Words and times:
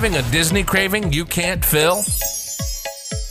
Having 0.00 0.16
a 0.16 0.30
Disney 0.30 0.64
craving 0.64 1.12
you 1.12 1.26
can't 1.26 1.62
fill? 1.62 2.02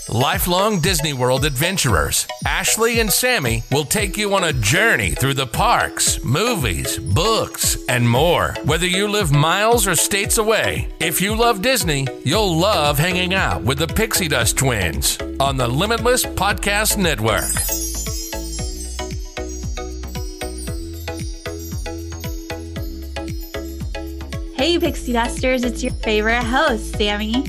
Lifelong 0.07 0.79
Disney 0.79 1.13
World 1.13 1.43
adventurers, 1.43 2.27
Ashley 2.45 2.99
and 2.99 3.11
Sammy 3.11 3.63
will 3.71 3.85
take 3.85 4.17
you 4.17 4.35
on 4.35 4.43
a 4.43 4.53
journey 4.53 5.09
through 5.09 5.33
the 5.33 5.47
parks, 5.47 6.23
movies, 6.23 6.99
books, 6.99 7.75
and 7.89 8.07
more. 8.07 8.53
Whether 8.65 8.85
you 8.85 9.07
live 9.07 9.31
miles 9.31 9.87
or 9.87 9.95
states 9.95 10.37
away, 10.37 10.93
if 10.99 11.21
you 11.21 11.35
love 11.35 11.63
Disney, 11.63 12.05
you'll 12.23 12.55
love 12.55 12.99
hanging 12.99 13.33
out 13.33 13.63
with 13.63 13.79
the 13.79 13.87
Pixie 13.87 14.27
Dust 14.27 14.55
twins 14.55 15.17
on 15.39 15.57
the 15.57 15.67
Limitless 15.67 16.23
Podcast 16.23 16.99
Network. 16.99 17.88
Pixie 24.79 25.11
Dusters, 25.11 25.63
it's 25.63 25.83
your 25.83 25.91
favorite 25.93 26.41
host, 26.41 26.95
Sammy. 26.95 27.45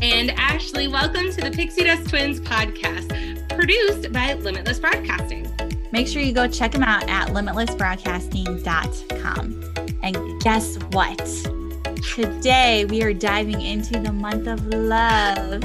And 0.00 0.30
Ashley, 0.32 0.86
welcome 0.86 1.32
to 1.32 1.40
the 1.40 1.50
Pixie 1.50 1.82
Dust 1.84 2.08
Twins 2.08 2.40
podcast, 2.40 3.48
produced 3.48 4.12
by 4.12 4.34
Limitless 4.34 4.78
Broadcasting. 4.78 5.50
Make 5.90 6.06
sure 6.06 6.22
you 6.22 6.32
go 6.32 6.46
check 6.46 6.70
them 6.70 6.84
out 6.84 7.08
at 7.08 7.30
limitlessbroadcasting.com. 7.30 9.74
And 10.04 10.40
guess 10.40 10.76
what? 10.92 11.18
Today 12.14 12.84
we 12.84 13.02
are 13.02 13.12
diving 13.12 13.60
into 13.60 13.98
the 13.98 14.12
month 14.12 14.46
of 14.46 14.64
love, 14.68 15.64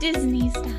Disney 0.00 0.50
style. 0.50 0.78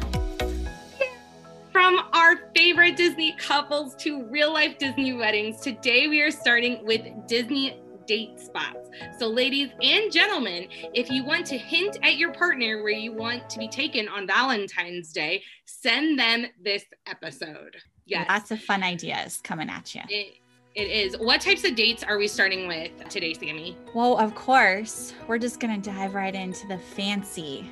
From 1.71 1.99
our 2.13 2.41
favorite 2.55 2.95
Disney 2.95 3.35
couples 3.39 3.95
to 3.95 4.23
real 4.25 4.53
life 4.53 4.77
Disney 4.77 5.13
weddings, 5.13 5.61
today 5.61 6.07
we 6.07 6.21
are 6.21 6.29
starting 6.29 6.85
with 6.85 7.07
Disney 7.27 7.79
date 8.05 8.39
spots. 8.39 8.89
So, 9.19 9.27
ladies 9.27 9.69
and 9.81 10.11
gentlemen, 10.11 10.67
if 10.93 11.09
you 11.09 11.23
want 11.23 11.45
to 11.47 11.57
hint 11.57 11.97
at 12.03 12.17
your 12.17 12.33
partner 12.33 12.83
where 12.83 12.91
you 12.93 13.11
want 13.13 13.49
to 13.49 13.59
be 13.59 13.67
taken 13.67 14.07
on 14.07 14.27
Valentine's 14.27 15.11
Day, 15.11 15.43
send 15.65 16.19
them 16.19 16.45
this 16.63 16.85
episode. 17.07 17.75
Yes. 18.05 18.27
Lots 18.29 18.51
of 18.51 18.59
fun 18.61 18.83
ideas 18.83 19.39
coming 19.43 19.69
at 19.69 19.95
you. 19.95 20.01
It, 20.09 20.35
it 20.75 20.89
is. 20.89 21.17
What 21.17 21.39
types 21.41 21.63
of 21.63 21.75
dates 21.75 22.03
are 22.03 22.17
we 22.17 22.27
starting 22.27 22.67
with 22.67 22.91
today, 23.09 23.33
Sammy? 23.33 23.77
Well, 23.93 24.17
of 24.17 24.35
course, 24.35 25.13
we're 25.27 25.37
just 25.37 25.59
going 25.59 25.81
to 25.81 25.89
dive 25.91 26.13
right 26.13 26.33
into 26.35 26.67
the 26.67 26.77
fancy 26.77 27.69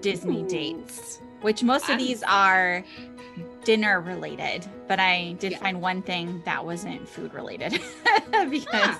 Disney 0.00 0.42
Ooh. 0.42 0.48
dates, 0.48 1.20
which 1.42 1.62
most 1.62 1.88
of 1.90 1.98
these 1.98 2.22
are 2.22 2.84
dinner 3.64 4.00
related, 4.00 4.64
but 4.86 5.00
I 5.00 5.32
did 5.38 5.52
Yeah. 5.52 5.58
find 5.58 5.80
one 5.82 6.00
thing 6.02 6.40
that 6.44 6.64
wasn't 6.64 7.08
food 7.08 7.34
related 7.34 7.72
because. 8.50 8.96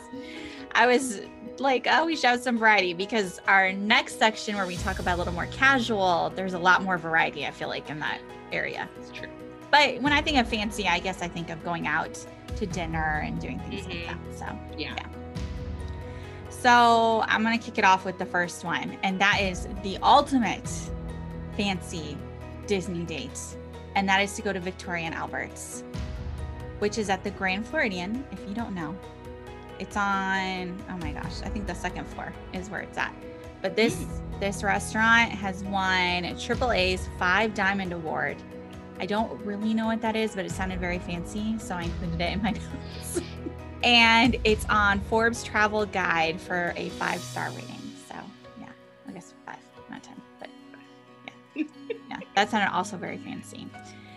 I 0.75 0.87
was 0.87 1.21
like, 1.59 1.87
oh, 1.89 2.05
we 2.07 2.17
should 2.17 2.31
have 2.31 2.41
some 2.41 2.59
variety 2.59 2.95
because 2.95 3.41
our 3.47 3.73
next 3.73 4.19
section 4.19 4.57
where 4.57 4.67
we 4.67 4.77
talk 4.77 4.99
about 4.99 5.15
a 5.15 5.19
little 5.19 5.33
more 5.33 5.47
casual, 5.47 6.33
there's 6.35 6.55
a 6.55 6.59
lot 6.59 6.83
more 6.83 6.99
variety, 6.99 7.47
I 7.47 7.53
feel 7.53 7.69
like, 7.69 7.89
in 7.91 8.01
that 8.01 8.19
area. 8.53 8.89
It's 9.01 9.11
true. 9.11 9.29
But 9.71 10.01
when 10.03 10.13
I 10.13 10.21
think 10.21 10.39
of 10.39 10.49
fancy, 10.49 10.89
I 10.89 10.99
guess 10.99 11.23
I 11.23 11.29
think 11.29 11.51
of 11.51 11.63
going 11.65 11.87
out 11.87 12.19
to 12.57 12.67
dinner 12.67 13.23
and 13.25 13.41
doing 13.41 13.59
things 13.61 13.87
like 13.87 13.97
Mhm. 13.97 14.07
that. 14.09 14.39
So, 14.39 14.59
Yeah. 14.77 14.95
so 16.51 17.25
I'm 17.29 17.43
gonna 17.43 17.59
kick 17.59 17.79
it 17.79 17.85
off 17.85 18.05
with 18.05 18.19
the 18.19 18.27
first 18.27 18.65
one, 18.65 18.97
and 19.03 19.21
that 19.21 19.41
is 19.41 19.69
the 19.83 19.99
ultimate 20.03 20.69
fancy 21.57 22.17
Disney 22.67 23.05
date, 23.05 23.39
and 23.95 24.09
that 24.09 24.21
is 24.23 24.35
to 24.35 24.43
go 24.43 24.53
to 24.53 24.61
Victoria 24.61 25.05
and 25.07 25.15
Albert's, 25.15 25.85
which 26.79 26.99
is 26.99 27.11
at 27.11 27.23
the 27.25 27.31
Grand 27.31 27.67
Floridian. 27.67 28.25
If 28.33 28.41
you 28.49 28.55
don't 28.55 28.75
know, 28.75 28.95
it's 29.79 29.97
on. 29.97 30.83
Oh 30.91 30.97
my 30.99 31.13
gosh, 31.13 31.43
I 31.43 31.49
think 31.49 31.67
the 31.67 31.75
second 31.75 32.07
floor 32.07 32.33
is 32.53 32.71
where 32.71 32.81
it's 32.81 32.99
at. 32.99 33.15
But 33.63 33.77
this 33.77 34.03
hmm. 34.03 34.41
this 34.41 34.63
restaurant 34.63 35.31
has 35.31 35.63
won 35.65 36.25
AAA's 36.25 37.09
Five 37.19 37.55
Diamond 37.55 37.93
Award. 37.93 38.37
I 39.01 39.07
don't 39.07 39.33
really 39.45 39.75
know 39.75 39.87
what 39.87 40.01
that 40.03 40.15
is, 40.15 40.35
but 40.37 40.45
it 40.45 40.53
sounded 40.53 40.79
very 40.79 41.01
fancy, 41.01 41.59
so 41.59 41.75
I 41.75 41.83
included 41.83 42.21
it 42.21 42.33
in 42.33 42.43
my 42.43 42.51
notes 42.53 43.21
and 43.85 44.37
it's 44.45 44.65
on 44.69 44.99
Forbes 45.01 45.45
Travel 45.45 45.85
Guide 45.87 46.41
for 46.41 46.73
a 46.77 46.89
five 46.91 47.21
star 47.21 47.51
rating. 47.51 47.81
So 48.09 48.17
yeah, 48.59 48.69
I 49.07 49.13
guess 49.13 49.35
five, 49.47 49.59
not 49.91 50.03
ten, 50.03 50.21
but 50.41 50.49
yeah, 51.55 51.65
yeah, 52.11 52.19
that 52.35 52.51
sounded 52.51 52.75
also 52.75 52.97
very 52.97 53.19
fancy. 53.19 53.69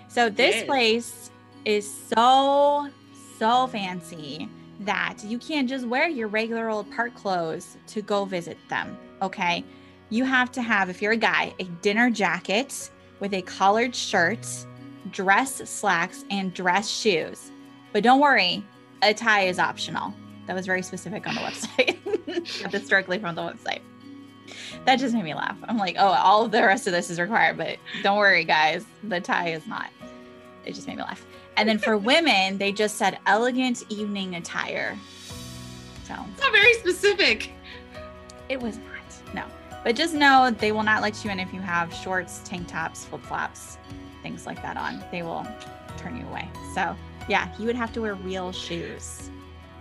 So 0.08 0.30
this 0.30 0.56
is. 0.56 0.64
place 0.64 1.32
is 1.66 1.94
so 2.16 2.90
so 3.38 3.68
fancy 3.68 4.50
that 4.82 5.24
you 5.24 5.38
can't 5.40 5.68
just 5.68 5.86
wear 5.88 6.08
your 6.08 6.28
regular 6.28 6.70
old 6.70 6.92
park 6.92 7.16
clothes 7.16 7.78
to 7.88 8.02
go 8.02 8.26
visit 8.26 8.58
them. 8.70 8.98
Okay, 9.22 9.64
you 10.10 10.24
have 10.24 10.52
to 10.54 10.62
have, 10.62 10.90
if 10.90 11.02
you're 11.02 11.14
a 11.14 11.18
guy, 11.18 11.54
a 11.60 11.64
dinner 11.82 12.10
jacket 12.10 12.92
with 13.20 13.34
a 13.34 13.42
collared 13.42 13.96
shirt, 13.96 14.48
dress 15.12 15.56
slacks, 15.70 16.24
and 16.30 16.54
dress 16.54 16.90
shoes. 16.90 17.52
But 17.94 18.04
don't 18.04 18.20
worry, 18.20 18.64
a 19.02 19.14
tie 19.14 19.48
is 19.48 19.60
optional. 19.60 20.14
That 20.46 20.56
was 20.56 20.66
very 20.66 20.82
specific 20.82 21.28
on 21.28 21.36
the 21.36 21.42
website. 21.42 21.98
This 22.72 22.88
directly 22.88 23.20
from 23.20 23.36
the 23.36 23.42
website. 23.42 23.82
That 24.86 25.00
just 25.00 25.14
made 25.14 25.24
me 25.24 25.34
laugh. 25.34 25.58
I'm 25.64 25.78
like, 25.78 25.96
oh, 25.98 26.08
all 26.08 26.48
the 26.48 26.62
rest 26.62 26.88
of 26.88 26.94
this 26.94 27.10
is 27.10 27.20
required, 27.20 27.58
but 27.58 27.78
don't 28.04 28.18
worry, 28.18 28.44
guys, 28.44 28.86
the 29.04 29.20
tie 29.20 29.50
is 29.50 29.66
not. 29.66 29.90
It 30.68 30.76
just 30.76 30.88
made 30.88 30.98
me 30.98 31.04
laugh. 31.04 31.26
And 31.56 31.68
then 31.68 31.80
for 31.80 31.98
women, 32.14 32.58
they 32.58 32.72
just 32.72 32.98
said 32.98 33.20
elegant 33.26 33.84
evening 33.90 34.36
attire. 34.36 34.98
So 36.04 36.14
It's 36.34 36.42
not 36.42 36.52
very 36.52 36.74
specific. 36.76 37.52
it 38.50 38.60
was 38.62 38.78
not. 38.78 39.34
No. 39.34 39.44
But 39.84 39.96
just 39.96 40.14
know 40.14 40.52
they 40.52 40.72
will 40.72 40.84
not 40.84 41.02
let 41.02 41.24
you 41.24 41.32
in 41.32 41.40
if 41.40 41.54
you 41.54 41.62
have 41.62 41.94
shorts, 41.94 42.42
tank 42.44 42.68
tops, 42.68 43.06
flip 43.06 43.22
flops, 43.24 43.78
things 44.24 44.46
like 44.46 44.62
that 44.62 44.76
on. 44.78 45.04
They 45.12 45.22
will 45.22 45.46
turn 45.98 46.18
you 46.18 46.26
away. 46.28 46.50
So 46.76 46.96
yeah, 47.30 47.50
you 47.58 47.66
would 47.66 47.76
have 47.76 47.94
to 47.94 48.02
wear 48.02 48.16
real 48.16 48.52
shoes 48.52 49.30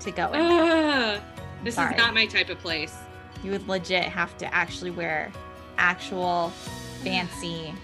to 0.01 0.11
go 0.11 0.33
in. 0.33 0.41
Ugh, 0.41 1.21
this 1.65 1.75
Sorry. 1.77 1.95
is 1.95 1.99
not 1.99 2.15
my 2.15 2.27
type 2.27 2.49
of 2.51 2.59
place. 2.59 2.95
You 3.43 3.51
would 3.53 3.67
legit 3.69 4.05
have 4.05 4.37
to 4.39 4.53
actually 4.55 4.91
wear 4.91 5.33
actual 5.79 6.51
fancy 7.03 7.75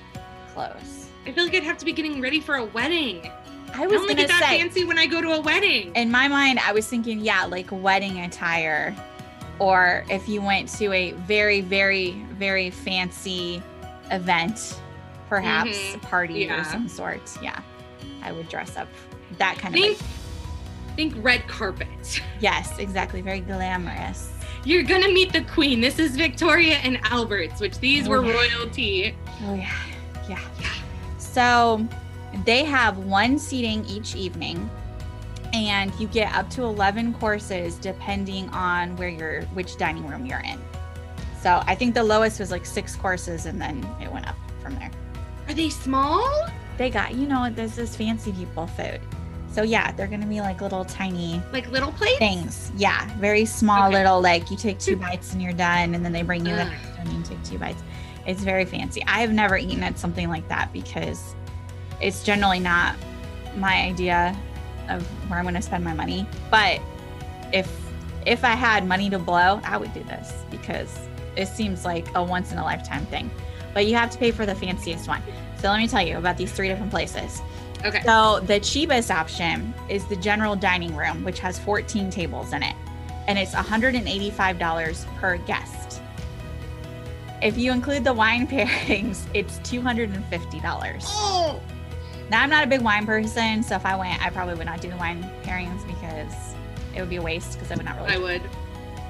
clothes. 0.55 1.02
I 1.27 1.33
feel 1.33 1.45
like 1.45 1.55
I'd 1.55 1.63
have 1.63 1.79
to 1.79 1.85
be 1.85 1.93
getting 1.93 2.21
ready 2.21 2.41
for 2.41 2.57
a 2.57 2.65
wedding. 2.65 3.31
I 3.75 3.85
I 3.85 3.87
was 3.87 4.01
only 4.01 4.15
get 4.15 4.29
that 4.29 4.41
say 4.43 4.59
fancy 4.59 4.85
when 4.85 4.99
I 4.99 5.07
go 5.07 5.21
to 5.23 5.33
a 5.33 5.41
wedding. 5.41 5.95
in 5.95 6.11
my 6.11 6.29
mind, 6.29 6.59
I 6.59 6.73
was 6.73 6.87
thinking, 6.87 7.21
yeah, 7.21 7.45
like 7.45 7.69
wedding 7.71 8.21
attire, 8.21 8.95
or 9.59 10.05
if 10.11 10.29
you 10.29 10.43
went 10.43 10.69
to 10.79 10.93
a 10.93 11.13
very, 11.13 11.61
very, 11.63 12.13
very 12.39 12.69
fancy 12.71 13.63
event, 14.11 14.79
perhaps 15.29 15.71
Mhm. 15.79 15.95
a 15.95 15.99
party 16.01 16.35
Yeah. 16.41 16.61
or 16.61 16.65
some 16.65 16.87
sort. 16.89 17.23
Yeah, 17.41 17.59
I 18.23 18.33
would 18.33 18.49
dress 18.51 18.77
up 18.77 18.89
that 19.39 19.59
kind 19.59 19.73
think, 19.73 19.99
of. 19.99 20.03
Like, 20.03 20.97
think 20.97 21.15
red 21.25 21.47
carpet. 21.49 22.21
yes, 22.41 22.79
exactly. 22.79 23.21
Very 23.23 23.41
glamorous. 23.41 24.29
you're 24.65 24.83
gonna 24.85 25.09
meet 25.09 25.33
the 25.33 25.41
queen. 25.43 25.81
This 25.81 25.99
is 25.99 26.15
Victoria 26.17 26.75
and 26.85 27.01
Albert's, 27.11 27.61
which 27.61 27.79
these 27.81 28.09
were 28.09 28.19
Oh, 28.19 28.23
yeah. 28.23 28.33
royalty. 28.35 29.15
Oh 29.45 29.55
yeah, 29.55 29.69
yeah. 30.29 30.39
So 31.33 31.87
they 32.45 32.65
have 32.65 32.99
one 32.99 33.39
seating 33.39 33.85
each 33.87 34.15
evening, 34.15 34.69
and 35.53 35.93
you 35.99 36.07
get 36.09 36.35
up 36.35 36.51
to 36.51 36.63
eleven 36.63 37.15
courses 37.15 37.77
depending 37.77 38.49
on 38.51 38.97
where 38.97 39.09
you're, 39.09 39.43
which 39.55 39.77
dining 39.77 40.07
room 40.07 40.27
you're 40.27 40.41
in. 40.41 40.61
So 41.41 41.63
I 41.67 41.75
think 41.75 41.95
the 41.95 42.05
lowest 42.05 42.39
was 42.39 42.51
like 42.51 42.67
six 42.67 42.95
courses, 42.97 43.47
and 43.47 43.61
then 43.61 43.87
it 44.01 44.13
went 44.13 44.29
up 44.29 44.37
from 44.63 44.75
there. 44.77 44.91
Are 45.49 45.55
they 45.55 45.71
small? 45.71 46.47
They 46.79 46.89
got, 46.91 47.15
you 47.15 47.27
know, 47.27 47.51
there's 47.51 47.77
this 47.77 47.97
fancy 47.97 48.33
people 48.33 48.67
food. 48.67 49.01
So 49.51 49.63
yeah, 49.63 49.93
they're 49.93 50.07
gonna 50.07 50.27
be 50.27 50.41
like 50.41 50.61
little 50.63 50.85
tiny 50.85 51.43
Like 51.53 51.71
little 51.71 51.93
plates? 51.93 52.19
things. 52.19 52.73
Yeah, 52.77 53.07
very 53.19 53.45
small 53.45 53.89
Okay. 53.89 53.99
little 53.99 54.21
like 54.23 54.51
you 54.51 54.57
take 54.57 54.79
two 54.79 54.97
bites 54.97 55.33
and 55.33 55.43
you're 55.43 55.53
done, 55.53 55.95
and 55.95 56.05
then 56.05 56.13
they 56.13 56.23
bring 56.23 56.47
you 56.47 56.55
the 56.57 56.65
next 56.65 56.99
one 56.99 57.07
and 57.09 57.13
you 57.17 57.23
take 57.25 57.43
two 57.45 57.59
bites. 57.59 57.83
It's 58.27 58.43
very 58.43 58.65
fancy. 58.65 59.03
I 59.07 59.21
have 59.21 59.33
never 59.33 59.57
eaten 59.57 59.83
at 59.83 59.99
something 59.99 60.29
like 60.29 60.49
that 60.49 60.73
because 60.73 61.35
it's 62.01 62.23
generally 62.23 62.61
not 62.61 62.97
my 63.57 63.83
idea 63.83 64.37
of 64.89 65.07
where 65.29 65.39
I'm 65.39 65.45
going 65.45 65.55
to 65.55 65.63
spend 65.63 65.85
my 65.85 65.95
money. 65.95 66.27
But 66.51 66.81
if 67.53 67.71
if 68.27 68.45
I 68.45 68.53
had 68.53 68.87
money 68.87 69.11
to 69.11 69.19
blow, 69.19 69.61
I 69.65 69.77
would 69.77 69.93
do 69.93 70.03
this 70.05 70.33
because 70.51 71.09
it 71.37 71.47
seems 71.49 71.85
like 71.85 72.07
a 72.15 72.23
once 72.23 72.53
in 72.53 72.59
a 72.59 72.65
lifetime 72.65 73.05
thing. 73.07 73.31
But 73.75 73.87
you 73.87 73.95
have 73.97 74.11
to 74.11 74.19
pay 74.19 74.31
for 74.31 74.47
the 74.47 74.55
fanciest 74.55 75.09
one. 75.09 75.23
So 75.59 75.69
let 75.69 75.79
me 75.79 75.89
tell 75.89 76.07
you 76.07 76.19
about 76.19 76.37
these 76.37 76.53
three 76.53 76.69
different 76.69 76.91
places. 76.91 77.41
Okay. 77.85 78.03
So 78.05 78.41
the 78.41 78.61
cheapest 78.61 79.11
option 79.11 79.75
is 79.89 80.07
the 80.07 80.17
general 80.17 80.55
dining 80.55 80.95
room, 80.95 81.25
which 81.25 81.41
has 81.41 81.59
14 81.59 82.11
tables 82.11 82.53
in 82.53 82.63
it, 82.63 82.77
and 83.27 83.39
it's 83.39 83.55
$185 83.55 85.17
per 85.17 85.37
guest. 85.39 86.02
If 87.43 87.59
you 87.59 87.73
include 87.73 88.05
the 88.05 88.13
wine 88.13 88.47
pairings, 88.49 89.25
it's 89.35 89.59
$250. 89.61 91.03
Oh, 91.09 91.61
Now 92.31 92.43
I'm 92.43 92.51
not 92.51 92.65
a 92.65 92.67
big 92.67 92.81
wine 92.83 93.05
person, 93.07 93.63
so 93.63 93.75
if 93.75 93.85
I 93.85 93.97
went, 93.97 94.25
I 94.25 94.31
probably 94.31 94.55
would 94.55 94.67
not 94.67 94.81
do 94.81 94.89
the 94.91 94.97
wine 94.97 95.29
pairings 95.43 95.85
because 95.87 96.33
it 96.95 97.01
would 97.01 97.11
be 97.11 97.17
a 97.17 97.23
waste 97.23 97.55
because 97.55 97.71
I 97.73 97.75
would 97.77 97.85
not 97.85 97.97
really. 97.97 98.15
I 98.15 98.19
would. 98.19 98.43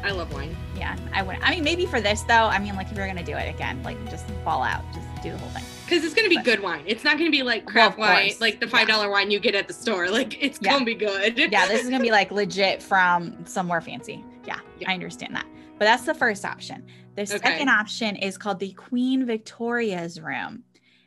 I 0.04 0.10
love 0.10 0.32
wine. 0.34 0.56
yeah, 0.76 0.96
I 1.14 1.22
would. 1.22 1.36
I 1.42 1.52
mean, 1.52 1.62
maybe 1.62 1.86
for 1.86 2.00
this 2.00 2.22
though. 2.22 2.34
I 2.34 2.58
mean, 2.58 2.74
like 2.74 2.90
if 2.90 2.96
you're 2.96 3.06
gonna 3.06 3.22
do 3.22 3.36
it 3.36 3.48
again, 3.54 3.80
like 3.84 3.96
just 4.10 4.26
fall 4.44 4.60
out, 4.64 4.82
just 4.92 5.06
do 5.22 5.30
the 5.30 5.38
whole 5.38 5.50
thing. 5.50 5.62
Because 5.86 6.02
it's 6.04 6.12
gonna 6.12 6.28
be 6.28 6.34
But- 6.36 6.44
good 6.44 6.60
wine. 6.60 6.82
It's 6.86 7.04
not 7.04 7.18
gonna 7.18 7.30
be 7.30 7.44
like 7.44 7.64
Well, 7.66 7.72
crap 7.72 7.92
of 7.92 7.98
wine, 7.98 8.32
like 8.40 8.58
the 8.58 8.66
five 8.66 8.88
dollar 8.88 9.08
wine 9.10 9.30
you 9.30 9.38
get 9.38 9.54
at 9.54 9.68
the 9.68 9.74
store. 9.74 10.08
Like 10.10 10.42
it's 10.42 10.58
Yeah. 10.60 10.72
gonna 10.72 10.84
be 10.84 10.94
good. 10.96 11.38
yeah, 11.38 11.68
this 11.68 11.84
is 11.84 11.88
gonna 11.90 12.02
be 12.02 12.10
like 12.10 12.32
legit 12.32 12.82
from 12.82 13.46
somewhere 13.46 13.80
fancy. 13.80 14.24
Yeah, 14.44 14.58
Yeah. 14.80 14.90
I 14.90 14.94
understand 14.94 15.36
that. 15.36 15.46
But 15.78 15.84
that's 15.84 16.02
the 16.02 16.14
first 16.14 16.44
option. 16.44 16.84
The 17.14 17.22
Okay. 17.22 17.38
second 17.38 17.68
option 17.68 18.16
is 18.16 18.38
called 18.38 18.58
the 18.58 18.72
Queen 18.72 19.26
Victoria's 19.26 20.18
room. 20.20 20.64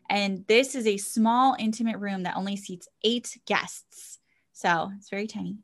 And 0.09 0.45
this 0.47 0.75
is 0.75 0.85
a 0.85 0.97
small, 0.97 1.55
intimate 1.57 1.97
room 1.97 2.23
that 2.23 2.37
only 2.37 2.55
seats 2.55 2.87
eight 3.03 3.37
guests. 3.45 4.19
So 4.53 4.91
it's 4.97 5.09
very 5.09 5.25
tiny. 5.27 5.57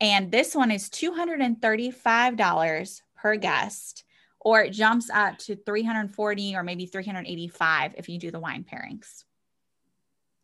And 0.00 0.32
this 0.32 0.54
one 0.54 0.70
is 0.72 0.90
$235 0.90 3.02
per 3.14 3.36
guest, 3.36 4.02
or 4.40 4.62
it 4.62 4.72
jumps 4.72 5.08
up 5.10 5.38
to 5.38 5.54
340 5.54 6.56
or 6.56 6.64
maybe 6.64 6.86
385 6.86 7.94
if 7.96 8.08
you 8.08 8.18
do 8.18 8.32
the 8.32 8.40
wine 8.40 8.64
pairings. 8.64 9.22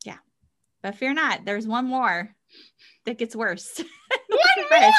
Yeah. 0.04 0.18
But 0.80 0.94
fear 0.94 1.12
not, 1.12 1.44
there's 1.44 1.66
one 1.66 1.86
more 1.86 2.36
that 3.04 3.18
gets 3.18 3.34
worse. 3.34 3.78
One 4.28 4.66
Chris. 4.68 4.94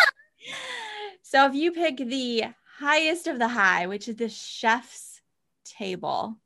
So 1.21 1.45
if 1.45 1.53
you 1.53 1.71
pick 1.71 1.97
the 1.97 2.45
highest 2.79 3.27
of 3.27 3.39
the 3.39 3.47
high, 3.47 3.87
which 3.87 4.07
is 4.07 4.15
the 4.15 4.29
chef's 4.29 5.21
table, 5.65 6.37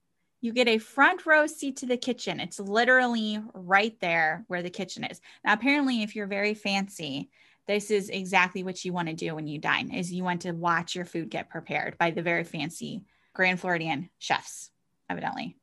you 0.41 0.51
get 0.51 0.67
a 0.67 0.77
front 0.77 1.25
row 1.25 1.47
seat 1.47 1.77
to 1.77 1.85
the 1.85 1.97
kitchen. 1.97 2.39
It's 2.39 2.59
literally 2.59 3.39
right 3.53 3.97
there 4.01 4.43
where 4.47 4.61
the 4.61 4.69
kitchen 4.69 5.03
is. 5.03 5.21
Now, 5.45 5.53
apparently, 5.53 6.03
if 6.03 6.15
you're 6.15 6.27
very 6.27 6.53
fancy, 6.53 7.29
this 7.67 7.91
is 7.91 8.09
exactly 8.09 8.63
what 8.63 8.83
you 8.83 8.91
want 8.91 9.07
to 9.07 9.13
do 9.13 9.35
when 9.35 9.47
you 9.47 9.57
dine 9.57 9.91
is 9.91 10.11
you 10.11 10.23
want 10.23 10.41
to 10.41 10.51
watch 10.51 10.95
your 10.95 11.05
food 11.05 11.29
get 11.29 11.49
prepared 11.49 11.97
by 11.97 12.11
the 12.11 12.21
very 12.21 12.43
fancy 12.43 13.03
Grand 13.33 13.59
Floridian 13.59 14.09
chefs, 14.19 14.69
evidently. 15.09 15.55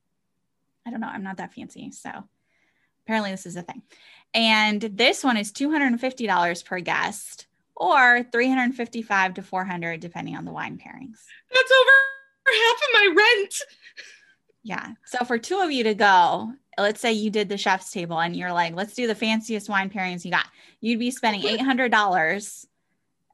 I 0.86 0.90
don't 0.90 1.00
know. 1.00 1.08
I'm 1.08 1.22
not 1.22 1.36
that 1.36 1.52
fancy. 1.52 1.90
So 1.92 2.10
apparently 3.04 3.32
this 3.32 3.46
is 3.46 3.56
a 3.56 3.62
thing. 3.62 3.82
And 4.32 4.80
this 4.80 5.22
one 5.22 5.36
is 5.36 5.52
$250 5.52 6.64
per 6.64 6.80
guest 6.80 7.46
or 7.80 8.22
355 8.30 9.34
to 9.34 9.42
400 9.42 10.00
depending 10.00 10.36
on 10.36 10.44
the 10.44 10.52
wine 10.52 10.76
pairings. 10.76 11.18
That's 11.52 11.72
over 11.72 11.90
half 12.46 12.76
of 12.76 12.88
my 12.92 13.14
rent. 13.16 13.54
Yeah. 14.62 14.92
So 15.06 15.24
for 15.24 15.38
two 15.38 15.60
of 15.60 15.72
you 15.72 15.84
to 15.84 15.94
go, 15.94 16.52
let's 16.78 17.00
say 17.00 17.12
you 17.12 17.30
did 17.30 17.48
the 17.48 17.56
chef's 17.56 17.90
table 17.90 18.20
and 18.20 18.36
you're 18.36 18.52
like, 18.52 18.74
let's 18.74 18.94
do 18.94 19.06
the 19.06 19.14
fanciest 19.14 19.70
wine 19.70 19.88
pairings 19.88 20.24
you 20.26 20.30
got. 20.30 20.46
You'd 20.82 20.98
be 20.98 21.10
spending 21.10 21.40
$800. 21.42 22.66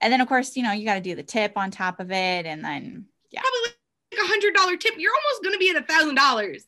And 0.00 0.12
then 0.12 0.20
of 0.20 0.28
course, 0.28 0.56
you 0.56 0.62
know, 0.62 0.72
you 0.72 0.84
got 0.84 0.94
to 0.94 1.00
do 1.00 1.16
the 1.16 1.24
tip 1.24 1.54
on 1.56 1.72
top 1.72 1.98
of 1.98 2.12
it 2.12 2.46
and 2.46 2.64
then 2.64 3.06
yeah. 3.32 3.40
Probably 3.40 3.70
like 4.12 4.24
a 4.24 4.28
hundred 4.28 4.54
dollar 4.54 4.76
tip. 4.76 4.94
You're 4.96 5.12
almost 5.12 5.42
gonna 5.42 5.58
be 5.58 5.70
at 5.70 5.76
a 5.76 5.82
thousand 5.84 6.14
dollars. 6.14 6.64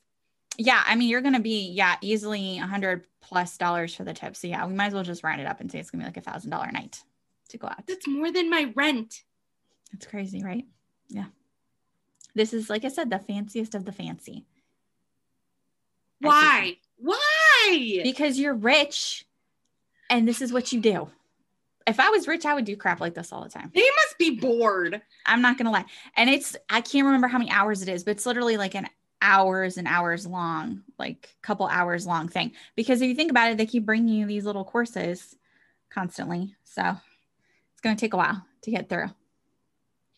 Yeah, 0.61 0.83
I 0.85 0.97
mean, 0.97 1.09
you're 1.09 1.21
going 1.21 1.35
to 1.35 1.41
be 1.41 1.71
yeah, 1.71 1.95
easily 2.01 2.57
a 2.57 2.63
100 2.63 3.05
plus 3.21 3.57
dollars 3.59 3.95
for 3.95 4.03
the 4.03 4.13
tip. 4.13 4.35
So 4.35 4.49
yeah, 4.49 4.67
we 4.67 4.75
might 4.75 4.87
as 4.87 4.93
well 4.93 5.05
just 5.05 5.23
round 5.23 5.41
it 5.41 5.47
up 5.47 5.61
and 5.61 5.71
say 5.71 5.79
it's 5.79 5.89
going 5.89 6.05
to 6.05 6.11
be 6.11 6.17
like 6.17 6.27
a 6.27 6.39
$1000 6.41 6.73
night 6.73 7.01
to 7.49 7.59
go 7.59 7.67
out. 7.67 7.87
That's 7.87 8.07
more 8.07 8.31
than 8.31 8.51
my 8.51 8.73
rent. 8.75 9.23
It's 9.93 10.07
crazy, 10.07 10.43
right? 10.43 10.65
Yeah. 11.09 11.27
This 12.35 12.53
is, 12.53 12.71
like 12.71 12.85
I 12.85 12.89
said, 12.89 13.11
the 13.11 13.19
fanciest 13.19 13.75
of 13.75 13.85
the 13.85 13.93
fancy. 13.93 14.45
Why? 16.21 16.77
Why? 16.97 18.01
Because 18.03 18.39
you're 18.39 18.55
rich 18.55 19.25
and 20.11 20.27
this 20.27 20.43
is 20.43 20.53
what 20.53 20.73
you 20.73 20.81
do. 20.81 21.11
If 21.87 22.01
I 22.01 22.11
was 22.11 22.29
rich, 22.29 22.45
I 22.45 22.55
would 22.55 22.67
do 22.67 22.77
crap 22.77 23.01
like 23.01 23.15
this 23.15 23.33
all 23.33 23.43
the 23.43 23.49
time. 23.49 23.71
They 23.75 23.81
must 23.81 24.19
be 24.19 24.39
bored. 24.39 25.01
I'm 25.25 25.41
not 25.41 25.57
going 25.57 25.65
to 25.67 25.73
lie. 25.73 25.87
And 26.17 26.29
it's, 26.29 26.55
I 26.69 26.83
can't 26.83 27.07
remember 27.07 27.29
how 27.29 27.39
many 27.39 27.51
hours 27.51 27.83
it 27.83 27.89
is, 27.89 28.05
but 28.05 28.11
it's 28.11 28.27
literally 28.27 28.59
like 28.59 28.75
an 28.75 28.89
hours 29.23 29.79
and 29.79 29.89
hours 29.89 30.27
long, 30.27 30.83
like 30.99 31.35
couple 31.41 31.67
hours 31.67 32.07
long 32.07 32.29
thing. 32.29 32.53
Because 32.77 33.01
if 33.01 33.09
you 33.09 33.15
think 33.15 33.31
about 33.31 33.51
it, 33.51 33.59
they 33.59 33.67
keep 33.67 33.87
bringing 33.87 34.15
you 34.15 34.27
these 34.27 34.45
little 34.45 34.65
courses 34.65 35.35
constantly. 35.89 36.55
So 36.65 36.97
it's 37.79 37.83
going 37.85 37.95
to 37.95 38.01
take 38.01 38.13
a 38.13 38.17
while 38.17 38.45
to 38.63 38.71
get 38.73 38.89
through. 38.89 39.07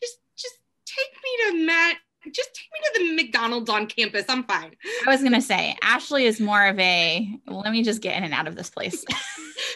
Just 0.01 0.17
just 0.35 0.55
take 0.83 1.11
me 1.23 1.59
to 1.59 1.65
Matt. 1.67 1.97
Just 2.31 2.49
take 2.55 2.65
me 2.73 2.79
to 3.05 3.07
the 3.07 3.23
McDonald's 3.23 3.69
on 3.69 3.85
campus. 3.85 4.25
I'm 4.27 4.43
fine. 4.45 4.75
I 5.05 5.11
was 5.11 5.21
gonna 5.21 5.41
say 5.41 5.75
Ashley 5.83 6.25
is 6.25 6.39
more 6.39 6.65
of 6.67 6.79
a 6.79 7.27
let 7.47 7.71
me 7.71 7.83
just 7.83 8.01
get 8.01 8.17
in 8.17 8.23
and 8.23 8.33
out 8.33 8.47
of 8.47 8.55
this 8.55 8.71
place. 8.71 9.05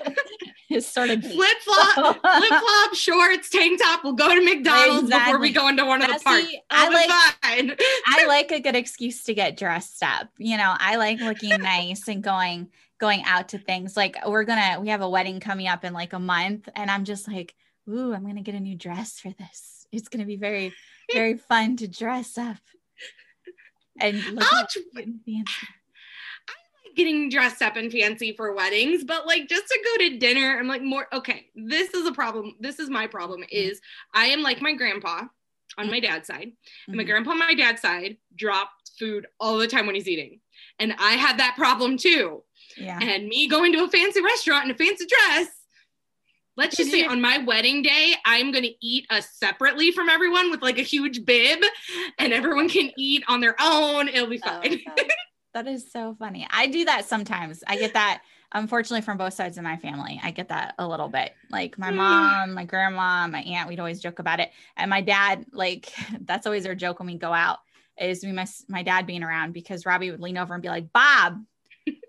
it's 0.70 0.88
sort 0.88 1.12
of 1.12 1.22
Flip 1.22 1.58
flop, 1.64 2.22
flip 2.22 2.22
flop, 2.22 2.94
shorts, 2.94 3.52
tank 3.52 3.80
top. 3.80 4.04
We'll 4.04 4.14
go 4.14 4.34
to 4.34 4.44
McDonald's 4.44 5.12
before 5.12 5.40
we 5.40 5.52
go 5.52 5.68
into 5.68 5.86
one 5.86 6.02
of 6.02 6.08
the 6.08 6.20
parks. 6.24 6.48
I 6.72 6.90
like- 6.90 7.10
fine. 7.44 7.76
I 8.08 8.26
like 8.26 8.52
a 8.52 8.60
good 8.60 8.76
excuse 8.76 9.24
to 9.26 9.36
get 9.36 9.58
dressed 9.58 10.02
up. 10.02 10.30
You 10.40 10.58
know, 10.58 10.74
I 10.76 10.96
like 10.96 11.20
looking 11.20 11.50
nice 11.62 12.08
and 12.08 12.24
going 12.24 12.70
going 13.00 13.24
out 13.26 13.50
to 13.50 13.58
things. 13.58 13.96
Like 13.98 14.18
we're 14.26 14.44
gonna 14.44 14.80
we 14.82 14.90
have 14.90 15.02
a 15.02 15.10
wedding 15.10 15.40
coming 15.40 15.68
up 15.68 15.84
in 15.84 15.94
like 15.94 16.14
a 16.14 16.20
month, 16.20 16.70
and 16.76 16.90
I'm 16.90 17.06
just 17.06 17.28
like, 17.28 17.56
ooh, 17.90 18.14
I'm 18.14 18.26
gonna 18.26 18.42
get 18.42 18.56
a 18.56 18.60
new 18.60 18.76
dress 18.76 19.20
for 19.20 19.32
this. 19.38 19.88
It's 19.92 20.08
gonna 20.10 20.26
be 20.26 20.36
very 20.38 20.74
very 21.14 21.36
fun 21.38 21.78
to 21.78 21.88
dress 21.88 22.38
up 22.38 22.58
and 24.00 24.18
look 24.34 24.54
I'll 24.54 24.64
at- 24.64 24.70
tr- 24.70 24.80
getting 24.96 25.20
fancy. 25.26 25.68
getting 26.96 27.30
dressed 27.30 27.62
up 27.62 27.76
and 27.76 27.92
fancy 27.92 28.34
for 28.36 28.54
weddings, 28.54 29.04
but 29.04 29.26
like 29.28 29.48
just 29.50 29.68
to 29.68 29.80
go 29.84 30.04
to 30.10 30.18
dinner, 30.18 30.58
I'm 30.58 30.68
like 30.68 30.82
more 30.82 31.08
okay. 31.14 31.48
This 31.56 31.94
is 31.94 32.08
a 32.08 32.12
problem. 32.12 32.56
This 32.60 32.80
is 32.80 32.90
my 32.90 33.08
problem. 33.08 33.44
Is 33.52 33.82
I 34.14 34.28
am 34.28 34.42
like 34.42 34.62
my 34.62 34.74
grandpa 34.74 35.24
on 35.78 35.90
my 35.92 36.00
dad's 36.00 36.28
side, 36.28 36.52
and 36.88 36.96
my 36.96 37.04
Mhm. 37.04 37.08
grandpa 37.08 37.32
on 37.32 37.40
my 37.40 37.54
dad's 37.54 37.82
side 37.82 38.18
dropped 38.36 38.92
food 38.98 39.28
all 39.42 39.58
the 39.58 39.68
time 39.68 39.86
when 39.86 39.96
he's 39.96 40.08
eating, 40.08 40.40
and 40.80 40.94
I 40.98 41.14
had 41.14 41.38
that 41.40 41.56
problem 41.58 41.98
too. 41.98 42.44
Yeah. 42.78 42.98
And 43.02 43.28
me 43.28 43.48
going 43.48 43.74
to 43.74 43.84
a 43.84 43.90
fancy 43.90 44.22
restaurant 44.22 44.66
in 44.66 44.72
a 44.72 44.78
fancy 44.78 45.06
dress. 45.06 45.48
Let's 46.58 46.78
just 46.78 46.92
say 46.92 47.06
on 47.06 47.22
my 47.22 47.40
wedding 47.40 47.82
day, 47.82 48.14
I'm 48.26 48.52
gonna 48.52 48.70
eat 48.82 49.06
uh, 49.10 49.22
separately 49.22 49.92
from 49.92 50.10
everyone 50.10 50.52
with 50.52 50.62
like 50.62 50.78
a 50.78 50.84
huge 50.84 51.26
bib, 51.26 51.60
and 52.18 52.32
everyone 52.34 52.70
can 52.70 52.92
eat 52.98 53.24
on 53.28 53.42
their 53.42 53.56
own. 53.62 54.08
It'll 54.08 54.30
be 54.30 54.42
Oh, 54.46 54.50
fine. 54.62 54.80
God. 54.86 55.06
that 55.54 55.68
is 55.68 55.92
so 55.92 56.16
funny. 56.18 56.48
I 56.50 56.68
do 56.68 56.86
that 56.86 57.06
sometimes. 57.06 57.64
I 57.68 57.78
get 57.78 57.94
that 57.94 58.22
unfortunately 58.54 59.02
from 59.02 59.18
both 59.18 59.34
sides 59.34 59.58
of 59.58 59.64
my 59.66 59.76
family. 59.78 60.20
I 60.24 60.32
get 60.32 60.48
that 60.50 60.76
a 60.80 60.88
little 60.88 61.10
bit. 61.10 61.34
Like 61.50 61.78
my 61.78 61.92
Mm. 61.92 61.96
mom, 61.96 62.54
my 62.54 62.64
grandma, 62.64 63.28
my 63.28 63.42
aunt, 63.42 63.68
we'd 63.68 63.80
always 63.80 64.00
joke 64.00 64.20
about 64.20 64.40
it. 64.40 64.50
And 64.78 64.90
my 64.90 65.02
dad, 65.02 65.46
like 65.52 65.92
that's 66.22 66.46
always 66.46 66.66
our 66.66 66.76
joke 66.76 67.00
when 67.00 67.08
we 67.08 67.18
go 67.18 67.34
out 67.34 67.60
is 68.00 68.24
we 68.24 68.32
must 68.32 68.70
my 68.70 68.84
dad 68.84 69.06
being 69.06 69.24
around 69.24 69.54
because 69.54 69.86
Robbie 69.86 70.12
would 70.12 70.22
lean 70.22 70.38
over 70.38 70.54
and 70.54 70.64
be 70.64 70.70
like, 70.70 70.92
Bob, 70.94 71.42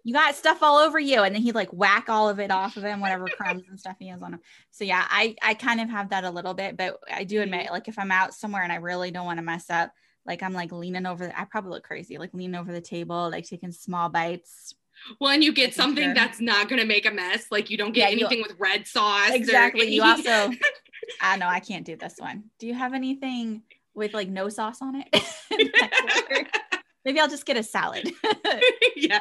you 0.06 0.12
got 0.12 0.36
stuff 0.36 0.62
all 0.62 0.78
over 0.78 1.00
you. 1.00 1.22
And 1.24 1.34
then 1.34 1.42
he'd 1.42 1.56
like 1.56 1.70
whack 1.72 2.08
all 2.08 2.28
of 2.28 2.38
it 2.38 2.52
off 2.52 2.76
of 2.76 2.84
him, 2.84 3.00
whatever 3.00 3.26
crumbs 3.26 3.64
and 3.68 3.78
stuff 3.78 3.96
he 3.98 4.06
has 4.06 4.22
on 4.22 4.34
him. 4.34 4.40
So 4.70 4.84
yeah, 4.84 5.04
I, 5.10 5.34
I 5.42 5.54
kind 5.54 5.80
of 5.80 5.90
have 5.90 6.10
that 6.10 6.22
a 6.22 6.30
little 6.30 6.54
bit, 6.54 6.76
but 6.76 7.00
I 7.12 7.24
do 7.24 7.42
admit, 7.42 7.72
like 7.72 7.88
if 7.88 7.98
I'm 7.98 8.12
out 8.12 8.32
somewhere 8.32 8.62
and 8.62 8.70
I 8.72 8.76
really 8.76 9.10
don't 9.10 9.26
want 9.26 9.38
to 9.40 9.44
mess 9.44 9.68
up, 9.68 9.90
like 10.24 10.44
I'm 10.44 10.52
like 10.52 10.70
leaning 10.70 11.06
over, 11.06 11.26
the, 11.26 11.36
I 11.36 11.44
probably 11.44 11.72
look 11.72 11.82
crazy, 11.82 12.18
like 12.18 12.32
leaning 12.34 12.54
over 12.54 12.70
the 12.72 12.80
table, 12.80 13.28
like 13.32 13.46
taking 13.48 13.72
small 13.72 14.08
bites. 14.08 14.76
Well, 15.20 15.32
and 15.32 15.42
you 15.42 15.52
get 15.52 15.74
something 15.74 16.04
sure. 16.04 16.14
that's 16.14 16.40
not 16.40 16.68
going 16.68 16.80
to 16.80 16.86
make 16.86 17.04
a 17.04 17.10
mess. 17.10 17.46
Like 17.50 17.68
you 17.68 17.76
don't 17.76 17.90
get 17.90 18.12
Yeah, 18.12 18.16
you- 18.16 18.26
anything 18.26 18.44
with 18.46 18.56
red 18.60 18.86
sauce. 18.86 19.30
Exactly. 19.32 19.88
You 19.92 20.04
also, 20.04 20.52
I 21.20 21.36
know 21.36 21.48
I 21.48 21.58
can't 21.58 21.84
do 21.84 21.96
this 21.96 22.14
one. 22.18 22.44
Do 22.60 22.68
you 22.68 22.74
have 22.74 22.94
anything 22.94 23.62
with 23.92 24.14
like 24.14 24.28
no 24.28 24.48
sauce 24.50 24.80
on 24.82 25.02
it? 25.04 26.48
Maybe 27.04 27.18
I'll 27.18 27.28
just 27.28 27.44
get 27.44 27.56
a 27.56 27.64
salad. 27.64 28.08
yeah. 28.94 29.18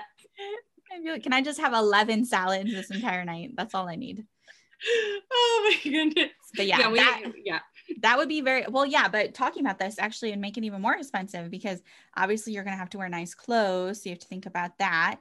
I'd 0.95 1.03
be 1.03 1.11
like, 1.11 1.23
Can 1.23 1.33
I 1.33 1.41
just 1.41 1.59
have 1.59 1.73
11 1.73 2.25
salads 2.25 2.71
this 2.71 2.91
entire 2.91 3.25
night? 3.25 3.51
That's 3.55 3.75
all 3.75 3.87
I 3.87 3.95
need. 3.95 4.25
Oh 5.31 5.71
my 5.71 5.91
goodness. 5.91 6.31
But 6.55 6.67
yeah, 6.67 6.89
we, 6.89 6.99
that, 6.99 7.23
yeah. 7.43 7.59
that 8.01 8.17
would 8.17 8.29
be 8.29 8.41
very 8.41 8.65
well. 8.69 8.85
Yeah, 8.85 9.07
but 9.07 9.33
talking 9.33 9.65
about 9.65 9.79
this 9.79 9.97
actually 9.99 10.31
would 10.31 10.39
make 10.39 10.57
it 10.57 10.63
even 10.63 10.81
more 10.81 10.95
expensive 10.95 11.49
because 11.49 11.81
obviously 12.15 12.53
you're 12.53 12.63
going 12.63 12.73
to 12.75 12.79
have 12.79 12.89
to 12.91 12.97
wear 12.97 13.09
nice 13.09 13.33
clothes. 13.33 14.03
So 14.03 14.09
you 14.09 14.13
have 14.13 14.19
to 14.19 14.27
think 14.27 14.45
about 14.45 14.77
that. 14.79 15.19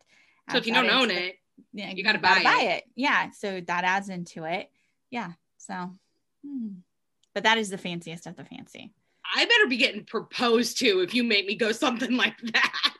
So 0.50 0.58
if 0.58 0.66
you 0.66 0.74
don't 0.74 0.90
own 0.90 1.04
into 1.04 1.14
the- 1.14 1.26
it, 1.28 1.36
yeah, 1.72 1.90
you 1.90 2.02
gotta 2.02 2.18
buy 2.18 2.42
it. 2.42 2.84
Yeah. 2.96 3.30
So 3.30 3.60
that 3.60 3.84
adds 3.84 4.08
into 4.08 4.44
it. 4.44 4.70
Yeah. 5.10 5.32
So, 5.56 5.92
hmm. 6.44 6.68
but 7.32 7.44
that 7.44 7.58
is 7.58 7.70
the 7.70 7.78
fanciest 7.78 8.26
of 8.26 8.36
the 8.36 8.44
fancy. 8.44 8.92
I 9.34 9.44
better 9.44 9.66
be 9.68 9.76
getting 9.76 10.04
proposed 10.04 10.78
to 10.80 11.00
if 11.00 11.14
you 11.14 11.24
make 11.24 11.46
me 11.46 11.54
go 11.54 11.72
something 11.72 12.16
like 12.16 12.38
that. 12.52 12.94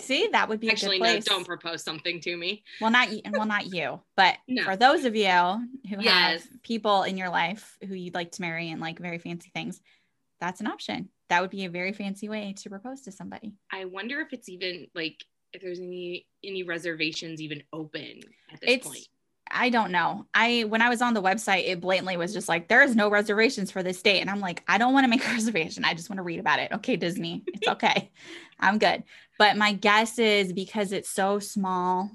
See, 0.00 0.28
that 0.32 0.48
would 0.48 0.60
be 0.60 0.70
Actually, 0.70 0.96
a 0.96 1.00
no, 1.00 1.20
don't 1.20 1.46
propose 1.46 1.82
something 1.82 2.20
to 2.20 2.36
me. 2.36 2.64
well, 2.80 2.90
not 2.90 3.12
you, 3.12 3.20
well, 3.32 3.46
not 3.46 3.66
you, 3.66 4.00
but 4.16 4.36
No. 4.48 4.64
for 4.64 4.76
those 4.76 5.04
of 5.04 5.14
you 5.16 5.28
who 5.88 6.00
Yes. 6.00 6.42
have 6.42 6.62
people 6.62 7.02
in 7.04 7.16
your 7.16 7.28
life 7.28 7.76
who 7.86 7.94
you'd 7.94 8.14
like 8.14 8.32
to 8.32 8.42
marry 8.42 8.70
and 8.70 8.80
like 8.80 8.98
very 8.98 9.18
fancy 9.18 9.50
things, 9.54 9.80
that's 10.40 10.60
an 10.60 10.66
option. 10.66 11.08
That 11.28 11.40
would 11.40 11.50
be 11.50 11.64
a 11.64 11.70
very 11.70 11.92
fancy 11.92 12.28
way 12.28 12.54
to 12.58 12.70
propose 12.70 13.02
to 13.02 13.12
somebody. 13.12 13.54
I 13.72 13.86
wonder 13.86 14.20
if 14.20 14.32
it's 14.32 14.48
even 14.48 14.88
like 14.94 15.24
if 15.52 15.62
there's 15.62 15.78
any 15.80 16.26
any 16.42 16.62
reservations 16.64 17.40
even 17.40 17.62
open 17.72 18.20
at 18.52 18.60
this 18.60 18.70
It's 18.70 18.86
point. 18.86 19.08
I 19.56 19.70
don't 19.70 19.92
know. 19.92 20.26
I 20.34 20.64
when 20.64 20.82
I 20.82 20.88
was 20.88 21.00
on 21.00 21.14
the 21.14 21.22
website, 21.22 21.68
it 21.68 21.80
blatantly 21.80 22.16
was 22.16 22.32
just 22.32 22.48
like 22.48 22.66
there 22.68 22.82
is 22.82 22.96
no 22.96 23.08
reservations 23.08 23.70
for 23.70 23.82
this 23.84 24.02
date, 24.02 24.20
and 24.20 24.28
I'm 24.28 24.40
like, 24.40 24.64
I 24.66 24.78
don't 24.78 24.92
want 24.92 25.04
to 25.04 25.08
make 25.08 25.24
a 25.24 25.30
reservation. 25.32 25.84
I 25.84 25.94
just 25.94 26.10
want 26.10 26.18
to 26.18 26.22
read 26.24 26.40
about 26.40 26.58
it. 26.58 26.72
Okay, 26.72 26.96
Disney, 26.96 27.44
it's 27.46 27.68
okay. 27.74 28.10
I'm 28.58 28.78
good. 28.78 29.04
But 29.38 29.56
my 29.56 29.72
guess 29.72 30.18
is 30.18 30.52
because 30.52 30.90
it's 30.92 31.08
so 31.08 31.38
small, 31.38 32.10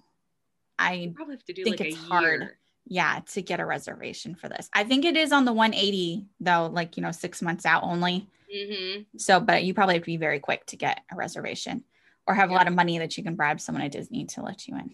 I 0.78 0.94
You 0.94 1.12
probably 1.12 1.36
have 1.36 1.46
to 1.46 1.54
do 1.54 1.64
think 1.64 1.80
like 1.80 1.90
it's 1.90 1.98
a 1.98 2.02
hard. 2.02 2.50
yeah 2.86 3.22
to 3.34 3.42
get 3.42 3.60
a 3.62 3.66
reservation 3.66 4.36
for 4.36 4.50
this. 4.50 4.70
I 4.74 4.84
think 4.84 5.06
it 5.06 5.16
is 5.16 5.32
on 5.32 5.46
the 5.46 5.54
180 5.54 6.26
though, 6.42 6.68
like 6.72 6.98
you 6.98 7.04
know, 7.04 7.12
six 7.12 7.42
months 7.42 7.66
out 7.66 7.84
only. 7.84 8.28
Mhm. 8.54 9.06
So, 9.18 9.40
but 9.40 9.64
you 9.64 9.74
probably 9.74 9.96
have 9.96 10.04
to 10.04 10.08
be 10.08 10.18
very 10.18 10.40
quick 10.40 10.66
to 10.68 10.76
get 10.76 11.02
a 11.12 11.16
reservation, 11.16 11.84
or 12.28 12.36
have 12.36 12.50
a 12.50 12.54
lot 12.54 12.68
of 12.68 12.74
money 12.74 12.98
that 13.00 13.18
you 13.18 13.24
can 13.24 13.36
bribe 13.36 13.62
someone 13.62 13.84
at 13.84 13.92
Disney 13.92 14.26
to 14.26 14.42
let 14.42 14.68
you 14.68 14.76
in. 14.76 14.94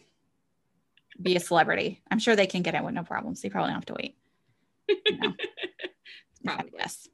Be 1.21 1.35
a 1.35 1.39
celebrity. 1.39 2.01
I'm 2.11 2.19
sure 2.19 2.35
they 2.35 2.47
can 2.47 2.61
get 2.61 2.75
it 2.75 2.83
with 2.83 2.93
no 2.93 3.03
problems. 3.03 3.41
They 3.41 3.49
probably 3.49 3.69
don't 3.69 3.75
have 3.75 3.85
to 3.85 3.93
wait. 3.93 4.15
You 4.87 5.17
know, 5.17 5.33
if 5.37 6.47
I 6.47 6.51
had 6.51 6.57
to 6.57 6.63
Probably. 6.63 6.71
guess. 6.77 7.07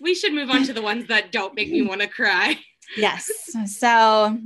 We 0.00 0.14
should 0.14 0.32
move 0.34 0.50
on 0.50 0.64
to 0.64 0.72
the 0.72 0.82
ones 0.82 1.06
that 1.08 1.32
don't 1.32 1.54
make 1.54 1.70
me 1.70 1.82
want 1.82 2.00
to 2.02 2.08
cry. 2.08 2.58
Yes. 2.96 3.30
So 3.66 4.38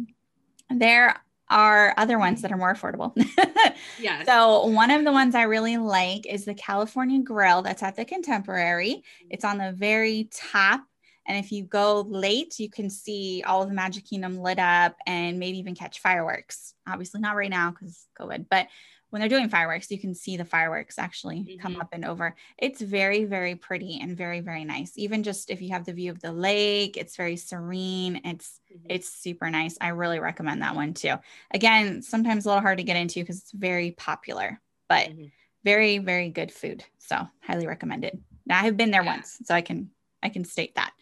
there 0.69 1.15
are 1.49 1.95
other 1.97 2.19
ones 2.19 2.43
that 2.43 2.51
are 2.51 2.57
more 2.57 2.75
affordable. 2.75 3.13
Yes. 4.01 4.27
So 4.27 4.67
one 4.67 4.91
of 4.91 5.05
the 5.05 5.13
ones 5.13 5.37
I 5.37 5.43
really 5.43 5.77
like 5.77 6.27
is 6.27 6.45
the 6.45 6.55
California 6.55 7.21
Grill 7.21 7.63
that's 7.63 7.85
at 7.85 7.95
the 7.95 8.05
Contemporary. 8.05 9.05
It's 9.31 9.45
on 9.45 9.59
the 9.59 9.71
very 9.71 10.29
top. 10.33 10.81
And 11.27 11.39
if 11.39 11.53
you 11.53 11.65
go 11.65 12.01
late, 12.03 12.59
you 12.59 12.69
can 12.71 12.91
see 12.91 13.43
all 13.47 13.63
of 13.63 13.69
the 13.69 13.75
Magic 13.75 14.05
Kingdom 14.07 14.39
lit 14.39 14.59
up 14.59 14.97
and 15.07 15.39
maybe 15.39 15.59
even 15.59 15.75
catch 15.75 16.01
fireworks. 16.01 16.75
Obviously 16.87 17.21
not 17.21 17.37
right 17.37 17.51
now 17.51 17.71
because 17.71 18.07
COVID, 18.21 18.47
but 18.51 18.69
when 19.11 19.21
they're 19.21 19.29
doing 19.29 19.51
fireworks, 19.51 19.91
you 19.91 19.99
can 20.01 20.15
see 20.15 20.39
the 20.39 20.45
fireworks 20.45 20.99
actually 20.99 21.59
come 21.61 21.75
Mhm. 21.75 21.81
up 21.83 21.89
and 21.93 22.05
over. 22.05 22.35
It's 22.57 22.81
very, 22.81 23.25
very 23.25 23.55
pretty 23.55 24.01
and 24.01 24.17
very, 24.17 24.41
very 24.41 24.65
nice. 24.65 24.97
Even 24.97 25.23
just 25.23 25.51
if 25.51 25.61
you 25.61 25.69
have 25.71 25.85
the 25.85 25.93
view 25.93 26.11
of 26.11 26.21
the 26.23 26.33
lake, 26.33 26.97
it's 26.97 27.15
very 27.17 27.37
serene. 27.37 28.23
It's 28.25 28.61
Mhm. 28.71 28.87
it's 28.89 29.09
super 29.11 29.51
nice. 29.51 29.77
I 29.81 29.89
really 29.89 30.19
recommend 30.19 30.63
that 30.63 30.75
one 30.75 30.95
too. 30.95 31.17
Again, 31.53 32.03
sometimes 32.03 32.47
a 32.47 32.49
little 32.49 32.63
hard 32.63 32.79
to 32.79 32.85
get 32.85 32.97
into 32.97 33.21
because 33.21 33.39
it's 33.39 33.53
very 33.53 33.93
popular, 33.93 34.61
but 34.89 35.09
Mhm. 35.09 35.31
very, 35.63 35.99
very 35.99 36.31
good 36.31 36.51
food. 36.51 36.85
So 36.99 37.29
highly 37.43 37.67
recommended. 37.67 38.23
Now 38.47 38.61
I 38.61 38.65
have 38.65 38.77
been 38.79 38.91
there 38.91 39.05
Yeah. 39.05 39.13
once, 39.13 39.39
so 39.45 39.55
I 39.55 39.61
can 39.61 39.91
I 40.23 40.29
can 40.29 40.45
state 40.45 40.75
that. 40.77 40.93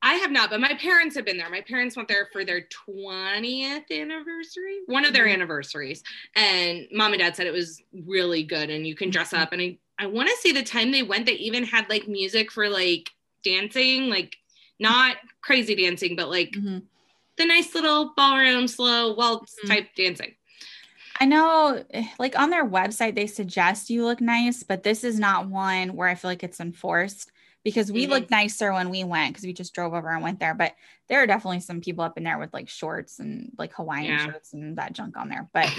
I 0.00 0.14
have 0.14 0.30
not, 0.30 0.50
but 0.50 0.60
my 0.60 0.74
parents 0.74 1.16
have 1.16 1.24
been 1.24 1.38
there. 1.38 1.50
My 1.50 1.60
parents 1.60 1.96
went 1.96 2.08
there 2.08 2.28
for 2.32 2.44
their 2.44 2.68
20th 2.86 3.90
anniversary, 3.90 4.78
one 4.86 5.04
of 5.04 5.12
their 5.12 5.26
Mhm. 5.26 5.34
anniversaries. 5.34 6.04
And 6.36 6.86
mom 6.92 7.12
and 7.14 7.20
dad 7.20 7.34
said 7.34 7.48
it 7.48 7.52
was 7.52 7.82
really 8.06 8.44
good 8.44 8.70
and 8.70 8.86
you 8.86 8.94
can 8.94 9.10
dress 9.10 9.32
Mhm. 9.32 9.38
up. 9.40 9.52
And 9.52 9.60
I, 9.60 9.78
I 9.98 10.06
want 10.06 10.28
to 10.28 10.36
say 10.36 10.52
the 10.52 10.62
time 10.62 10.92
they 10.92 11.02
went, 11.02 11.26
they 11.26 11.32
even 11.32 11.64
had 11.64 11.88
like 11.90 12.06
music 12.06 12.52
for 12.52 12.68
like 12.68 13.10
dancing, 13.42 14.08
like 14.08 14.36
not 14.78 15.16
crazy 15.40 15.74
dancing, 15.74 16.14
but 16.14 16.28
like 16.28 16.52
Mhm. 16.52 16.84
the 17.36 17.46
nice 17.46 17.74
little 17.74 18.12
ballroom, 18.16 18.68
slow 18.68 19.14
waltz 19.14 19.56
Mhm. 19.64 19.68
type 19.68 19.94
dancing. 19.96 20.36
I 21.20 21.24
know 21.24 21.84
eh, 21.90 22.06
like 22.20 22.38
on 22.38 22.50
their 22.50 22.64
website 22.64 23.16
they 23.16 23.26
suggest 23.26 23.90
you 23.90 24.04
look 24.04 24.20
nice, 24.20 24.62
but 24.62 24.84
this 24.84 25.02
is 25.02 25.18
not 25.18 25.48
one 25.48 25.96
where 25.96 26.06
I 26.08 26.14
feel 26.14 26.30
like 26.30 26.44
it's 26.44 26.60
enforced 26.60 27.32
because 27.68 27.92
we 27.92 28.06
Mhm. 28.06 28.10
looked 28.10 28.30
nicer 28.30 28.72
when 28.72 28.88
we 28.88 29.04
went 29.04 29.34
because 29.34 29.44
we 29.44 29.52
just 29.52 29.74
drove 29.74 29.92
over 29.92 30.08
and 30.10 30.22
went 30.22 30.40
there. 30.40 30.54
But 30.54 30.74
there 31.08 31.22
are 31.22 31.26
definitely 31.26 31.60
some 31.60 31.82
people 31.82 32.02
up 32.02 32.16
in 32.16 32.24
there 32.24 32.38
with 32.38 32.54
like 32.54 32.68
shorts 32.68 33.18
and 33.18 33.52
like 33.58 33.74
Hawaiian 33.74 34.12
Yeah. 34.12 34.24
shirts 34.24 34.54
and 34.54 34.76
that 34.78 34.94
junk 34.94 35.16
on 35.18 35.28
there. 35.28 35.48
But 35.52 35.70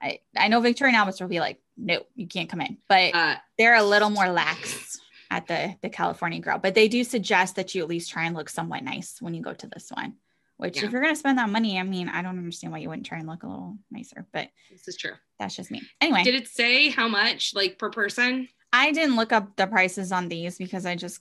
I, 0.00 0.20
I 0.36 0.46
know 0.48 0.60
Victoria 0.60 0.90
and 0.90 0.96
Albert 0.96 1.20
will 1.20 1.26
be 1.28 1.40
like, 1.40 1.60
no, 1.76 2.04
you 2.14 2.28
can't 2.28 2.48
come 2.48 2.60
in. 2.60 2.78
But 2.88 3.14
Uh, 3.14 3.36
they're 3.58 3.74
a 3.74 3.82
little 3.82 4.10
more 4.10 4.28
lax 4.28 5.00
at 5.30 5.46
the 5.48 5.76
the 5.82 5.88
California 5.90 6.40
Grill, 6.40 6.58
but 6.58 6.74
they 6.74 6.86
do 6.88 7.02
suggest 7.04 7.56
that 7.56 7.74
you 7.74 7.82
at 7.82 7.88
least 7.88 8.10
try 8.10 8.24
and 8.24 8.36
look 8.36 8.48
somewhat 8.48 8.84
nice 8.84 9.20
when 9.20 9.34
you 9.34 9.42
go 9.42 9.52
to 9.54 9.66
this 9.66 9.90
one. 9.90 10.14
Which, 10.56 10.76
Yeah. 10.78 10.86
if 10.86 10.92
you're 10.92 11.02
gonna 11.02 11.14
spend 11.16 11.38
that 11.38 11.50
money, 11.50 11.78
I 11.78 11.82
mean, 11.82 12.08
I 12.08 12.22
don't 12.22 12.38
understand 12.38 12.72
why 12.72 12.78
you 12.78 12.88
wouldn't 12.88 13.06
try 13.06 13.18
and 13.18 13.26
look 13.28 13.42
a 13.42 13.46
little 13.48 13.76
nicer, 13.90 14.26
but 14.32 14.50
this 14.70 14.86
is 14.88 14.96
true. 14.96 15.14
that's 15.38 15.54
just 15.56 15.70
me. 15.70 15.82
Anyway, 16.00 16.22
Did 16.24 16.34
it 16.34 16.48
say 16.48 16.88
how 16.90 17.06
much 17.08 17.54
like 17.54 17.78
per 17.78 17.90
person? 17.90 18.48
I 18.72 18.92
didn't 18.92 19.16
look 19.16 19.32
up 19.32 19.56
the 19.56 19.66
prices 19.66 20.12
on 20.12 20.28
these 20.28 20.58
because 20.58 20.84
I 20.86 20.94
just 20.96 21.20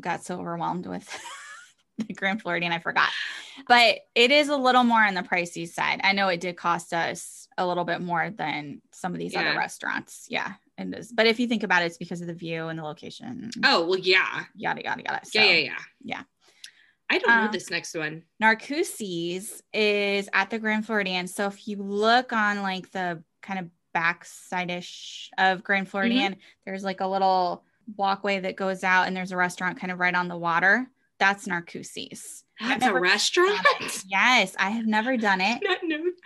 got 0.00 0.24
so 0.24 0.38
overwhelmed 0.40 0.86
with 0.86 1.08
the 1.98 2.14
Grand 2.14 2.42
Floridian, 2.42 2.72
I 2.72 2.78
forgot. 2.78 3.10
But 3.68 4.00
it 4.14 4.30
is 4.30 4.48
a 4.48 4.56
little 4.56 4.84
more 4.84 5.02
on 5.04 5.14
the 5.14 5.22
pricey 5.22 5.68
side. 5.68 6.00
I 6.02 6.12
know 6.12 6.28
it 6.28 6.40
did 6.40 6.56
cost 6.56 6.92
us 6.92 7.46
a 7.58 7.66
little 7.66 7.84
bit 7.84 8.00
more 8.00 8.30
than 8.30 8.80
some 8.92 9.12
of 9.12 9.18
these 9.18 9.36
other 9.36 9.56
restaurants. 9.56 10.26
Yeah, 10.28 10.52
it 10.78 10.92
is. 10.94 11.12
But 11.12 11.26
if 11.26 11.38
you 11.38 11.46
think 11.46 11.62
about 11.62 11.82
it, 11.82 11.86
it's 11.86 11.98
because 11.98 12.20
of 12.22 12.26
the 12.26 12.34
view 12.34 12.68
and 12.68 12.78
the 12.78 12.82
location. 12.82 13.50
Oh, 13.64 13.86
well, 13.86 13.98
yeah. 13.98 14.44
Yada 14.56 14.82
yada 14.82 15.02
yada. 15.06 15.20
So, 15.24 15.38
Yeah, 15.40 15.50
yeah, 15.52 15.58
yeah. 15.58 15.74
yeah. 16.02 16.22
I 17.10 17.18
don't 17.18 17.28
know 17.28 17.42
Um, 17.44 17.52
this 17.52 17.68
next 17.70 17.94
one. 17.94 18.22
Narcoossee's 18.42 19.62
is 19.74 20.30
at 20.32 20.48
the 20.48 20.58
Grand 20.58 20.86
Floridian. 20.86 21.26
So 21.26 21.46
if 21.46 21.68
you 21.68 21.76
look 21.76 22.32
on 22.32 22.62
like 22.62 22.90
the 22.90 23.22
kind 23.42 23.58
of 23.58 23.68
backside-ish 23.92 25.30
of 25.38 25.62
Grand 25.62 25.88
Floridian, 25.88 26.32
mm-hmm. 26.32 26.40
there's 26.64 26.84
like 26.84 27.00
a 27.00 27.06
little 27.06 27.64
walkway 27.96 28.40
that 28.40 28.56
goes 28.56 28.84
out 28.84 29.06
and 29.06 29.16
there's 29.16 29.32
a 29.32 29.36
restaurant 29.36 29.78
kind 29.78 29.92
of 29.92 29.98
right 29.98 30.14
on 30.14 30.28
the 30.28 30.36
water. 30.36 30.88
That's. 32.58 32.74
I've 32.74 32.80
That's 32.80 32.92
a 32.92 33.00
restaurant? 33.00 34.04
Yes, 34.06 34.54
I 34.58 34.70
have 34.70 34.86
never 34.86 35.16
done 35.16 35.40
it, 35.40 35.62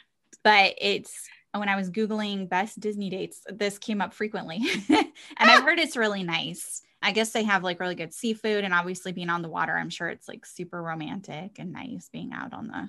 but 0.43 0.75
it's 0.79 1.29
when 1.55 1.69
I 1.69 1.77
was 1.77 1.91
Googling 1.91 2.49
best 2.49 2.81
Disney 2.81 3.11
dates, 3.11 3.43
this 3.49 3.79
came 3.79 4.01
up 4.01 4.13
frequently. 4.13 4.61
and 4.89 5.07
I've 5.39 5.63
ah. 5.63 5.65
heard 5.65 5.79
it's 5.79 5.97
really 5.97 6.23
nice. 6.23 6.83
I 7.03 7.13
guess 7.13 7.31
they 7.31 7.45
have 7.45 7.63
like 7.63 7.81
really 7.81 7.95
good 7.95 8.13
seafood 8.13 8.65
and 8.65 8.75
obviously 8.75 9.13
being 9.13 9.31
on 9.31 9.43
the 9.43 9.49
water, 9.49 9.77
I'm 9.77 9.91
sure 9.91 10.09
it's 10.09 10.29
like 10.29 10.45
super 10.45 10.83
romantic 10.83 11.59
and 11.59 11.73
nice 11.73 12.09
being 12.11 12.33
out 12.33 12.53
on 12.53 12.69
the 12.69 12.89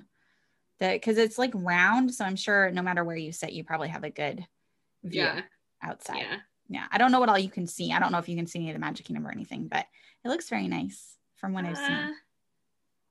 the 0.80 0.92
because 0.92 1.18
it's 1.18 1.38
like 1.38 1.52
round. 1.54 2.14
So 2.14 2.24
I'm 2.24 2.36
sure 2.36 2.70
no 2.70 2.82
matter 2.82 3.04
where 3.04 3.16
you 3.16 3.32
sit, 3.32 3.52
you 3.52 3.64
probably 3.64 3.88
have 3.88 4.04
a 4.04 4.10
good 4.10 4.46
view 5.02 5.22
Yeah. 5.22 5.42
outside. 5.82 6.18
Yeah. 6.18 6.36
Yeah. 6.68 6.86
I 6.90 6.98
don't 6.98 7.12
know 7.12 7.20
what 7.20 7.28
all 7.28 7.38
you 7.38 7.50
can 7.50 7.66
see. 7.66 7.92
I 7.92 7.98
don't 7.98 8.12
know 8.12 8.18
if 8.18 8.28
you 8.28 8.36
can 8.36 8.46
see 8.46 8.58
any 8.60 8.70
of 8.70 8.74
the 8.74 8.80
Magic 8.80 9.06
Kingdom 9.06 9.26
or 9.26 9.30
anything, 9.30 9.68
but 9.68 9.86
it 10.24 10.28
looks 10.28 10.48
very 10.48 10.68
nice 10.68 11.16
from 11.36 11.52
what 11.52 11.64
I've 11.64 11.74
Uh, 11.76 11.86
seen. 11.86 12.14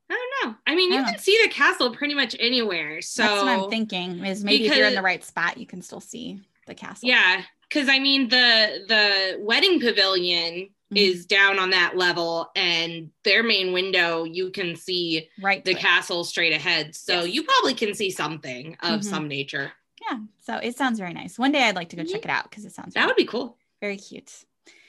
I 0.09 0.13
don't 0.41 0.49
know. 0.51 0.57
I 0.65 0.75
mean, 0.75 0.93
I 0.93 0.97
you 0.97 1.03
can 1.03 1.13
know. 1.13 1.19
see 1.19 1.37
the 1.43 1.49
castle 1.49 1.93
pretty 1.93 2.13
much 2.13 2.35
anywhere. 2.39 3.01
So 3.01 3.23
That's 3.23 3.43
what 3.43 3.49
I'm 3.63 3.69
thinking 3.69 4.23
is 4.25 4.43
maybe 4.43 4.67
if 4.67 4.75
you're 4.75 4.87
in 4.87 4.95
the 4.95 5.01
right 5.01 5.23
spot, 5.23 5.57
you 5.57 5.65
can 5.65 5.81
still 5.81 5.99
see 5.99 6.39
the 6.65 6.75
castle. 6.75 7.09
Yeah, 7.09 7.43
because 7.67 7.89
I 7.89 7.99
mean 7.99 8.29
the 8.29 8.85
the 8.87 9.37
wedding 9.41 9.79
pavilion 9.81 10.69
Mhm. 10.93 10.97
is 10.97 11.25
down 11.25 11.59
on 11.59 11.71
that 11.71 11.97
level, 11.97 12.49
and 12.55 13.11
their 13.23 13.43
main 13.43 13.73
window 13.73 14.23
you 14.23 14.51
can 14.51 14.77
see 14.77 15.29
right. 15.41 15.63
the 15.65 15.75
castle 15.75 16.23
straight 16.23 16.53
ahead. 16.53 16.95
So 16.95 17.23
Yes. 17.25 17.33
you 17.35 17.43
probably 17.43 17.73
can 17.73 17.93
see 17.93 18.09
something 18.09 18.75
of 18.81 19.01
Mhm. 19.01 19.03
some 19.03 19.27
nature. 19.27 19.73
Yeah, 20.01 20.19
so 20.39 20.57
it 20.57 20.75
sounds 20.75 20.99
very 20.99 21.13
nice. 21.13 21.37
One 21.39 21.51
day 21.51 21.63
I'd 21.63 21.75
like 21.75 21.89
to 21.89 21.95
go 21.95 22.03
check 22.03 22.23
it 22.23 22.29
out 22.29 22.49
because 22.49 22.65
it 22.65 22.73
sounds 22.73 22.93
That 22.93 23.01
really 23.01 23.11
would 23.11 23.17
be 23.17 23.25
cool. 23.25 23.57
very 23.81 23.97
cute. 23.97 24.45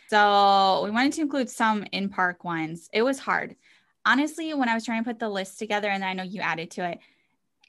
So 0.09 0.83
we 0.85 0.91
wanted 0.91 1.12
to 1.15 1.21
include 1.23 1.50
some 1.50 1.85
in 1.93 2.09
park 2.09 2.45
ones. 2.45 2.88
It 2.93 3.03
was 3.03 3.19
hard. 3.19 3.57
Honestly, 4.07 4.55
when 4.55 4.69
I 4.69 4.75
was 4.75 4.85
trying 4.85 5.03
to 5.05 5.09
put 5.09 5.19
the 5.19 5.29
list 5.29 5.59
together, 5.59 5.88
and 5.88 6.05
I 6.05 6.15
know 6.15 6.23
you 6.23 6.41
added 6.41 6.71
to 6.73 6.91
it, 6.91 6.99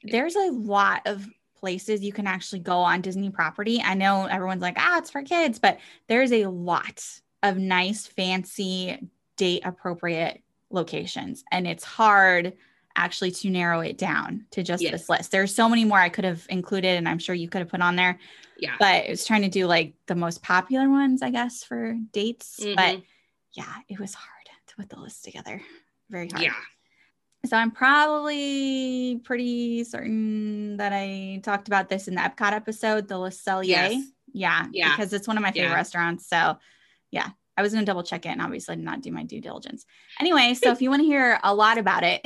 there's 0.02 0.36
a 0.36 0.50
lot 0.50 1.02
of 1.06 1.26
places 1.58 2.02
you 2.02 2.12
can 2.12 2.26
actually 2.26 2.60
go 2.60 2.78
on 2.78 3.02
Disney 3.02 3.28
property. 3.28 3.82
I 3.84 3.92
know 3.94 4.24
everyone's 4.24 4.62
like, 4.62 4.76
ah, 4.78 4.98
it's 4.98 5.10
for 5.10 5.22
kids, 5.22 5.58
but 5.58 5.78
there's 6.08 6.32
a 6.32 6.46
lot 6.46 7.04
of 7.42 7.58
nice, 7.58 8.06
fancy, 8.06 8.98
date 9.36 9.62
appropriate 9.64 10.42
locations. 10.70 11.44
And 11.52 11.66
it's 11.66 11.84
hard 11.84 12.54
actually 13.00 13.30
to 13.30 13.48
narrow 13.50 13.80
it 13.80 13.96
down 13.96 14.44
to 14.50 14.62
just 14.62 14.82
Yes. 14.82 14.92
this 14.92 15.08
list. 15.08 15.30
There's 15.30 15.54
so 15.54 15.68
many 15.68 15.84
more 15.84 15.98
I 15.98 16.10
could 16.10 16.24
have 16.24 16.46
included, 16.50 16.96
and 16.98 17.08
I'm 17.08 17.18
sure 17.18 17.34
you 17.34 17.48
could 17.48 17.60
have 17.60 17.68
put 17.68 17.80
on 17.80 17.96
there 17.96 18.18
Yeah. 18.58 18.76
but 18.78 19.06
it 19.06 19.10
was 19.10 19.24
trying 19.24 19.42
to 19.42 19.48
do 19.48 19.66
like 19.66 19.94
the 20.06 20.14
most 20.14 20.42
popular 20.42 20.88
ones, 20.88 21.22
I 21.22 21.30
guess, 21.30 21.64
for 21.64 21.94
dates. 22.12 22.60
But 22.62 22.96
Mhm. 22.98 23.04
yeah, 23.54 23.74
it 23.88 23.98
was 23.98 24.12
hard 24.14 24.46
to 24.66 24.76
put 24.76 24.90
the 24.90 25.00
list 25.00 25.24
together. 25.24 25.62
Very 26.10 26.28
hard. 26.28 26.42
Yeah. 26.42 26.52
So 27.46 27.56
I'm 27.56 27.70
probably 27.70 29.18
pretty 29.24 29.82
certain 29.84 30.76
that 30.76 30.92
I 30.92 31.40
talked 31.42 31.68
about 31.68 31.88
this 31.88 32.06
in 32.06 32.14
the 32.16 32.20
Epcot 32.20 32.52
episode, 32.52 33.08
the 33.08 33.16
Le 33.18 33.30
Cellier. 33.30 33.66
Yes. 33.66 34.04
Yeah. 34.32 34.66
Yeah. 34.72 34.90
Because 34.90 35.14
it's 35.14 35.26
one 35.26 35.38
of 35.38 35.42
my 35.42 35.50
favorite 35.52 35.70
Yeah. 35.70 35.74
restaurants. 35.74 36.26
So 36.26 36.58
yeah, 37.10 37.30
I 37.60 37.62
was 37.62 37.72
going 37.74 37.84
to 37.84 37.90
double 37.90 38.02
check 38.02 38.24
it 38.24 38.30
and 38.30 38.40
obviously 38.40 38.74
did 38.74 38.84
not 38.84 39.02
do 39.02 39.12
my 39.12 39.22
due 39.22 39.42
diligence. 39.42 39.84
Anyway, 40.18 40.54
so 40.54 40.72
if 40.72 40.80
you 40.80 40.88
want 40.88 41.00
to 41.02 41.06
hear 41.06 41.38
a 41.42 41.54
lot 41.54 41.76
about 41.76 42.02
it, 42.04 42.22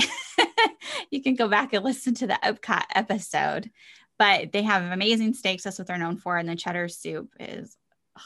you 1.10 1.20
can 1.20 1.34
go 1.34 1.48
back 1.48 1.72
and 1.72 1.84
listen 1.84 2.14
to 2.14 2.28
the 2.28 2.38
Epcot 2.42 2.84
episode. 2.94 3.68
But 4.16 4.52
they 4.52 4.62
have 4.62 4.92
amazing 4.92 5.34
steaks. 5.34 5.64
That's 5.64 5.76
what 5.76 5.88
they're 5.88 5.98
known 5.98 6.18
for. 6.18 6.38
And 6.38 6.48
the 6.48 6.54
cheddar 6.54 6.86
soup 6.86 7.30
is 7.40 7.76
oh, 8.16 8.22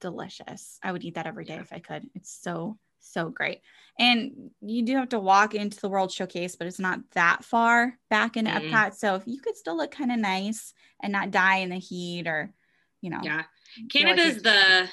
delicious. 0.00 0.78
I 0.84 0.92
would 0.92 1.02
eat 1.02 1.16
that 1.16 1.26
every 1.26 1.44
day 1.44 1.56
if 1.56 1.72
I 1.72 1.80
could. 1.80 2.08
It's 2.14 2.32
so, 2.32 2.78
so 3.00 3.28
great. 3.28 3.60
And 3.98 4.52
you 4.60 4.84
do 4.84 4.94
have 4.98 5.08
to 5.08 5.18
walk 5.18 5.56
into 5.56 5.80
the 5.80 5.88
World 5.88 6.12
Showcase, 6.12 6.54
but 6.54 6.68
it's 6.68 6.78
not 6.78 7.00
that 7.14 7.44
far 7.44 7.98
back 8.08 8.36
in 8.36 8.46
Mm-mm. 8.46 8.70
Epcot. 8.70 8.94
So 8.94 9.16
if 9.16 9.24
you 9.26 9.40
could 9.40 9.56
still 9.56 9.76
look 9.76 9.90
kind 9.90 10.12
of 10.12 10.20
nice 10.20 10.72
and 11.02 11.12
not 11.12 11.32
die 11.32 11.56
in 11.56 11.70
the 11.70 11.78
heat 11.78 12.28
or, 12.28 12.54
you 13.00 13.10
know, 13.10 13.20
Yeah. 13.20 13.38
like 13.38 13.90
Canada's 13.90 14.36
you're- 14.36 14.42
the 14.42 14.88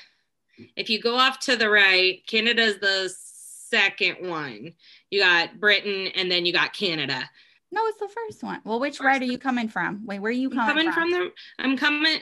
if 0.76 0.90
you 0.90 1.02
go 1.02 1.16
off 1.16 1.40
to 1.42 1.56
the 1.56 1.70
right, 1.70 2.26
Canada's 2.28 2.80
the 2.80 3.14
second 3.70 4.28
one. 4.28 4.74
You 5.10 5.22
got 5.22 5.60
Britain 5.60 6.08
and 6.16 6.32
then 6.32 6.46
you 6.46 6.54
got 6.54 6.74
Canada. 6.74 7.30
No, 7.72 7.86
it's 7.86 8.00
the 8.00 8.08
first 8.08 8.44
one. 8.44 8.62
Well, 8.64 8.80
which 8.80 8.98
First 8.98 9.06
ride 9.06 9.22
are 9.22 9.26
you 9.26 9.38
coming 9.38 9.70
from? 9.70 10.06
Wait, 10.06 10.20
where 10.20 10.30
are 10.30 10.34
you 10.34 10.50
coming, 10.50 10.92
coming 10.92 10.92
from? 10.92 11.12
from 11.12 11.12
the 11.12 11.32
I'm 11.60 11.78
coming 11.78 12.20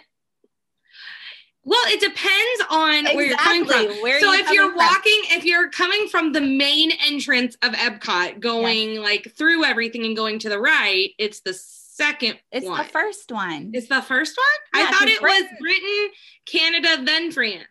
well, 1.68 1.84
it 1.88 2.00
depends 2.00 2.64
on 2.72 3.14
where 3.14 3.26
you're 3.26 3.38
coming 3.38 3.66
from. 3.66 3.88
Where 4.02 4.22
so 4.22 4.32
you 4.32 4.40
if 4.40 4.50
you're 4.52 4.70
from? 4.70 4.78
walking, 4.78 5.20
if 5.32 5.44
you're 5.44 5.70
coming 5.70 6.08
from 6.08 6.32
the 6.32 6.40
main 6.40 6.92
entrance 7.06 7.58
of 7.62 7.74
Epcot, 7.74 8.40
going 8.40 9.02
like 9.02 9.34
through 9.38 9.66
everything 9.66 10.06
and 10.06 10.16
going 10.16 10.40
to 10.40 10.50
the 10.50 10.62
right, 10.62 11.10
it's 11.20 11.42
the 11.42 11.54
second 11.54 12.40
it's 12.54 12.66
one. 12.66 12.78
the 12.78 12.84
first 12.86 13.30
one. 13.34 13.72
It's 13.74 13.90
the 13.90 14.02
first 14.02 14.38
one? 14.38 14.82
Yeah, 14.82 14.88
I 14.88 14.92
thought 14.94 15.10
it 15.10 15.22
was 15.22 15.44
Britain- 15.44 15.58
Britain, 15.60 16.10
Canada, 16.46 17.04
then 17.04 17.32
France. 17.34 17.66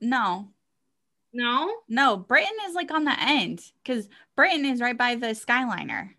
No, 0.00 0.48
No? 1.32 1.70
no, 1.88 2.16
Britain 2.16 2.56
is 2.68 2.74
like 2.74 2.90
on 2.90 3.04
the 3.04 3.18
end 3.20 3.60
because 3.82 4.08
Britain 4.36 4.64
is 4.64 4.80
right 4.80 4.96
by 4.96 5.14
the 5.16 5.28
Skyliner, 5.28 6.10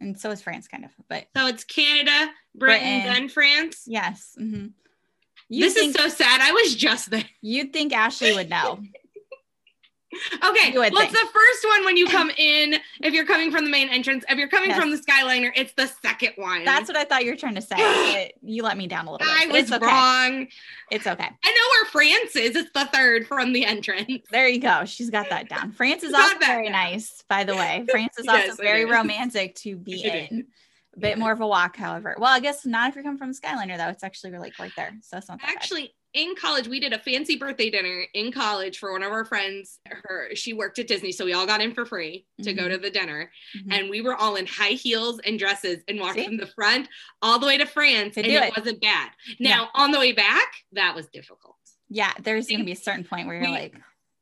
and 0.00 0.18
so 0.18 0.30
is 0.30 0.40
France, 0.42 0.68
kind 0.68 0.84
of. 0.84 0.90
But 1.08 1.26
So 1.36 1.46
it's 1.46 1.64
Canada, 1.64 2.32
Britain, 2.54 3.02
Britain. 3.02 3.14
then 3.14 3.28
France. 3.28 3.84
yes, 3.86 4.34
hmm 4.38 4.66
you 5.52 5.64
this 5.64 5.74
think 5.74 5.96
is 5.96 6.00
so 6.02 6.08
sad. 6.08 6.40
I 6.40 6.52
was 6.52 6.76
just 6.76 7.10
there. 7.10 7.24
you'd 7.40 7.72
think 7.72 7.92
Ashley 7.92 8.32
would 8.34 8.48
know. 8.50 8.78
Okay, 10.44 10.72
You 10.72 10.80
would 10.80 10.92
well, 10.92 11.02
it's 11.02 11.12
think. 11.12 11.26
the 11.26 11.32
first 11.32 11.66
one 11.68 11.84
when 11.84 11.96
you 11.96 12.06
come 12.06 12.30
in. 12.36 12.74
If 13.00 13.14
you're 13.14 13.24
coming 13.26 13.50
from 13.52 13.64
the 13.64 13.70
main 13.70 13.88
entrance, 13.88 14.24
if 14.28 14.36
you're 14.38 14.48
coming 14.48 14.70
Yes. 14.70 14.78
from 14.80 14.90
the 14.90 14.96
Skyliner, 14.96 15.52
it's 15.54 15.72
the 15.74 15.86
second 16.02 16.32
one. 16.36 16.64
That's 16.64 16.88
what 16.88 16.96
I 16.96 17.04
thought 17.04 17.24
you 17.24 17.30
were 17.30 17.36
trying 17.36 17.54
to 17.54 17.62
say. 17.62 18.32
you 18.42 18.62
let 18.64 18.76
me 18.76 18.86
down 18.88 19.06
a 19.06 19.12
little 19.12 19.24
bit. 19.24 19.28
I 19.40 19.46
was 19.46 19.62
it's 19.64 19.72
okay. 19.72 19.86
wrong. 19.86 20.48
It's 20.90 21.06
okay. 21.06 21.24
I 21.24 21.50
know 21.50 21.68
where 21.70 21.84
France 22.08 22.34
is. 22.36 22.56
It's 22.56 22.70
the 22.72 22.86
third 22.86 23.26
from 23.26 23.52
the 23.52 23.64
entrance. 23.64 24.26
There 24.30 24.48
you 24.48 24.58
go. 24.60 24.84
She's 24.84 25.10
got 25.10 25.28
that 25.30 25.48
down. 25.48 25.72
France 25.72 26.02
is 26.02 26.12
also 26.12 26.38
very 26.38 26.64
down. 26.64 26.72
nice, 26.72 27.22
by 27.28 27.44
the 27.44 27.54
way. 27.54 27.84
France 27.90 28.18
is 28.18 28.24
Yes, 28.28 28.50
also 28.50 28.62
very 28.62 28.82
is. 28.82 28.90
romantic 28.90 29.54
to 29.56 29.76
be 29.76 30.04
It 30.04 30.30
in. 30.32 30.46
A 30.96 30.98
bit 30.98 31.10
Yeah. 31.10 31.16
more 31.16 31.30
of 31.32 31.40
a 31.40 31.46
walk, 31.46 31.76
however. 31.76 32.16
Well, 32.18 32.32
I 32.34 32.40
guess 32.40 32.66
not 32.66 32.88
if 32.88 32.96
you're 32.96 33.04
coming 33.04 33.18
from 33.18 33.30
the 33.32 33.38
Skyliner, 33.38 33.76
though. 33.76 33.88
It's 33.88 34.02
actually 34.02 34.32
like 34.38 34.58
right 34.58 34.72
there. 34.76 34.92
So 35.02 35.18
it's 35.18 35.28
not 35.28 35.38
that 35.40 35.46
bad. 35.46 35.90
In 36.12 36.34
college, 36.34 36.66
we 36.66 36.80
did 36.80 36.92
a 36.92 36.98
fancy 36.98 37.36
birthday 37.36 37.70
dinner 37.70 38.04
in 38.14 38.32
college 38.32 38.78
for 38.78 38.90
one 38.92 39.04
of 39.04 39.12
our 39.12 39.24
friends. 39.24 39.78
Her 39.86 40.30
she 40.34 40.52
worked 40.52 40.80
at 40.80 40.88
Disney, 40.88 41.12
so 41.12 41.24
we 41.24 41.32
all 41.34 41.46
got 41.46 41.60
in 41.60 41.72
for 41.72 41.86
free 41.86 42.26
to 42.42 42.52
go 42.52 42.64
Mhm. 42.64 42.70
to 42.72 42.78
the 42.78 42.90
dinner, 42.90 43.30
Mhm. 43.56 43.72
and 43.72 43.90
we 43.90 44.00
were 44.00 44.16
all 44.16 44.34
in 44.34 44.44
high 44.46 44.70
heels 44.72 45.20
and 45.20 45.38
dresses 45.38 45.84
and 45.86 46.00
walked 46.00 46.16
See? 46.18 46.24
from 46.24 46.36
the 46.36 46.48
front 46.48 46.88
all 47.22 47.38
the 47.38 47.46
way 47.46 47.58
to 47.58 47.64
France, 47.66 48.16
and 48.16 48.26
it, 48.26 48.32
it. 48.32 48.56
wasn't 48.56 48.80
bad. 48.80 49.12
Now 49.38 49.70
on 49.74 49.92
the 49.92 50.00
way 50.00 50.10
back, 50.12 50.52
that 50.72 50.96
was 50.96 51.06
difficult. 51.08 51.56
yeah, 51.88 52.12
there's 52.20 52.46
going 52.48 52.58
to 52.60 52.64
be 52.64 52.72
a 52.72 52.76
certain 52.76 53.04
point 53.04 53.26
where 53.28 53.36
you're 53.36 53.46
We- 53.46 53.52
like, 53.52 53.74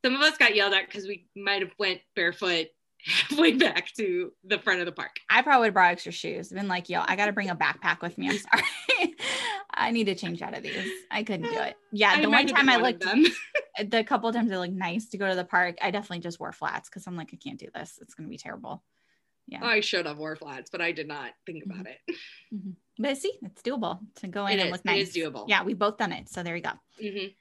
Some 0.05 0.15
of 0.15 0.21
us 0.23 0.37
got 0.39 0.55
yelled 0.55 0.75
at 0.75 0.87
because 0.87 1.07
we 1.07 1.27
might 1.35 1.61
have 1.63 1.73
went 1.79 2.01
barefoot 2.15 2.69
halfway 3.05 3.53
back 3.53 3.93
to 3.97 4.33
the 4.45 4.59
front 4.59 4.81
of 4.81 4.87
the 4.87 4.93
park. 4.93 5.17
I 5.31 5.41
probably 5.43 5.61
would 5.61 5.67
have 5.69 5.75
brought 5.75 5.91
extra 5.93 6.13
shoes. 6.13 6.51
Been 6.51 6.69
like, 6.69 6.89
yo, 6.89 7.03
I 7.07 7.17
got 7.17 7.27
to 7.27 7.33
bring 7.33 7.49
a 7.51 7.57
backpack 7.57 8.01
with 8.03 8.17
me. 8.19 8.29
I'm 8.29 8.39
sorry. 8.39 9.08
I 9.79 9.91
need 9.93 10.05
to 10.05 10.15
change 10.15 10.43
out 10.43 10.57
of 10.57 10.63
these. 10.63 10.91
I 11.11 11.23
couldn't 11.23 11.51
do 11.51 11.59
it. 11.59 11.77
Yeah, 11.93 12.15
I 12.17 12.23
the 12.23 12.31
one 12.31 12.47
time 12.47 12.69
I 12.69 12.77
looked, 12.77 13.05
the 13.91 14.05
couple 14.05 14.29
of 14.29 14.35
times 14.35 14.51
it 14.51 14.59
looked 14.59 14.73
nice 14.73 15.07
to 15.11 15.19
go 15.19 15.29
to 15.29 15.35
the 15.35 15.45
park, 15.45 15.77
I 15.81 15.91
definitely 15.91 16.21
just 16.21 16.41
wore 16.41 16.53
flats 16.53 16.89
because 16.89 17.07
I'm 17.07 17.17
like, 17.17 17.31
I 17.33 17.37
can't 17.37 17.59
do 17.59 17.69
this. 17.75 17.99
It's 18.03 18.15
going 18.15 18.27
to 18.27 18.31
be 18.31 18.39
terrible. 18.39 18.83
Yeah. 19.47 19.65
I 19.65 19.81
should 19.81 20.05
have 20.05 20.19
wore 20.19 20.37
flats, 20.37 20.69
but 20.71 20.83
I 20.83 20.93
did 20.93 21.09
not 21.09 21.31
think 21.47 21.65
about 21.65 21.79
mm-hmm. 21.79 21.87
it. 22.09 22.17
Mm-hmm. 22.55 22.71
But 22.99 23.19
see, 23.19 23.35
it's 23.43 23.61
doable 23.61 23.99
to 24.17 24.27
go 24.27 24.47
in 24.47 24.59
It 24.59 24.61
and 24.63 24.69
is. 24.69 24.73
look 24.73 24.85
nice. 24.87 25.09
is 25.09 25.15
doable. 25.15 25.45
Yeah, 25.49 25.65
we 25.65 25.75
both 25.75 25.99
done 25.99 26.13
it. 26.13 26.31
So 26.31 26.43
there 26.43 26.57
you 26.57 26.63
go. 26.63 26.71
Mhm. 26.99 27.35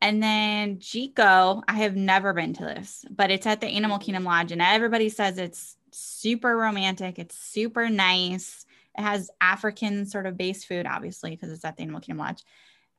And 0.00 0.22
then 0.22 0.76
Jiko, 0.76 1.62
I 1.66 1.72
have 1.72 1.96
never 1.96 2.32
been 2.32 2.52
to 2.54 2.64
this, 2.64 3.04
but 3.10 3.32
it's 3.32 3.46
at 3.46 3.60
the 3.60 3.66
Animal 3.66 3.98
mm-hmm. 3.98 4.04
Kingdom 4.04 4.24
Lodge, 4.24 4.52
and 4.52 4.62
everybody 4.62 5.08
says 5.08 5.38
it's 5.38 5.76
super 5.90 6.56
romantic. 6.56 7.18
It's 7.18 7.36
super 7.36 7.88
nice. 7.88 8.64
It 8.96 9.02
has 9.02 9.30
African 9.40 10.06
sort 10.06 10.26
of 10.26 10.36
base 10.36 10.64
food, 10.64 10.86
obviously, 10.86 11.30
because 11.30 11.50
it's 11.50 11.64
at 11.64 11.76
the 11.76 11.82
Animal 11.82 12.00
Kingdom 12.00 12.24
Lodge, 12.24 12.42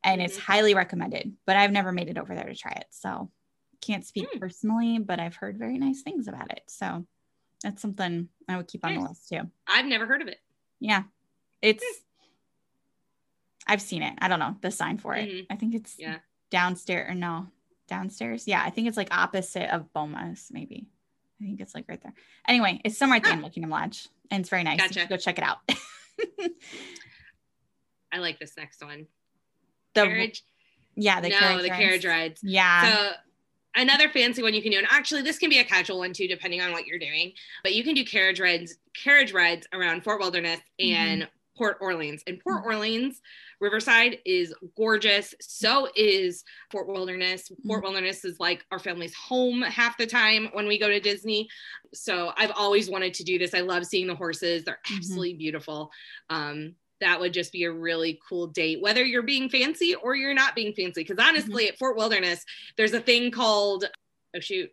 and 0.03 0.21
it's 0.21 0.37
Mhm. 0.37 0.41
highly 0.41 0.73
recommended. 0.73 1.35
But 1.45 1.55
I've 1.57 1.71
never 1.71 1.91
made 1.91 2.09
it 2.09 2.17
over 2.17 2.35
there 2.35 2.45
to 2.47 2.55
try 2.55 2.73
it, 2.73 2.87
so 2.89 3.31
can't 3.81 4.05
speak 4.05 4.27
Hmm. 4.33 4.39
personally. 4.39 4.99
But 4.99 5.19
I've 5.19 5.35
heard 5.35 5.57
very 5.57 5.77
nice 5.77 6.01
things 6.01 6.27
about 6.27 6.51
it, 6.51 6.63
so 6.67 7.05
that's 7.61 7.81
something 7.81 8.29
I 8.47 8.57
would 8.57 8.67
keep 8.67 8.85
on 8.85 8.95
the 8.95 9.01
list 9.01 9.29
too. 9.29 9.49
I've 9.67 9.85
never 9.85 10.05
heard 10.05 10.21
of 10.21 10.27
it. 10.27 10.41
Yeah, 10.79 11.03
it's. 11.61 11.83
I've 13.67 13.81
seen 13.81 14.03
it. 14.03 14.13
I 14.19 14.27
don't 14.27 14.39
know 14.39 14.57
the 14.61 14.69
sign 14.71 14.97
for 14.99 15.15
it. 15.15 15.27
Mhm. 15.29 15.47
I 15.49 15.55
think 15.55 15.73
it's 15.73 15.97
Yeah. 15.97 16.19
downstairs 16.51 17.09
or 17.09 17.15
no 17.15 17.51
downstairs. 17.87 18.47
Yeah, 18.47 18.61
I 18.63 18.69
think 18.69 18.87
it's 18.87 18.97
like 18.97 19.15
opposite 19.15 19.73
of 19.73 19.91
Boma's, 19.93 20.51
maybe. 20.51 20.87
I 21.41 21.45
think 21.45 21.59
it's 21.61 21.75
like 21.75 21.85
right 21.89 22.01
there. 22.01 22.13
Anyway, 22.47 22.81
it's 22.85 22.97
somewhere 22.97 23.17
at 23.17 23.23
the. 23.23 23.29
Animal 23.29 23.49
Kingdom 23.49 23.71
Lodge, 23.71 24.07
and 24.31 24.41
it's 24.41 24.49
very 24.49 24.63
nice. 24.63 24.79
Gotcha. 24.79 25.05
go 25.09 25.17
check 25.17 25.37
it 25.37 25.43
out. 25.43 25.57
I 28.11 28.19
like 28.19 28.39
this 28.39 28.53
next 28.57 28.83
one. 28.83 29.07
the 29.93 30.03
carriage. 30.03 30.43
yeah, 30.95 31.19
the 31.19 31.29
no, 31.29 31.37
carriage 31.37 31.61
the 31.63 31.69
rides. 31.69 31.79
carriage 31.81 32.05
rides. 32.05 32.39
Yeah, 32.43 32.93
So 32.93 33.11
another 33.75 34.09
fancy 34.09 34.41
one 34.41 34.53
you 34.53 34.61
can 34.61 34.71
do, 34.71 34.77
and 34.77 34.87
actually 34.89 35.21
this 35.21 35.37
can 35.37 35.49
be 35.49 35.59
a 35.59 35.63
casual 35.65 35.99
one 35.99 36.13
too, 36.13 36.27
depending 36.27 36.61
on 36.61 36.71
what 36.71 36.85
you're 36.87 36.99
doing. 36.99 37.33
But 37.63 37.73
you 37.73 37.83
can 37.83 37.93
do 37.95 38.05
carriage 38.05 38.39
rides, 38.39 38.77
carriage 38.93 39.33
rides 39.33 39.67
around 39.73 40.03
Fort 40.03 40.19
Wilderness 40.19 40.59
and 40.79 41.23
Mm-hmm. 41.23 41.29
Port 41.57 41.77
Orleans. 41.81 42.21
And 42.27 42.39
Port 42.39 42.63
Orleans, 42.65 43.21
Riverside 43.59 44.19
is 44.25 44.53
gorgeous. 44.75 45.33
So 45.41 45.87
is 45.95 46.43
Fort 46.71 46.87
Wilderness. 46.87 47.47
Fort 47.47 47.59
Mm-hmm. 47.79 47.81
Wilderness 47.93 48.25
is 48.25 48.39
like 48.39 48.65
our 48.71 48.79
family's 48.79 49.13
home 49.15 49.61
half 49.61 49.97
the 49.97 50.05
time 50.07 50.49
when 50.53 50.67
we 50.67 50.77
go 50.79 50.89
to 50.89 50.99
Disney. 50.99 51.47
So 51.93 52.31
I've 52.37 52.51
always 52.55 52.89
wanted 52.89 53.13
to 53.15 53.23
do 53.23 53.37
this. 53.39 53.53
I 53.53 53.61
love 53.61 53.85
seeing 53.85 54.07
the 54.07 54.15
horses. 54.15 54.63
They're 54.63 54.79
Mhm. 54.89 54.97
absolutely 54.97 55.33
beautiful. 55.35 55.91
Um, 56.29 56.75
that 57.01 57.19
would 57.19 57.33
just 57.33 57.51
be 57.51 57.63
a 57.65 57.71
really 57.71 58.19
cool 58.27 58.47
date, 58.47 58.81
whether 58.81 59.03
you're 59.03 59.21
being 59.21 59.49
fancy 59.49 59.95
or 59.95 60.15
you're 60.15 60.33
not 60.33 60.55
being 60.55 60.73
fancy. 60.73 61.03
Because 61.03 61.17
honestly, 61.25 61.65
Mm-hmm. 61.65 61.73
at 61.73 61.77
Fort 61.77 61.97
Wilderness, 61.97 62.45
there's 62.77 62.93
a 62.93 63.01
thing 63.01 63.31
called 63.31 63.85
oh 64.35 64.39
shoot, 64.39 64.69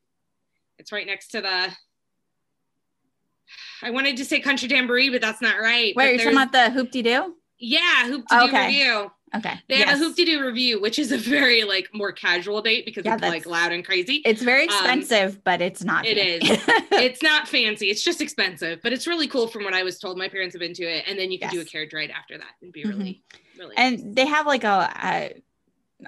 it's 0.78 0.90
right 0.92 1.06
next 1.06 1.28
to 1.28 1.40
the. 1.40 1.72
I 3.82 3.90
wanted 3.90 4.16
to 4.18 4.24
say 4.24 4.40
country 4.40 4.68
jamboree, 4.68 5.10
but 5.10 5.20
that's 5.20 5.40
not 5.42 5.58
right. 5.60 5.92
But 5.94 6.08
you're 6.10 6.18
talking 6.18 6.32
about 6.32 6.52
the 6.52 6.70
Hoop-Dee-Doo? 6.70 7.34
yeah, 7.58 8.06
hoop 8.06 8.26
to 8.28 8.38
do 8.38 8.44
Okay. 8.46 8.66
Revue. 8.66 9.10
Okay. 9.34 9.54
They 9.68 9.76
have 9.76 9.88
Yes. 9.88 9.96
a 9.96 9.98
hoop 10.04 10.14
de 10.16 10.24
doo 10.26 10.44
Revue, 10.44 10.78
which 10.82 10.98
is 10.98 11.10
a 11.10 11.16
very 11.16 11.62
like 11.64 11.88
more 11.94 12.12
casual 12.12 12.60
date 12.60 12.84
because 12.84 13.06
Yeah, 13.06 13.14
it's 13.14 13.22
like 13.22 13.46
loud 13.46 13.72
and 13.72 13.82
crazy. 13.82 14.16
It's 14.26 14.42
very 14.42 14.64
Um, 14.64 14.74
expensive, 14.74 15.42
but 15.42 15.62
it's 15.62 15.82
not. 15.82 16.04
it 16.06 16.18
fancy. 16.44 16.62
it's 16.92 17.22
not 17.22 17.48
fancy. 17.48 17.86
It's 17.88 18.02
just 18.02 18.20
expensive, 18.20 18.80
but 18.82 18.92
it's 18.92 19.06
really 19.06 19.26
cool 19.28 19.46
from 19.48 19.64
what 19.64 19.72
I 19.72 19.84
was 19.84 19.98
told. 19.98 20.18
My 20.18 20.28
parents 20.28 20.54
have 20.54 20.60
been 20.60 20.74
to 20.74 20.82
it, 20.84 21.04
and 21.06 21.18
then 21.18 21.30
you 21.32 21.38
can 21.38 21.48
do 21.48 21.60
a 21.62 21.64
carriage 21.64 21.94
ride 21.94 22.10
after 22.10 22.36
that 22.36 22.50
and 22.60 22.72
be 22.72 22.82
Mhm. 22.82 22.88
really, 22.98 23.22
really. 23.58 23.74
nice. 23.74 24.00
and 24.02 24.14
they 24.14 24.26
have 24.26 24.46
like 24.46 24.64
a, 24.64 24.92
a 25.02 25.42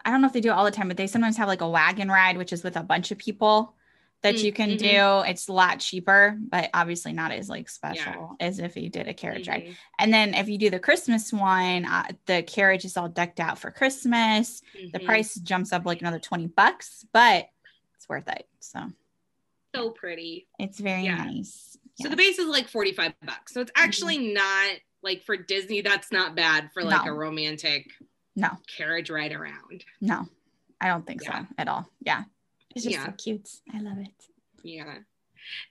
I 0.04 0.10
don't 0.10 0.20
know 0.20 0.26
if 0.26 0.32
they 0.34 0.40
do 0.42 0.50
it 0.50 0.52
all 0.52 0.64
the 0.66 0.70
time, 0.72 0.88
but 0.88 0.96
they 0.98 1.06
sometimes 1.06 1.36
have 1.38 1.48
like 1.48 1.60
a 1.62 1.68
wagon 1.68 2.10
ride, 2.10 2.36
which 2.36 2.52
is 2.52 2.62
with 2.62 2.76
a 2.76 2.82
bunch 2.82 3.10
of 3.10 3.16
people 3.16 3.74
that 4.24 4.38
you 4.42 4.52
can 4.52 4.70
Mhm. 4.70 4.78
do. 4.78 5.30
It's 5.30 5.48
a 5.48 5.52
lot 5.52 5.80
cheaper, 5.80 6.36
but 6.40 6.70
obviously 6.72 7.12
not 7.12 7.30
as 7.30 7.48
like 7.50 7.68
special 7.68 8.36
as 8.40 8.58
if 8.58 8.74
you 8.74 8.88
did 8.88 9.06
a 9.06 9.12
carriage 9.14 9.46
ride. 9.48 9.64
Mhm. 9.66 9.76
And 9.98 10.12
then 10.14 10.32
if 10.34 10.48
you 10.48 10.56
do 10.56 10.70
the 10.70 10.80
Christmas 10.80 11.30
one, 11.30 11.84
uh, 11.84 12.08
the 12.24 12.42
carriage 12.42 12.86
is 12.86 12.96
all 12.96 13.08
decked 13.08 13.38
out 13.38 13.58
for 13.58 13.70
Christmas. 13.70 14.62
The 14.92 14.98
Mhm. 14.98 15.04
price 15.04 15.34
jumps 15.34 15.72
up 15.74 15.84
like 15.84 16.00
another 16.00 16.18
20 16.18 16.46
bucks, 16.46 17.04
but 17.12 17.50
it's 17.94 18.08
worth 18.08 18.26
it. 18.28 18.48
So 18.60 18.90
so 19.74 19.90
pretty. 19.90 20.48
it's 20.58 20.80
very 20.80 21.04
Yeah. 21.04 21.16
nice. 21.22 21.76
So 22.00 22.08
the 22.08 22.16
base 22.16 22.38
is 22.38 22.46
like 22.46 22.66
45 22.68 23.12
bucks. 23.20 23.52
So 23.52 23.60
it's 23.60 23.72
actually 23.76 24.32
not 24.32 24.70
like 25.02 25.22
for 25.22 25.36
Disney, 25.36 25.82
that's 25.82 26.10
not 26.10 26.34
bad 26.34 26.72
for 26.72 26.82
like 26.82 27.04
No. 27.04 27.12
a 27.12 27.14
romantic 27.14 27.90
no, 28.34 28.56
carriage 28.66 29.10
ride 29.10 29.32
around. 29.32 29.84
no, 30.00 30.26
I 30.80 30.88
don't 30.88 31.06
think 31.06 31.22
Yeah. 31.22 31.42
so 31.42 31.46
at 31.58 31.68
all. 31.68 31.86
Yeah. 32.00 32.24
It's 32.74 32.84
just 32.84 32.96
Yeah. 32.96 33.06
so 33.06 33.12
cute. 33.12 33.48
I 33.72 33.80
love 33.80 33.98
it. 33.98 34.24
Yeah. 34.62 34.98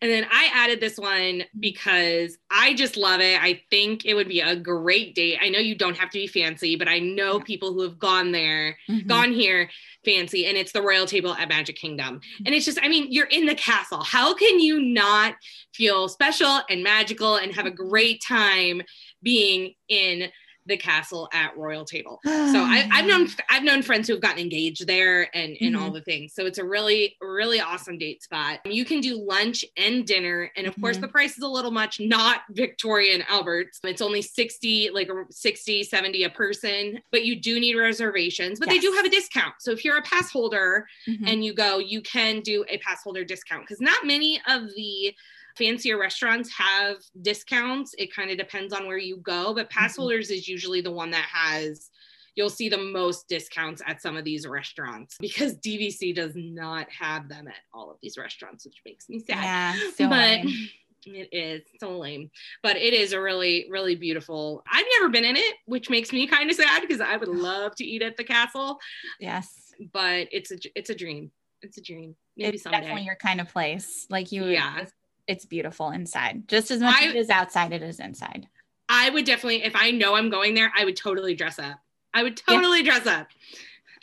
And 0.01 0.11
then 0.11 0.25
I 0.31 0.49
added 0.53 0.79
this 0.79 0.97
one 0.97 1.09
mm-hmm. 1.09 1.59
because 1.59 2.37
I 2.51 2.73
just 2.73 2.97
love 2.97 3.21
it. 3.21 3.41
I 3.41 3.61
think 3.69 4.05
it 4.05 4.13
would 4.13 4.27
be 4.27 4.41
a 4.41 4.55
great 4.55 5.15
date. 5.15 5.39
I 5.41 5.49
know 5.49 5.59
you 5.59 5.75
don't 5.75 5.97
have 5.97 6.09
to 6.11 6.19
be 6.19 6.27
fancy, 6.27 6.75
but 6.75 6.87
I 6.87 6.99
know 6.99 7.39
people 7.39 7.73
who 7.73 7.81
have 7.81 7.99
gone 7.99 8.31
there, 8.31 8.77
Mhm. 8.89 9.07
gone 9.07 9.33
here 9.33 9.69
fancy, 10.05 10.45
and 10.45 10.57
it's 10.57 10.71
the 10.71 10.81
Royal 10.81 11.05
Table 11.05 11.33
at 11.33 11.49
Magic 11.49 11.75
Kingdom. 11.75 12.15
Mm-hmm. 12.19 12.43
And 12.45 12.55
it's 12.55 12.65
just, 12.65 12.79
I 12.81 12.87
mean, 12.87 13.11
you're 13.11 13.25
in 13.25 13.45
the 13.45 13.55
castle. 13.55 14.03
How 14.03 14.33
can 14.33 14.59
you 14.59 14.81
not 14.81 15.35
feel 15.73 16.07
special 16.07 16.61
and 16.69 16.83
magical 16.83 17.37
and 17.37 17.53
have 17.55 17.65
a 17.65 17.71
mm-hmm. 17.71 17.89
great 17.89 18.21
time 18.21 18.81
being 19.21 19.73
in 19.87 20.29
the 20.65 20.77
castle 20.77 21.29
at 21.33 21.55
Royal 21.57 21.85
Table? 21.85 22.19
So 22.53 22.59
I, 22.59 22.87
I've 22.91 23.05
known 23.07 23.27
I've 23.49 23.63
known 23.63 23.81
friends 23.81 24.07
who 24.07 24.13
have 24.13 24.21
gotten 24.21 24.37
engaged 24.39 24.85
there 24.85 25.35
and 25.35 25.57
and 25.59 25.75
all 25.75 25.89
the 25.89 26.01
things. 26.01 26.33
So 26.35 26.45
it's 26.45 26.59
a 26.59 26.63
really 26.63 27.15
really 27.19 27.59
awesome 27.59 27.97
date 27.97 28.21
spot. 28.21 28.59
You 28.65 28.85
can 28.85 28.99
do 29.01 29.17
lunch 29.17 29.65
and 29.75 30.05
dinner, 30.05 30.51
and 30.55 30.67
of 30.67 30.75
course 30.79 30.97
Mhm. 30.97 31.01
the 31.01 31.07
price 31.07 31.35
is 31.35 31.43
a 31.43 31.47
little 31.47 31.71
much. 31.71 31.99
Not 31.99 32.41
Victoria 32.51 33.15
and 33.15 33.25
Albert's. 33.27 33.79
It's 33.83 34.01
only 34.03 34.21
sixty 34.21 34.89
like 34.91 35.09
60, 35.31 35.83
70 35.83 36.23
a 36.25 36.29
person, 36.29 36.99
but 37.11 37.25
you 37.25 37.35
do 37.39 37.59
need 37.59 37.75
reservations. 37.75 38.59
But 38.59 38.69
they 38.69 38.77
do 38.79 38.91
have 38.91 39.05
a 39.05 39.09
discount. 39.09 39.55
So 39.59 39.71
if 39.71 39.83
you're 39.83 39.97
a 39.97 40.01
pass 40.03 40.29
holder 40.29 40.87
Mhm. 41.07 41.23
and 41.27 41.43
you 41.45 41.53
go, 41.55 41.79
you 41.79 42.01
can 42.01 42.41
do 42.41 42.65
a 42.69 42.77
pass 42.79 43.01
holder 43.03 43.23
discount 43.23 43.63
because 43.63 43.81
not 43.81 44.05
many 44.05 44.39
of 44.47 44.67
the 44.75 45.15
fancier 45.57 45.97
restaurants 45.99 46.51
have 46.57 46.97
discounts. 47.21 47.93
It 47.97 48.13
kind 48.13 48.31
of 48.31 48.37
depends 48.37 48.73
on 48.73 48.87
where 48.87 48.97
you 48.97 49.17
go, 49.17 49.53
but 49.53 49.69
pass 49.69 49.93
Mhm. 49.93 49.97
holders 49.97 50.31
is 50.31 50.47
usually 50.47 50.81
the 50.81 50.91
one 50.91 51.11
that 51.11 51.25
has 51.31 51.89
you'll 52.35 52.49
see 52.49 52.67
the 52.67 52.77
most 52.79 53.27
discounts 53.27 53.79
at 53.85 54.01
some 54.01 54.17
of 54.17 54.23
these 54.23 54.47
restaurants 54.47 55.17
because 55.19 55.55
DVC 55.57 56.11
does 56.15 56.31
not 56.35 56.89
have 56.91 57.29
them 57.29 57.47
at 57.47 57.59
all 57.75 57.91
of 57.91 57.97
these 58.01 58.17
restaurants, 58.17 58.65
which 58.65 58.81
makes 58.85 59.07
me 59.07 59.19
sad. 59.19 59.43
yeah, 59.43 59.75
so 59.95 60.09
but 60.09 60.17
lame. 60.43 60.69
it 61.05 61.29
is 61.31 61.61
so 61.79 61.99
lame. 61.99 62.31
But 62.63 62.75
it 62.77 62.95
is 62.95 63.13
a 63.13 63.21
really, 63.21 63.67
really 63.69 63.93
beautiful. 63.95 64.63
I've 64.71 64.85
never 64.97 65.09
been 65.09 65.25
in 65.25 65.35
it, 65.37 65.55
which 65.67 65.91
makes 65.91 66.11
me 66.11 66.25
kind 66.25 66.49
of 66.49 66.55
sad 66.55 66.81
because 66.81 67.01
I 67.01 67.17
would 67.17 67.27
love 67.27 67.75
to 67.75 67.85
eat 67.85 68.01
at 68.01 68.17
the 68.17 68.23
castle. 68.23 68.79
yes, 69.19 69.53
But 69.91 70.27
it's 70.31 70.49
a 70.51 70.57
it's 70.73 70.89
a 70.89 70.95
dream. 70.95 71.29
It's 71.61 71.77
a 71.77 71.81
dream. 71.83 72.15
Maybe 72.35 72.55
it's 72.55 72.63
someday. 72.63 72.79
definitely 72.79 73.03
your 73.03 73.15
kind 73.15 73.41
of 73.41 73.47
place. 73.49 74.07
Like 74.09 74.31
you, 74.31 74.45
Yeah. 74.47 74.85
It's, 75.27 75.45
beautiful 75.45 75.89
inside, 75.89 76.47
just 76.47 76.71
as 76.71 76.79
much 76.79 76.95
I- 77.01 77.05
as 77.07 77.15
it 77.15 77.17
is 77.17 77.29
outside. 77.29 77.71
It 77.73 77.81
is 77.83 77.99
inside. 77.99 78.47
I 78.89 79.09
would 79.09 79.25
definitely, 79.25 79.63
if 79.63 79.75
I 79.75 79.91
know 79.91 80.15
I'm 80.15 80.29
going 80.29 80.53
there, 80.53 80.71
I 80.77 80.85
would 80.85 80.95
totally 80.97 81.35
dress 81.35 81.57
up. 81.57 81.79
I 82.13 82.21
would 82.23 82.41
Yeah. 82.47 82.55
totally 82.55 82.83
dress 82.83 83.07
up. 83.07 83.27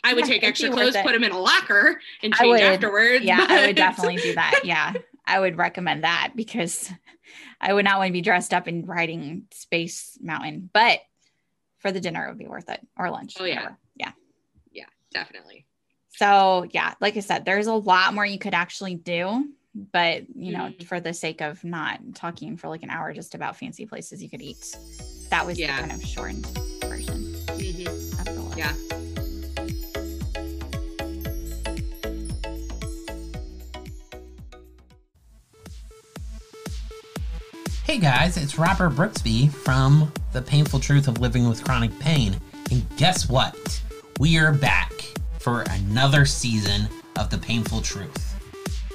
I 0.03 0.13
would 0.15 0.25
Yeah, 0.25 0.33
take 0.33 0.43
extra 0.43 0.69
clothes, 0.71 0.97
put 0.97 1.11
them 1.13 1.23
in 1.23 1.31
a 1.31 1.37
locker, 1.39 2.01
and 2.23 2.33
change 2.33 2.49
would. 2.49 2.61
afterwards. 2.61 3.23
Yeah, 3.23 3.45
I 3.47 3.67
would 3.67 3.75
definitely 3.75 4.17
do 4.17 4.33
that. 4.33 4.61
Yeah, 4.63 4.93
I 5.25 5.39
would 5.39 5.57
recommend 5.57 6.03
that 6.03 6.31
because 6.35 6.91
I 7.61 7.71
would 7.73 7.85
not 7.85 7.99
want 7.99 8.07
to 8.09 8.13
be 8.13 8.21
dressed 8.21 8.53
up 8.53 8.65
and 8.65 8.87
riding 8.87 9.45
Space 9.51 10.17
Mountain, 10.19 10.71
but 10.73 10.99
for 11.77 11.91
the 11.91 12.01
dinner, 12.01 12.25
it 12.25 12.29
would 12.29 12.39
be 12.39 12.47
worth 12.47 12.69
it 12.69 12.85
or 12.97 13.11
lunch. 13.11 13.35
Oh, 13.39 13.45
yeah. 13.45 13.55
whatever. 13.55 13.77
yeah. 13.95 14.11
definitely. 15.13 15.65
So 16.09 16.65
yeah, 16.71 16.93
like 17.01 17.17
I 17.17 17.19
said, 17.19 17.43
there's 17.45 17.67
a 17.67 17.73
lot 17.73 18.13
more 18.13 18.25
you 18.25 18.39
could 18.39 18.53
actually 18.53 18.95
do, 18.95 19.45
but 19.73 20.23
you 20.35 20.51
know, 20.51 20.69
Mhm. 20.69 20.83
for 20.85 20.99
the 20.99 21.13
sake 21.13 21.41
of 21.41 21.63
not 21.63 21.99
talking 22.15 22.57
for 22.57 22.67
like 22.67 22.83
an 22.83 22.89
hour 22.89 23.13
just 23.13 23.35
about 23.35 23.55
fancy 23.57 23.85
places 23.85 24.21
you 24.21 24.29
could 24.29 24.41
eat, 24.41 24.75
that 25.29 25.45
was 25.45 25.57
Yeah. 25.59 25.75
the 25.81 25.87
kind 25.87 25.91
of 26.01 26.07
shortened 26.07 26.45
version 26.83 27.33
Mhm. 27.47 28.19
of 28.19 28.25
the 28.25 28.41
list. 28.41 28.57
Yeah. 28.57 28.75
Hey 37.83 37.97
guys, 37.97 38.37
it's 38.37 38.57
Robert 38.57 38.91
Brooksby 38.91 39.51
from 39.51 40.11
The 40.33 40.41
Painful 40.41 40.79
Truth 40.79 41.07
of 41.07 41.19
Living 41.19 41.47
with 41.47 41.63
Chronic 41.63 41.97
Pain. 41.99 42.37
And 42.71 42.85
guess 42.97 43.27
what? 43.27 43.81
We 44.19 44.37
are 44.37 44.53
back 44.53 44.91
for 45.39 45.61
another 45.63 46.25
season 46.25 46.87
of 47.17 47.29
The 47.29 47.37
Painful 47.37 47.81
Truth. 47.81 48.30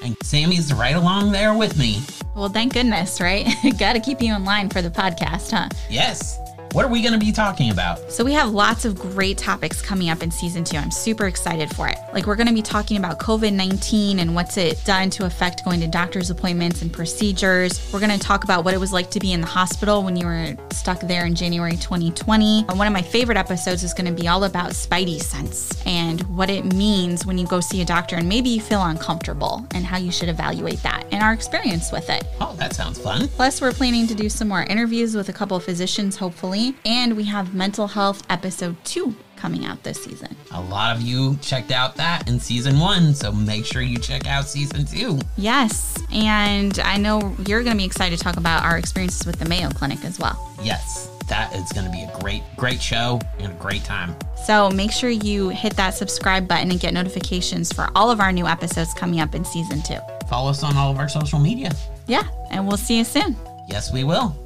And 0.02 0.16
Sammy's 0.22 0.72
right 0.72 0.96
along 0.96 1.32
there 1.32 1.54
with 1.54 1.78
me. 1.78 2.00
Well, 2.35 2.48
thank 2.48 2.74
goodness, 2.74 3.20
right? 3.20 3.48
Got 3.78 3.94
to 3.94 4.00
keep 4.00 4.20
you 4.20 4.35
in 4.35 4.44
line 4.44 4.68
for 4.68 4.82
the 4.82 4.90
podcast, 4.90 5.50
huh? 5.50 5.68
Yes. 5.88 6.38
What 6.77 6.85
are 6.85 6.89
we 6.89 7.01
going 7.01 7.19
to 7.19 7.19
be 7.19 7.33
talking 7.33 7.71
about? 7.71 8.12
So, 8.12 8.23
we 8.23 8.35
have 8.35 8.51
lots 8.51 8.85
of 8.85 8.97
great 8.99 9.39
topics 9.39 9.81
coming 9.81 10.11
up 10.11 10.23
in 10.23 10.31
season 10.31 10.62
two. 10.62 10.77
I'm 10.77 10.91
super 10.91 11.27
excited 11.27 11.75
for 11.75 11.89
it. 11.89 11.97
Like, 12.12 12.27
we're 12.27 12.37
going 12.37 12.49
to 12.49 12.53
be 12.53 12.61
talking 12.61 12.99
about 12.99 13.19
COVID 13.19 13.55
19 13.55 14.19
and 14.19 14.35
what's 14.35 14.59
it 14.59 14.85
done 14.85 15.09
to 15.09 15.25
affect 15.25 15.65
going 15.65 15.81
to 15.81 15.87
doctor's 15.87 16.29
appointments 16.29 16.83
and 16.83 16.93
procedures. 16.93 17.81
We're 17.95 18.01
going 18.01 18.11
to 18.11 18.19
talk 18.19 18.45
about 18.45 18.62
what 18.62 18.75
it 18.75 18.77
was 18.77 18.93
like 18.93 19.11
to 19.12 19.21
be 19.21 19.33
in 19.33 19.41
the 19.41 19.47
hospital 19.47 20.03
when 20.03 20.19
you 20.19 20.27
were 20.27 20.55
stuck 20.71 21.01
there 21.01 21.25
in 21.25 21.35
January 21.35 21.77
2020. 21.77 22.67
And 22.69 22.77
one 22.77 22.87
of 22.87 22.93
my 22.93 23.01
favorite 23.01 23.39
episodes 23.39 23.83
is 23.83 23.95
going 23.95 24.15
to 24.15 24.23
be 24.23 24.29
all 24.29 24.45
about 24.45 24.73
Spidey 24.73 25.19
sense 25.19 25.83
and 25.87 26.21
what 26.37 26.51
it 26.51 26.75
means 26.75 27.25
when 27.25 27.39
you 27.39 27.47
go 27.47 27.59
see 27.59 27.81
a 27.81 27.87
doctor 27.87 28.17
and 28.17 28.29
maybe 28.29 28.51
you 28.51 28.61
feel 28.61 28.83
uncomfortable 28.83 29.67
and 29.71 29.87
how 29.87 29.97
you 29.97 30.12
should 30.12 30.29
evaluate 30.29 30.83
that 30.83 31.07
and 31.11 31.23
our 31.23 31.33
experience 31.33 31.91
with 31.91 32.11
it. 32.11 32.27
Oh, 32.39 32.55
that 32.59 32.75
sounds 32.75 32.99
fun. 32.99 33.29
Plus, 33.29 33.62
we're 33.62 33.73
planning 33.73 34.07
to 34.09 34.15
do 34.15 34.29
some 34.29 34.49
more 34.49 34.65
interviews 34.65 35.17
with 35.17 35.31
a 35.31 35.33
couple 35.33 35.57
of 35.57 35.65
physicians, 35.65 36.17
hopefully. 36.17 36.65
And 36.85 37.16
we 37.16 37.24
have 37.24 37.55
mental 37.55 37.87
health 37.87 38.22
episode 38.31 38.76
two 38.85 39.14
coming 39.37 39.64
out 39.64 39.83
this 39.83 40.02
season. 40.02 40.35
A 40.52 40.61
lot 40.61 40.96
of 40.96 41.02
you 41.02 41.37
checked 41.42 41.70
out 41.70 41.94
that 41.96 42.29
in 42.29 42.40
season 42.40 42.79
one, 42.79 43.14
so 43.14 43.31
make 43.31 43.64
sure 43.66 43.83
you 43.83 43.98
check 43.98 44.26
out 44.26 44.46
season 44.46 44.85
two. 44.87 45.18
Yes. 45.37 45.98
And 46.11 46.79
I 46.81 46.96
know 46.96 47.37
you're 47.46 47.62
going 47.62 47.76
to 47.76 47.79
be 47.79 47.85
excited 47.85 48.18
to 48.18 48.24
talk 48.24 48.37
about 48.37 48.64
our 48.64 48.79
experiences 48.79 49.26
with 49.26 49.38
the 49.38 49.44
Mayo 49.44 49.68
Clinic 49.70 50.05
as 50.05 50.18
well. 50.18 50.55
Yes, 50.62 51.11
that 51.29 51.55
is 51.55 51.70
going 51.72 51.85
to 51.85 51.92
be 51.92 52.02
a 52.02 52.18
great, 52.20 52.42
great 52.57 52.81
show 52.81 53.20
and 53.38 53.52
a 53.52 53.57
great 53.57 53.85
time. 53.85 54.16
So 54.46 54.70
make 54.70 54.90
sure 54.90 55.11
you 55.11 55.50
hit 55.50 55.76
that 55.76 55.90
subscribe 55.90 56.48
button 56.48 56.70
and 56.70 56.81
get 56.81 56.94
notifications 56.94 57.72
for 57.72 57.88
all 57.94 58.11
of 58.11 58.20
our 58.20 58.33
new 58.33 58.46
episodes 58.46 58.94
coming 58.94 59.20
up 59.20 59.35
in 59.35 59.44
season 59.44 59.83
two. 59.83 59.98
Follow 60.29 60.50
us 60.50 60.62
on 60.62 60.76
all 60.76 60.90
of 60.90 60.98
our 60.98 61.09
social 61.09 61.38
media. 61.38 61.72
Yeah. 62.07 62.26
And 62.50 62.66
we'll 62.66 62.76
see 62.76 62.98
you 62.98 63.05
soon. 63.05 63.37
Yes, 63.68 63.92
we 63.92 64.05
will. 64.05 64.45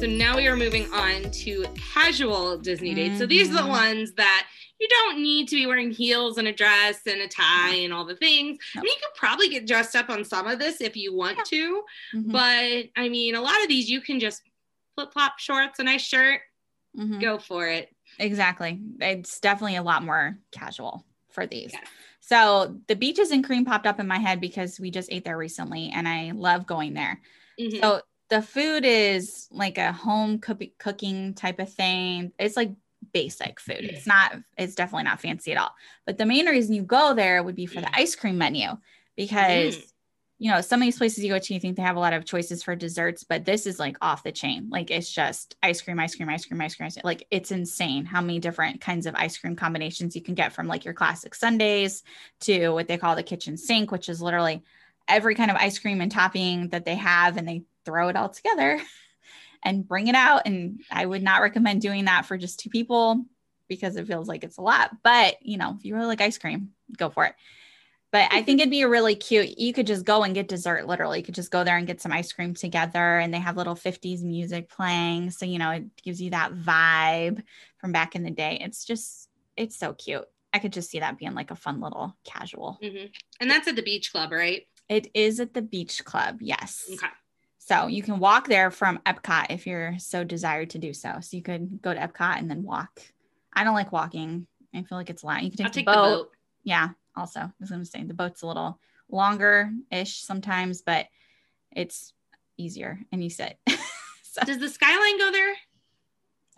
So 0.00 0.06
now 0.06 0.34
we 0.38 0.46
are 0.48 0.56
moving 0.56 0.90
on 0.94 1.30
to 1.30 1.66
casual 1.92 2.56
Disney 2.56 2.94
dates. 2.94 3.18
So 3.18 3.26
these 3.26 3.50
are 3.50 3.52
the 3.52 3.60
Mhm. 3.60 3.68
ones 3.68 4.12
that 4.14 4.48
you 4.78 4.88
don't 4.88 5.20
need 5.20 5.46
to 5.48 5.56
be 5.56 5.66
wearing 5.66 5.90
heels 5.90 6.38
and 6.38 6.48
a 6.48 6.52
dress 6.52 7.06
and 7.06 7.20
a 7.20 7.28
tie 7.28 7.74
and 7.74 7.92
all 7.92 8.06
the 8.06 8.16
things. 8.16 8.58
I 8.74 8.78
mean, 8.80 8.86
you 8.86 8.96
could 9.02 9.14
probably 9.14 9.50
get 9.50 9.66
dressed 9.66 9.94
up 9.94 10.08
on 10.08 10.24
some 10.24 10.46
of 10.46 10.58
this 10.58 10.80
if 10.80 10.96
you 10.96 11.14
want 11.14 11.36
Yeah. 11.36 11.42
to, 11.48 11.84
Mhm. 12.14 12.32
but 12.32 12.88
I 12.98 13.10
mean, 13.10 13.34
a 13.34 13.42
lot 13.42 13.60
of 13.62 13.68
these 13.68 13.90
you 13.90 14.00
can 14.00 14.18
just 14.18 14.40
flip 14.94 15.12
flop 15.12 15.38
shorts, 15.38 15.78
a 15.80 15.82
nice 15.82 16.00
shirt, 16.02 16.40
Mhm. 16.96 17.20
go 17.20 17.38
for 17.38 17.68
it. 17.68 17.94
Exactly. 18.18 18.80
It's 19.00 19.38
definitely 19.38 19.76
a 19.76 19.82
lot 19.82 20.02
more 20.02 20.38
casual 20.50 21.04
for 21.28 21.46
these. 21.46 21.74
Yes. 21.74 21.86
So 22.20 22.80
the 22.86 22.96
beaches 22.96 23.32
and 23.32 23.44
cream 23.44 23.66
popped 23.66 23.86
up 23.86 24.00
in 24.00 24.06
my 24.06 24.18
head 24.18 24.40
because 24.40 24.80
we 24.80 24.90
just 24.90 25.12
ate 25.12 25.26
there 25.26 25.36
recently 25.36 25.90
and 25.90 26.08
I 26.08 26.30
love 26.30 26.66
going 26.66 26.94
there. 26.94 27.20
Mhm. 27.58 27.80
So 27.82 28.00
the 28.30 28.40
food 28.42 28.84
is 28.84 29.48
like 29.50 29.76
a 29.78 29.92
home 29.92 30.38
cook- 30.38 30.78
cooking 30.78 31.34
type 31.34 31.58
of 31.58 31.72
thing. 31.72 32.32
It's 32.38 32.56
like 32.56 32.72
basic 33.12 33.60
food. 33.60 33.80
It's 33.80 34.06
not, 34.06 34.36
it's 34.56 34.74
definitely 34.74 35.04
not 35.04 35.20
fancy 35.20 35.52
at 35.52 35.58
all. 35.58 35.74
But 36.06 36.16
the 36.18 36.26
main 36.26 36.46
reason 36.46 36.74
you 36.74 36.82
go 36.82 37.12
there 37.14 37.42
would 37.42 37.56
be 37.56 37.66
for 37.66 37.80
the 37.80 37.94
ice 37.94 38.14
cream 38.14 38.38
menu 38.38 38.68
because 39.16 39.76
Mm. 39.76 39.92
you 40.38 40.50
know 40.50 40.60
some 40.62 40.80
of 40.80 40.86
these 40.86 40.96
places 40.96 41.22
you 41.22 41.28
go 41.30 41.38
to 41.38 41.52
you 41.54 41.60
think 41.60 41.76
they 41.76 41.82
have 41.82 41.96
a 41.96 42.00
lot 42.00 42.14
of 42.14 42.24
choices 42.24 42.62
for 42.62 42.74
desserts 42.74 43.24
but 43.24 43.44
this 43.44 43.66
is 43.66 43.78
like 43.78 43.96
off 44.00 44.22
the 44.22 44.32
chain 44.32 44.68
like 44.70 44.90
it's 44.90 45.12
just 45.12 45.56
ice 45.62 45.82
cream 45.82 45.98
ice 45.98 46.14
cream 46.14 46.28
ice 46.30 46.46
cream 46.46 46.58
ice 46.60 46.74
cream, 46.74 46.86
ice 46.86 46.94
cream. 46.94 47.02
like 47.04 47.26
it's 47.30 47.50
insane 47.50 48.06
how 48.06 48.22
many 48.22 48.38
different 48.38 48.80
kinds 48.80 49.04
of 49.06 49.14
ice 49.16 49.36
cream 49.36 49.54
combinations 49.56 50.14
you 50.16 50.22
can 50.22 50.34
get 50.34 50.52
from 50.54 50.66
like 50.66 50.84
your 50.86 50.94
classic 50.94 51.34
sundaes 51.34 52.02
to 52.40 52.70
what 52.70 52.88
they 52.88 52.96
call 52.96 53.16
the 53.16 53.22
kitchen 53.22 53.56
sink 53.58 53.90
which 53.90 54.08
is 54.08 54.22
literally 54.22 54.62
every 55.08 55.34
kind 55.34 55.50
of 55.50 55.56
ice 55.58 55.78
cream 55.78 56.00
and 56.00 56.12
topping 56.12 56.68
that 56.68 56.86
they 56.86 56.94
have 56.94 57.36
and 57.36 57.46
they 57.46 57.62
throw 57.84 58.08
it 58.08 58.16
all 58.16 58.28
together 58.28 58.80
and 59.62 59.86
bring 59.86 60.08
it 60.08 60.14
out 60.14 60.42
and 60.46 60.80
i 60.90 61.04
would 61.04 61.22
not 61.22 61.42
recommend 61.42 61.80
doing 61.80 62.06
that 62.06 62.26
for 62.26 62.36
just 62.38 62.60
two 62.60 62.70
people 62.70 63.24
because 63.68 63.96
it 63.96 64.06
feels 64.06 64.28
like 64.28 64.44
it's 64.44 64.58
a 64.58 64.62
lot 64.62 64.90
but 65.02 65.36
you 65.42 65.58
know 65.58 65.74
if 65.78 65.84
you 65.84 65.94
really 65.94 66.06
like 66.06 66.20
ice 66.20 66.38
cream 66.38 66.70
go 66.96 67.10
for 67.10 67.24
it 67.26 67.34
but 68.12 68.28
I 68.32 68.42
think 68.42 68.60
it'd 68.60 68.70
be 68.70 68.84
really 68.84 69.14
cute. 69.14 69.58
You 69.58 69.72
could 69.72 69.86
just 69.86 70.04
go 70.04 70.22
and 70.22 70.34
get 70.34 70.48
dessert. 70.48 70.86
Literally, 70.86 71.18
you 71.18 71.24
could 71.24 71.34
just 71.34 71.50
go 71.50 71.64
there 71.64 71.76
and 71.76 71.86
get 71.86 72.00
some 72.00 72.12
ice 72.12 72.32
cream 72.32 72.54
together. 72.54 73.18
And 73.18 73.32
they 73.32 73.38
have 73.38 73.56
little 73.56 73.74
50s 73.74 74.22
music 74.22 74.68
playing. 74.68 75.30
So, 75.30 75.46
you 75.46 75.58
know, 75.58 75.70
it 75.70 75.84
gives 76.02 76.20
you 76.20 76.30
that 76.30 76.54
vibe 76.54 77.42
from 77.78 77.92
back 77.92 78.14
in 78.14 78.22
the 78.22 78.30
day. 78.30 78.58
It's 78.60 78.84
just, 78.84 79.28
it's 79.56 79.78
so 79.78 79.92
cute. 79.94 80.24
I 80.52 80.58
could 80.58 80.72
just 80.72 80.90
see 80.90 81.00
that 81.00 81.18
being 81.18 81.34
like 81.34 81.50
a 81.50 81.56
fun 81.56 81.80
little 81.80 82.16
casual. 82.24 82.78
hmm 82.82 83.06
And 83.38 83.50
that's 83.50 83.68
at 83.68 83.76
the 83.76 83.82
beach 83.82 84.10
club, 84.12 84.32
right? 84.32 84.66
It 84.88 85.08
is 85.14 85.38
at 85.38 85.54
the 85.54 85.62
beach 85.62 86.04
club. 86.04 86.38
Yes. 86.40 86.86
Okay. 86.92 87.06
So 87.70 87.86
you 87.86 88.02
can 88.02 88.18
walk 88.18 88.48
there 88.48 88.72
from 88.72 88.98
Epcot 89.06 89.46
if 89.50 89.64
you're 89.64 89.94
so 90.00 90.24
desired 90.24 90.70
to 90.70 90.78
do 90.78 90.92
so. 90.92 91.18
So 91.20 91.36
you 91.36 91.42
could 91.44 91.80
go 91.80 91.94
to 91.94 92.00
Epcot 92.00 92.36
and 92.36 92.50
then 92.50 92.64
walk. 92.64 93.00
I 93.52 93.62
don't 93.62 93.76
like 93.76 93.92
walking. 93.92 94.48
I 94.74 94.82
feel 94.82 94.98
like 94.98 95.08
it's 95.08 95.22
a 95.22 95.26
lot. 95.26 95.44
You 95.44 95.50
can 95.50 95.58
take, 95.58 95.66
the, 95.66 95.72
take 95.74 95.86
boat. 95.86 95.94
the 95.94 96.16
boat. 96.16 96.30
Yeah. 96.64 96.88
Also, 97.14 97.38
I 97.38 97.52
was 97.60 97.70
going 97.70 97.80
to 97.80 97.86
say 97.88 98.02
the 98.02 98.12
boat's 98.12 98.42
a 98.42 98.48
little 98.48 98.80
longer 99.08 99.70
ish 99.92 100.20
sometimes, 100.20 100.82
but 100.82 101.06
it's 101.70 102.12
easier 102.56 102.98
and 103.12 103.22
you 103.22 103.30
sit. 103.30 103.56
so 104.24 104.42
Does 104.44 104.58
the 104.58 104.68
Skyline 104.68 105.18
go 105.18 105.30
there? 105.30 105.54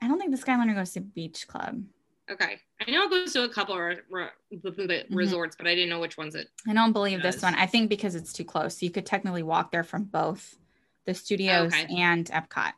I 0.00 0.08
don't 0.08 0.18
think 0.18 0.34
the 0.34 0.42
Skyliner 0.42 0.74
goes 0.74 0.92
to 0.92 1.02
Beach 1.02 1.46
Club. 1.46 1.82
Okay. 2.30 2.58
I 2.80 2.90
know 2.90 3.04
it 3.04 3.10
goes 3.10 3.34
to 3.34 3.44
a 3.44 3.50
couple 3.50 3.74
of 3.74 3.80
re- 3.80 3.98
re- 4.08 4.28
mm-hmm. 4.50 5.14
resorts, 5.14 5.56
but 5.56 5.66
I 5.66 5.74
didn't 5.74 5.90
know 5.90 6.00
which 6.00 6.16
ones 6.16 6.34
it. 6.34 6.48
I 6.66 6.72
don't 6.72 6.92
believe 6.92 7.20
this 7.20 7.42
one. 7.42 7.54
I 7.54 7.66
think 7.66 7.90
because 7.90 8.14
it's 8.14 8.32
too 8.32 8.44
close. 8.44 8.78
So 8.78 8.86
You 8.86 8.92
could 8.92 9.04
technically 9.04 9.42
walk 9.42 9.72
there 9.72 9.84
from 9.84 10.04
both 10.04 10.56
the 11.06 11.14
studios 11.14 11.72
Okay. 11.72 11.94
and 11.96 12.26
Epcot. 12.26 12.72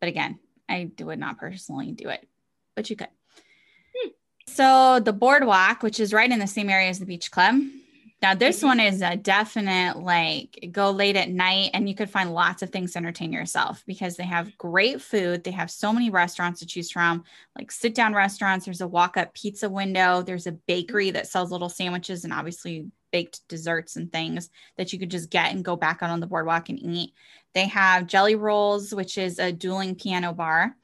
But 0.00 0.08
again, 0.08 0.38
I 0.68 0.90
would 1.00 1.18
not 1.18 1.38
personally 1.38 1.92
do 1.92 2.08
it, 2.08 2.26
but 2.74 2.90
you 2.90 2.96
could. 2.96 3.08
Hmm. 3.96 4.08
So 4.46 5.00
the 5.00 5.12
boardwalk, 5.12 5.82
which 5.82 6.00
is 6.00 6.12
right 6.12 6.30
in 6.30 6.38
the 6.38 6.46
same 6.46 6.68
area 6.70 6.88
as 6.88 6.98
the 6.98 7.06
beach 7.06 7.30
club. 7.30 7.56
Now 8.22 8.34
this 8.34 8.60
Mhm. 8.60 8.64
one 8.64 8.80
is 8.80 9.02
a 9.02 9.16
definite 9.16 9.98
like 9.98 10.68
go 10.72 10.90
late 10.90 11.16
at 11.16 11.28
night 11.28 11.72
and 11.74 11.86
you 11.86 11.94
could 11.94 12.08
find 12.08 12.32
lots 12.32 12.62
of 12.62 12.70
things 12.70 12.92
to 12.92 12.98
entertain 12.98 13.32
yourself 13.34 13.82
because 13.86 14.16
they 14.16 14.24
have 14.24 14.56
great 14.56 15.02
food. 15.02 15.44
They 15.44 15.50
have 15.50 15.70
so 15.70 15.92
many 15.92 16.08
restaurants 16.08 16.60
to 16.60 16.66
choose 16.66 16.90
from, 16.90 17.24
like 17.58 17.70
sit 17.70 17.94
down 17.94 18.14
restaurants. 18.14 18.64
There's 18.64 18.80
a 18.80 18.88
walk 18.88 19.18
up 19.18 19.34
pizza 19.34 19.68
window. 19.68 20.22
There's 20.22 20.46
a 20.46 20.52
bakery 20.52 21.10
that 21.10 21.26
sells 21.28 21.50
little 21.52 21.68
sandwiches 21.68 22.24
and 22.24 22.32
obviously 22.32 22.90
baked 23.14 23.46
desserts 23.46 23.94
and 23.94 24.10
things 24.10 24.50
that 24.76 24.92
you 24.92 24.98
could 24.98 25.08
just 25.08 25.30
get 25.30 25.52
and 25.52 25.64
go 25.64 25.76
back 25.76 26.02
out 26.02 26.10
on 26.10 26.18
the 26.18 26.26
boardwalk 26.26 26.68
and 26.68 26.80
eat. 26.82 27.12
They 27.54 27.68
have 27.68 28.08
Jelly 28.08 28.34
Rolls, 28.34 28.92
which 28.92 29.16
is 29.16 29.38
a 29.38 29.52
dueling 29.52 29.94
piano 29.94 30.32
bar, 30.32 30.74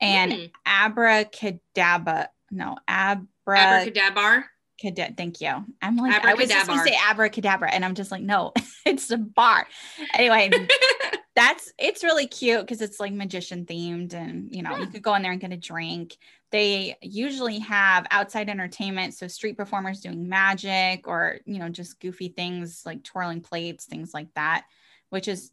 and 0.00 0.32
Mm. 0.32 0.50
Abracadabra. 0.64 2.30
No, 2.50 2.76
Abra. 2.88 3.18
Abracadabra. 3.58 4.44
Cada- 4.80 5.12
thank 5.14 5.42
you. 5.42 5.50
I'm 5.82 5.96
like, 5.98 6.24
I 6.24 6.32
was 6.32 6.48
just 6.48 6.66
gonna 6.66 6.82
say 6.82 6.96
abracadabra, 7.06 7.70
and 7.70 7.84
I'm 7.84 7.94
just 7.94 8.10
like, 8.10 8.22
no, 8.22 8.54
it's 8.86 9.10
a 9.10 9.18
bar. 9.18 9.66
Anyway, 10.14 10.50
that's 11.34 11.72
it's 11.78 12.04
really 12.04 12.26
cute 12.28 12.60
because 12.60 12.80
it's 12.80 13.00
like 13.00 13.12
magician 13.12 13.66
themed, 13.66 14.14
and 14.14 14.54
you 14.54 14.62
know, 14.62 14.76
you 14.76 14.88
could 14.88 15.02
go 15.02 15.14
in 15.16 15.22
there 15.22 15.32
and 15.32 15.40
get 15.40 15.52
a 15.52 15.56
drink. 15.56 16.16
They 16.50 16.96
usually 17.02 17.58
have 17.60 18.06
outside 18.10 18.48
entertainment, 18.48 19.14
so 19.14 19.26
street 19.28 19.56
performers 19.56 20.00
doing 20.00 20.28
magic 20.28 21.08
or 21.08 21.40
you 21.46 21.58
know, 21.58 21.68
just 21.68 22.00
goofy 22.00 22.28
things 22.28 22.84
like 22.86 23.02
twirling 23.02 23.40
plates, 23.40 23.84
things 23.86 24.14
like 24.14 24.32
that, 24.34 24.66
which 25.10 25.26
is 25.28 25.52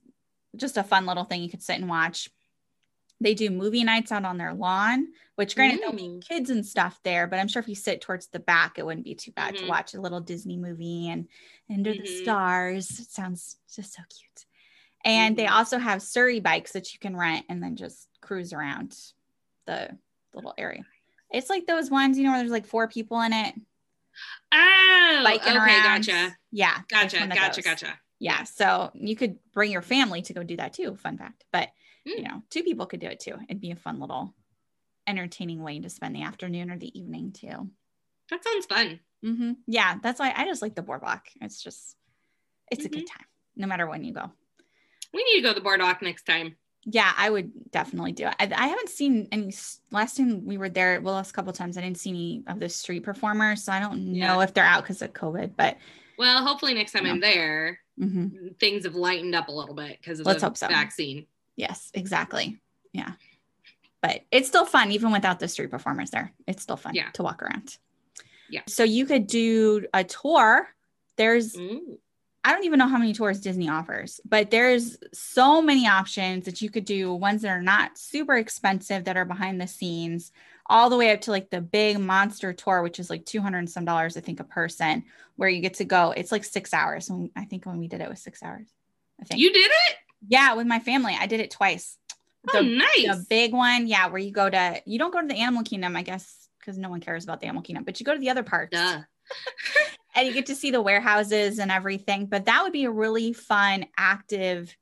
just 0.55 0.77
a 0.77 0.83
fun 0.83 1.05
little 1.07 1.23
thing 1.25 1.43
you 1.43 1.49
could 1.49 1.63
sit 1.63 1.77
and 1.79 1.89
watch. 1.89 2.29
They 3.21 3.35
do 3.35 3.49
movie 3.51 3.83
nights 3.83 4.11
out 4.11 4.25
on 4.25 4.37
their 4.37 4.53
lawn, 4.53 5.09
which 5.35 5.55
granted 5.55 5.81
there'll 5.81 5.93
be 5.95 6.09
Mm. 6.09 6.21
kids 6.21 6.49
and 6.49 6.65
stuff 6.65 6.99
there, 7.03 7.27
but 7.27 7.39
I'm 7.39 7.47
sure 7.47 7.61
if 7.61 7.67
you 7.69 7.75
sit 7.75 8.01
towards 8.01 8.27
the 8.27 8.39
back, 8.39 8.79
it 8.79 8.85
wouldn't 8.85 9.05
be 9.05 9.15
too 9.15 9.31
bad 9.31 9.57
to 9.57 9.65
Mhm. 9.65 9.67
watch 9.67 9.93
a 9.93 10.01
little 10.01 10.21
Disney 10.21 10.57
movie 10.57 11.09
and 11.09 11.27
under 11.69 11.93
the 11.93 11.99
Mhm. 12.01 12.07
stars. 12.07 12.99
It 12.99 13.07
sounds 13.11 13.57
just 13.73 13.93
so 13.93 14.01
cute. 14.09 14.45
And 15.03 15.35
they 15.37 15.47
Mhm. 15.47 15.51
also 15.51 15.77
have 15.77 16.01
Surrey 16.01 16.39
bikes 16.39 16.73
that 16.73 16.93
you 16.93 16.99
can 16.99 17.15
rent 17.15 17.45
and 17.49 17.61
then 17.61 17.75
just 17.75 18.07
cruise 18.21 18.53
around 18.53 18.97
the 19.65 19.97
little 20.33 20.53
area. 20.57 20.85
It's 21.31 21.49
like 21.49 21.65
those 21.65 21.89
ones, 21.89 22.17
you 22.17 22.23
know, 22.23 22.31
where 22.31 22.39
there's 22.39 22.51
like 22.51 22.65
four 22.65 22.87
people 22.87 23.21
in 23.21 23.33
it 23.33 23.55
Oh, 24.51 25.21
biking 25.23 25.55
okay, 25.55 25.57
around. 25.57 26.07
gotcha, 26.07 26.37
Yeah. 26.51 26.81
gotcha, 26.89 27.27
gotcha, 27.27 27.61
gotcha. 27.61 27.99
Yeah. 28.19 28.43
So 28.43 28.91
you 28.93 29.15
could 29.15 29.39
bring 29.53 29.71
your 29.71 29.81
family 29.81 30.21
to 30.23 30.33
go 30.33 30.43
do 30.43 30.57
that 30.57 30.73
too. 30.73 30.95
Fun 30.95 31.17
fact. 31.17 31.45
But 31.51 31.69
you 32.05 32.23
Mm. 32.23 32.27
know, 32.27 32.43
two 32.49 32.63
people 32.63 32.85
could 32.85 32.99
do 32.99 33.07
it 33.07 33.19
too. 33.19 33.35
It'd 33.47 33.61
be 33.61 33.71
a 33.71 33.75
fun 33.75 33.99
little 33.99 34.35
entertaining 35.07 35.63
way 35.63 35.79
to 35.79 35.89
spend 35.89 36.15
the 36.15 36.23
afternoon 36.23 36.69
or 36.69 36.77
the 36.77 36.97
evening 36.99 37.31
too. 37.31 37.71
That 38.29 38.43
sounds 38.43 38.65
fun. 38.65 38.99
hmm 39.23 39.53
Yeah, 39.67 39.97
that's 40.01 40.19
why 40.19 40.33
I 40.35 40.45
just 40.45 40.61
like 40.61 40.75
the 40.75 40.81
boardwalk. 40.81 41.27
It's 41.41 41.61
just, 41.61 41.95
it's 42.71 42.85
a 42.85 42.89
Mm-hmm. 42.89 42.99
good 42.99 43.07
time, 43.07 43.25
no 43.55 43.67
matter 43.67 43.87
when 43.87 44.03
you 44.03 44.13
go. 44.13 44.31
We 45.13 45.23
need 45.23 45.35
to 45.37 45.41
go 45.41 45.49
to 45.49 45.55
the 45.55 45.61
boardwalk 45.63 46.01
next 46.01 46.23
time. 46.25 46.55
Yeah, 46.85 47.11
I 47.15 47.29
would 47.29 47.51
definitely 47.71 48.11
do 48.13 48.25
it. 48.27 48.33
I, 48.39 48.51
I 48.55 48.67
haven't 48.67 48.89
seen 48.89 49.27
any. 49.31 49.53
Last 49.91 50.17
time 50.17 50.45
we 50.45 50.57
were 50.57 50.69
there, 50.69 50.99
well, 51.01 51.13
last 51.15 51.31
couple 51.33 51.53
times, 51.53 51.77
I 51.77 51.81
didn't 51.81 51.99
see 51.99 52.09
any 52.09 52.43
of 52.47 52.59
the 52.59 52.69
street 52.69 53.03
performers, 53.03 53.63
so 53.63 53.71
I 53.71 53.79
don't 53.79 54.13
know 54.13 54.17
Yeah. 54.39 54.41
if 54.41 54.53
they're 54.53 54.63
out 54.63 54.83
because 54.83 55.01
of 55.01 55.13
COVID. 55.13 55.51
But 55.55 55.77
Well, 56.17 56.43
hopefully 56.45 56.73
next 56.73 56.93
time. 56.93 57.05
I'm 57.05 57.19
there, 57.19 57.79
mhm. 57.99 58.57
things 58.59 58.85
have 58.85 58.95
lightened 58.95 59.35
up 59.35 59.47
a 59.47 59.51
little 59.51 59.75
bit 59.75 59.97
because 59.99 60.19
of 60.19 60.25
Let's 60.25 60.41
the 60.41 60.47
hope 60.47 60.57
so. 60.57 60.67
vaccine. 60.69 61.27
yes, 61.55 61.91
exactly. 61.93 62.59
Yeah, 62.93 63.11
but 64.01 64.21
it's 64.31 64.47
still 64.47 64.65
fun 64.65 64.91
even 64.91 65.11
without 65.11 65.39
the 65.39 65.47
street 65.47 65.69
performers 65.69 66.09
there. 66.09 66.31
It's 66.47 66.63
still 66.63 66.77
fun 66.77 66.95
Yeah. 66.95 67.11
to 67.11 67.21
walk 67.23 67.43
around. 67.43 67.77
Yeah. 68.49 68.61
So 68.67 68.83
you 68.83 69.05
could 69.05 69.27
do 69.27 69.85
a 69.93 70.03
tour. 70.03 70.67
There's 71.15 71.53
Mm. 71.55 71.99
I 72.43 72.53
don't 72.53 72.63
even 72.63 72.79
know 72.79 72.87
how 72.87 72.97
many 72.97 73.13
tours 73.13 73.39
Disney 73.39 73.69
offers, 73.69 74.19
but 74.25 74.49
there's 74.49 74.97
so 75.13 75.61
many 75.61 75.87
options 75.87 76.45
that 76.45 76.61
you 76.61 76.69
could 76.69 76.85
do 76.85 77.13
ones 77.13 77.43
that 77.43 77.49
are 77.49 77.61
not 77.61 77.97
super 77.97 78.35
expensive 78.35 79.03
that 79.03 79.17
are 79.17 79.25
behind 79.25 79.61
the 79.61 79.67
scenes, 79.67 80.31
all 80.65 80.89
the 80.89 80.97
way 80.97 81.11
up 81.11 81.21
to 81.21 81.31
like 81.31 81.49
the 81.49 81.61
big 81.61 81.99
monster 81.99 82.51
tour, 82.53 82.81
which 82.81 82.99
is 82.99 83.09
like 83.09 83.25
200 83.25 83.57
and 83.59 83.69
some 83.69 83.85
dollars, 83.85 84.17
I 84.17 84.21
think, 84.21 84.39
a 84.39 84.43
person, 84.43 85.03
where 85.35 85.49
you 85.49 85.61
get 85.61 85.75
to 85.75 85.85
go. 85.85 86.11
It's 86.11 86.31
like 86.31 86.43
six 86.43 86.73
hours. 86.73 87.11
I 87.35 87.45
think 87.45 87.65
when 87.65 87.77
we 87.77 87.87
did 87.87 88.01
it, 88.01 88.05
it 88.05 88.09
was 88.09 88.21
six 88.21 88.41
hours. 88.41 88.67
I 89.21 89.25
think. 89.25 89.39
You 89.39 89.53
did 89.53 89.69
it? 89.69 89.97
yeah, 90.27 90.53
with 90.53 90.67
my 90.67 90.79
family. 90.79 91.15
I 91.19 91.27
did 91.27 91.39
it 91.39 91.51
twice. 91.51 91.97
Oh, 92.53 92.61
nice. 92.61 93.05
the 93.05 93.25
big 93.29 93.53
one, 93.53 93.87
yeah, 93.87 94.07
where 94.07 94.19
you 94.19 94.31
go 94.31 94.49
to, 94.49 94.81
you 94.85 94.97
don't 94.97 95.11
go 95.11 95.21
to 95.21 95.27
the 95.27 95.35
Animal 95.35 95.63
Kingdom, 95.63 95.95
I 95.95 96.01
guess, 96.01 96.47
because 96.59 96.77
no 96.77 96.89
one 96.89 96.99
cares 96.99 97.23
about 97.23 97.39
the 97.39 97.45
Animal 97.45 97.61
Kingdom, 97.61 97.83
but 97.83 97.99
you 97.99 98.05
go 98.05 98.13
to 98.13 98.19
the 98.19 98.29
other 98.31 98.43
parks 98.43 98.71
Duh. 98.71 99.01
and 100.15 100.27
you 100.27 100.33
get 100.33 100.47
to 100.47 100.55
see 100.55 100.71
the 100.71 100.81
warehouses 100.81 101.59
and 101.59 101.71
everything. 101.71 102.25
But 102.25 102.45
that 102.45 102.63
would 102.63 102.73
be 102.73 102.85
a 102.85 102.91
really 102.91 103.33
fun, 103.33 103.85
active 103.97 104.75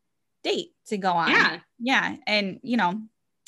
date 0.44 0.74
to 0.88 0.98
go 0.98 1.12
on. 1.12 1.30
Yeah. 1.32 1.60
Yeah. 1.80 2.16
And 2.28 2.60
you 2.64 2.78
know, 2.78 3.02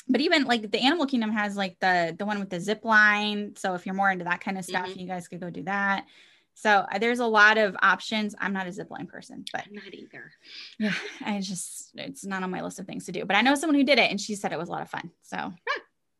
but 0.08 0.22
even 0.22 0.44
like 0.44 0.70
the 0.72 0.80
Animal 0.82 1.06
Kingdom 1.06 1.32
has 1.32 1.56
like 1.56 1.78
the 1.80 2.16
the 2.18 2.26
one 2.26 2.40
with 2.40 2.50
the 2.50 2.60
zip 2.60 2.84
line. 2.86 3.54
So 3.56 3.74
if 3.76 3.86
you're 3.86 3.96
more 3.96 4.12
into 4.12 4.26
that 4.26 4.42
kind 4.42 4.58
of 4.58 4.66
stuff, 4.66 4.88
Mhm. 4.90 4.98
you 5.00 5.08
guys 5.08 5.28
could 5.28 5.40
go 5.42 5.50
do 5.50 5.64
that. 5.64 6.06
So 6.54 6.70
uh, 6.92 7.00
there's 7.00 7.20
a 7.20 7.26
lot 7.26 7.58
of 7.58 7.78
options. 7.82 8.36
I'm 8.38 8.52
not 8.52 8.68
a 8.68 8.72
zip 8.74 8.92
line 8.92 9.08
person, 9.08 9.46
but 9.54 9.64
I'm 9.68 9.74
not 9.74 9.94
either. 9.94 10.32
yeah, 10.80 10.94
I 11.26 11.40
just 11.40 11.92
it's 11.96 12.26
not 12.26 12.44
on 12.44 12.52
my 12.52 12.62
list 12.62 12.80
of 12.80 12.86
things 12.86 13.06
to 13.06 13.12
do. 13.14 13.26
But 13.26 13.38
I 13.38 13.42
know 13.42 13.56
someone 13.56 13.76
who 13.76 13.86
did 13.86 14.00
it 14.00 14.12
and 14.12 14.20
she 14.20 14.36
said 14.36 14.52
it 14.52 14.60
was 14.60 14.68
a 14.70 14.72
lot 14.74 14.82
of 14.82 14.90
fun. 14.90 15.12
So 15.22 15.54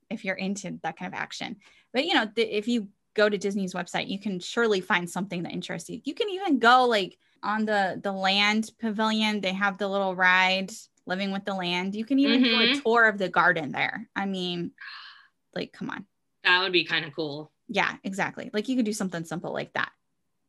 if 0.10 0.24
you're 0.24 0.36
into 0.36 0.80
that 0.84 0.98
kind 0.98 1.14
of 1.14 1.20
action, 1.20 1.58
but 1.94 2.06
you 2.06 2.14
know, 2.14 2.26
th- 2.34 2.48
if 2.50 2.68
you 2.68 2.88
go 3.14 3.30
to 3.30 3.38
Disney's 3.38 3.74
website, 3.74 4.08
you 4.10 4.20
can 4.20 4.40
surely 4.40 4.82
find 4.82 5.10
something 5.10 5.44
that 5.44 5.52
interests 5.52 5.90
you. 5.90 6.02
You 6.06 6.14
can 6.14 6.30
even 6.30 6.60
go 6.60 6.86
like 6.86 7.18
on 7.44 7.66
the 7.66 8.00
the 8.04 8.12
land 8.12 8.72
pavilion. 8.80 9.42
They 9.42 9.54
have 9.54 9.78
the 9.78 9.88
little 9.88 10.16
ride, 10.16 10.72
living 11.06 11.32
with 11.32 11.46
the 11.46 11.54
land. 11.54 11.96
You 11.96 12.06
can 12.06 12.20
even 12.20 12.44
do 12.44 12.56
a 12.56 12.68
Mhm. 12.68 12.82
tour 12.84 13.06
of 13.06 13.18
the 13.18 13.30
garden 13.30 13.72
there. 13.72 14.10
I 14.16 14.26
mean, 14.26 14.72
like, 15.56 15.74
come 15.74 15.90
on, 15.90 16.06
That 16.44 16.62
would 16.62 16.72
be 16.72 16.84
kind 16.86 17.04
of 17.06 17.14
cool. 17.16 17.52
yeah, 17.68 17.98
exactly. 18.04 18.50
Like 18.54 18.70
you 18.70 18.76
could 18.76 18.86
do 18.86 18.94
something 18.94 19.24
simple 19.26 19.52
like 19.54 19.74
that. 19.74 19.92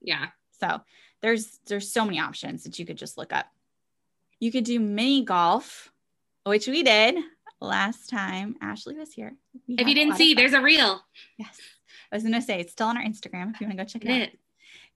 Yeah. 0.00 0.28
So 0.60 0.80
there's 1.20 1.58
there's 1.66 1.90
so 1.90 2.04
many 2.04 2.20
options 2.20 2.64
that 2.64 2.78
you 2.78 2.86
could 2.86 2.98
just 2.98 3.16
look 3.18 3.32
up. 3.32 3.46
You 4.38 4.52
could 4.52 4.64
do 4.64 4.78
mini 4.80 5.24
golf, 5.24 5.92
which 6.44 6.66
we 6.68 6.82
did 6.82 7.16
last 7.60 8.08
time 8.10 8.56
Ashley 8.60 8.96
was 8.96 9.12
here. 9.12 9.36
We 9.68 9.76
If 9.76 9.86
you 9.88 9.94
didn't 9.94 10.16
see, 10.16 10.34
there's 10.34 10.52
a 10.52 10.60
reel. 10.60 11.00
yes. 11.38 11.60
I 12.10 12.16
was 12.16 12.22
gonna 12.22 12.42
say 12.42 12.60
it's 12.60 12.72
still 12.72 12.88
on 12.88 12.96
our 12.96 13.04
Instagram 13.04 13.54
if 13.54 13.60
you 13.60 13.66
want 13.66 13.78
to 13.78 13.84
go 13.84 13.88
check 13.88 14.04
it 14.04 14.22
out. 14.22 14.28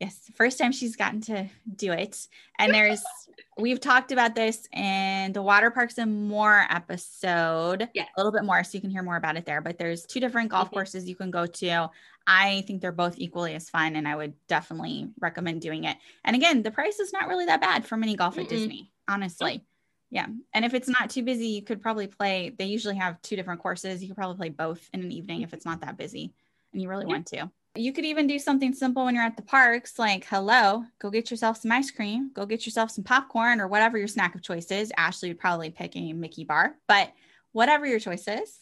Yes, 0.00 0.30
first 0.34 0.58
time 0.58 0.72
she's 0.72 0.96
gotten 0.96 1.20
to 1.22 1.48
do 1.74 1.92
it. 1.92 2.26
And 2.58 2.72
there's 2.72 3.02
we've 3.58 3.80
talked 3.80 4.12
about 4.12 4.34
this 4.34 4.68
in 4.72 5.32
the 5.32 5.42
water 5.42 5.70
parks 5.70 5.96
and 5.98 6.28
more 6.28 6.66
episode 6.70 7.88
Yeah. 7.94 8.04
a 8.16 8.20
little 8.20 8.32
bit 8.32 8.44
more 8.44 8.62
so 8.64 8.70
you 8.76 8.80
can 8.80 8.90
hear 8.90 9.02
more 9.02 9.16
about 9.16 9.36
it 9.36 9.46
there 9.46 9.60
but 9.62 9.78
there's 9.78 10.04
two 10.04 10.20
different 10.20 10.50
golf 10.50 10.68
Mhm. 10.70 10.74
courses 10.74 11.08
you 11.08 11.16
can 11.16 11.30
go 11.30 11.46
to 11.46 11.88
i 12.26 12.62
think 12.66 12.80
they're 12.80 12.92
both 12.92 13.14
equally 13.18 13.54
as 13.54 13.70
fun 13.70 13.96
and 13.96 14.06
i 14.06 14.14
would 14.14 14.34
definitely 14.46 15.08
recommend 15.20 15.60
doing 15.62 15.84
it 15.84 15.96
and 16.24 16.36
again 16.36 16.62
the 16.62 16.70
price 16.70 16.98
is 16.98 17.12
not 17.12 17.28
really 17.28 17.46
that 17.46 17.60
bad 17.60 17.86
for 17.86 17.96
mini 17.96 18.14
golf 18.16 18.36
at 18.36 18.44
Mm-mm. 18.44 18.48
disney 18.50 18.92
honestly 19.08 19.64
yeah 20.10 20.26
and 20.52 20.64
if 20.64 20.74
it's 20.74 20.88
not 20.88 21.08
too 21.10 21.22
busy 21.22 21.46
you 21.48 21.62
could 21.62 21.80
probably 21.80 22.06
play 22.06 22.50
they 22.58 22.66
usually 22.66 22.96
have 22.96 23.20
two 23.22 23.36
different 23.36 23.60
courses 23.62 24.02
you 24.02 24.08
could 24.08 24.16
probably 24.16 24.36
play 24.36 24.48
both 24.50 24.86
in 24.92 25.00
an 25.00 25.12
evening 25.12 25.42
if 25.42 25.52
it's 25.54 25.64
not 25.64 25.80
that 25.80 25.96
busy 25.96 26.32
and 26.76 26.82
you 26.82 26.90
really 26.90 27.06
Yeah. 27.06 27.12
want 27.14 27.26
to 27.28 27.50
you 27.74 27.92
could 27.92 28.04
even 28.04 28.26
do 28.26 28.38
something 28.38 28.72
simple 28.72 29.04
when 29.04 29.14
you're 29.14 29.24
at 29.24 29.36
the 29.36 29.42
parks, 29.42 29.98
like, 29.98 30.24
hello, 30.24 30.84
go 30.98 31.10
get 31.10 31.30
yourself 31.30 31.58
some 31.58 31.72
ice 31.72 31.90
cream, 31.90 32.30
go 32.32 32.46
get 32.46 32.64
yourself 32.66 32.90
some 32.90 33.04
popcorn 33.04 33.60
or 33.60 33.68
whatever 33.68 33.98
your 33.98 34.08
snack 34.08 34.34
of 34.34 34.42
choice 34.42 34.70
is. 34.70 34.92
Ashley 34.96 35.28
would 35.28 35.38
probably 35.38 35.70
pick 35.70 35.94
a 35.96 36.12
Mickey 36.12 36.44
bar, 36.44 36.76
but 36.88 37.12
whatever 37.52 37.86
your 37.86 38.00
choice 38.00 38.26
is, 38.28 38.58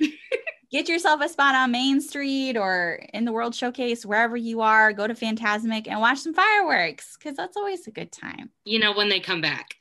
get 0.70 0.88
yourself 0.88 1.20
a 1.22 1.28
spot 1.28 1.54
on 1.54 1.70
Main 1.70 2.00
Street 2.00 2.56
or 2.56 3.02
in 3.14 3.24
the 3.24 3.32
World 3.32 3.54
Showcase, 3.54 4.04
wherever 4.04 4.36
you 4.36 4.60
are, 4.60 4.92
go 4.92 5.06
to 5.06 5.14
Fantasmic 5.14 5.88
and 5.88 6.00
watch 6.00 6.18
some 6.18 6.34
fireworks 6.34 7.16
because 7.16 7.36
that's 7.36 7.56
always 7.56 7.86
a 7.86 7.90
good 7.90 8.12
time. 8.12 8.50
You 8.64 8.80
know, 8.80 8.92
when 8.92 9.08
they 9.08 9.20
come 9.20 9.40
back. 9.40 9.76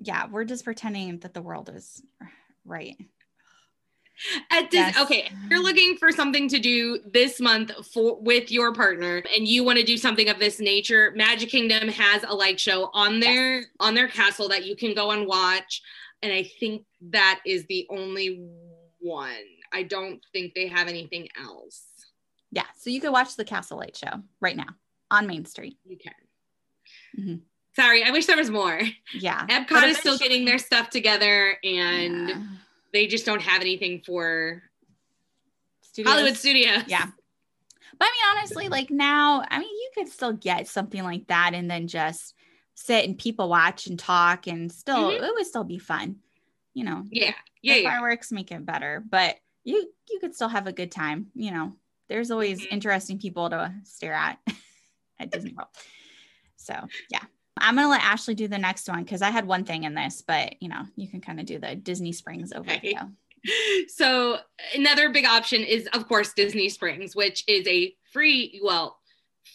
Yeah, 0.00 0.26
we're 0.26 0.44
just 0.44 0.64
pretending 0.64 1.18
that 1.20 1.34
the 1.34 1.42
world 1.42 1.70
is 1.72 2.02
right. 2.64 2.96
At 4.50 4.70
Dis- 4.70 4.78
Yes. 4.80 4.98
Okay, 4.98 5.26
if 5.30 5.50
you're 5.50 5.62
looking 5.62 5.96
for 5.96 6.10
something 6.10 6.48
to 6.48 6.58
do 6.58 6.98
this 7.06 7.40
month 7.40 7.70
for 7.92 8.16
with 8.20 8.50
your 8.50 8.72
partner 8.72 9.22
and 9.34 9.46
you 9.46 9.62
want 9.64 9.78
to 9.78 9.84
do 9.84 9.96
something 9.96 10.28
of 10.28 10.38
this 10.38 10.58
nature, 10.60 11.12
Magic 11.16 11.48
Kingdom 11.50 11.88
has 11.88 12.24
a 12.26 12.34
light 12.34 12.58
show 12.58 12.90
on 12.92 13.20
their 13.20 13.64
on 13.80 13.94
their 13.94 14.08
castle 14.08 14.48
that 14.48 14.64
you 14.66 14.74
can 14.76 14.94
go 14.94 15.10
and 15.12 15.26
watch. 15.26 15.82
And 16.22 16.32
I 16.32 16.42
think 16.58 16.84
that 17.10 17.40
is 17.46 17.64
the 17.66 17.86
only 17.90 18.48
one. 18.98 19.30
I 19.72 19.84
don't 19.84 20.20
think 20.32 20.54
they 20.54 20.66
have 20.66 20.88
anything 20.88 21.28
else. 21.40 21.84
Yeah, 22.50 22.64
so 22.76 22.90
you 22.90 23.00
could 23.00 23.12
watch 23.12 23.36
the 23.36 23.44
Castle 23.44 23.78
Light 23.78 23.96
Show 23.96 24.22
right 24.40 24.56
now 24.56 24.74
on 25.10 25.26
Main 25.26 25.44
Street. 25.44 25.76
You 25.86 25.96
can. 25.98 26.12
Mhm. 27.18 27.40
Sorry, 27.76 28.02
I 28.02 28.10
wish 28.10 28.26
there 28.26 28.36
was 28.36 28.50
more. 28.50 28.80
Yeah. 29.14 29.46
Epcot 29.46 29.86
is 29.88 29.98
still 29.98 30.18
getting 30.18 30.44
their 30.44 30.58
stuff 30.58 30.90
together 30.90 31.56
and 31.62 32.28
Yeah. 32.28 32.42
They 32.92 33.06
just 33.06 33.26
don't 33.26 33.42
have 33.42 33.60
anything 33.60 34.02
for 34.04 34.62
Studios. 35.82 36.12
Hollywood 36.12 36.36
Studios. 36.36 36.82
Yeah. 36.86 37.06
But 37.98 38.06
I 38.06 38.10
mean, 38.12 38.38
honestly, 38.38 38.68
like 38.68 38.90
now, 38.90 39.42
I 39.48 39.58
mean, 39.58 39.68
you 39.68 39.90
could 39.94 40.08
still 40.08 40.32
get 40.32 40.68
something 40.68 41.02
like 41.02 41.26
that 41.28 41.52
and 41.54 41.70
then 41.70 41.88
just 41.88 42.34
sit 42.74 43.04
and 43.04 43.18
people 43.18 43.48
watch 43.48 43.86
and 43.88 43.98
talk 43.98 44.46
and 44.46 44.70
still, 44.70 45.10
Mhm. 45.10 45.22
it 45.22 45.34
would 45.34 45.46
still 45.46 45.64
be 45.64 45.78
fun. 45.78 46.20
You 46.74 46.84
know, 46.84 47.04
Yeah. 47.10 47.34
Yeah. 47.62 47.82
fireworks 47.82 48.30
make 48.30 48.52
it 48.52 48.64
better, 48.64 49.02
but 49.08 49.36
you, 49.64 49.92
you 50.08 50.18
could 50.20 50.34
still 50.34 50.48
have 50.48 50.66
a 50.68 50.72
good 50.72 50.92
time. 50.92 51.32
You 51.34 51.50
know, 51.50 51.76
there's 52.08 52.30
always 52.30 52.60
Mhm. 52.60 52.68
interesting 52.70 53.18
people 53.18 53.50
to 53.50 53.74
stare 53.84 54.14
at 54.14 54.38
at 55.18 55.30
Disney 55.30 55.54
World. 55.54 55.68
So, 56.56 56.86
yeah. 57.10 57.24
I'm 57.60 57.74
going 57.74 57.86
to 57.86 57.90
let 57.90 58.02
Ashley 58.02 58.34
do 58.34 58.48
the 58.48 58.58
next 58.58 58.88
one 58.88 59.02
because 59.04 59.22
I 59.22 59.30
had 59.30 59.46
one 59.46 59.64
thing 59.64 59.84
in 59.84 59.94
this, 59.94 60.22
but 60.26 60.54
you 60.60 60.68
know, 60.68 60.82
you 60.96 61.08
can 61.08 61.20
kind 61.20 61.40
of 61.40 61.46
do 61.46 61.58
the 61.58 61.74
Disney 61.74 62.12
Springs 62.12 62.52
Okay. 62.52 62.94
overview. 62.94 63.12
so 63.88 64.38
another 64.74 65.10
big 65.10 65.24
option 65.24 65.62
is 65.62 65.88
of 65.92 66.08
course 66.08 66.32
disney 66.32 66.68
springs 66.68 67.14
which 67.14 67.44
is 67.46 67.64
a 67.68 67.94
free 68.12 68.60
well 68.64 68.97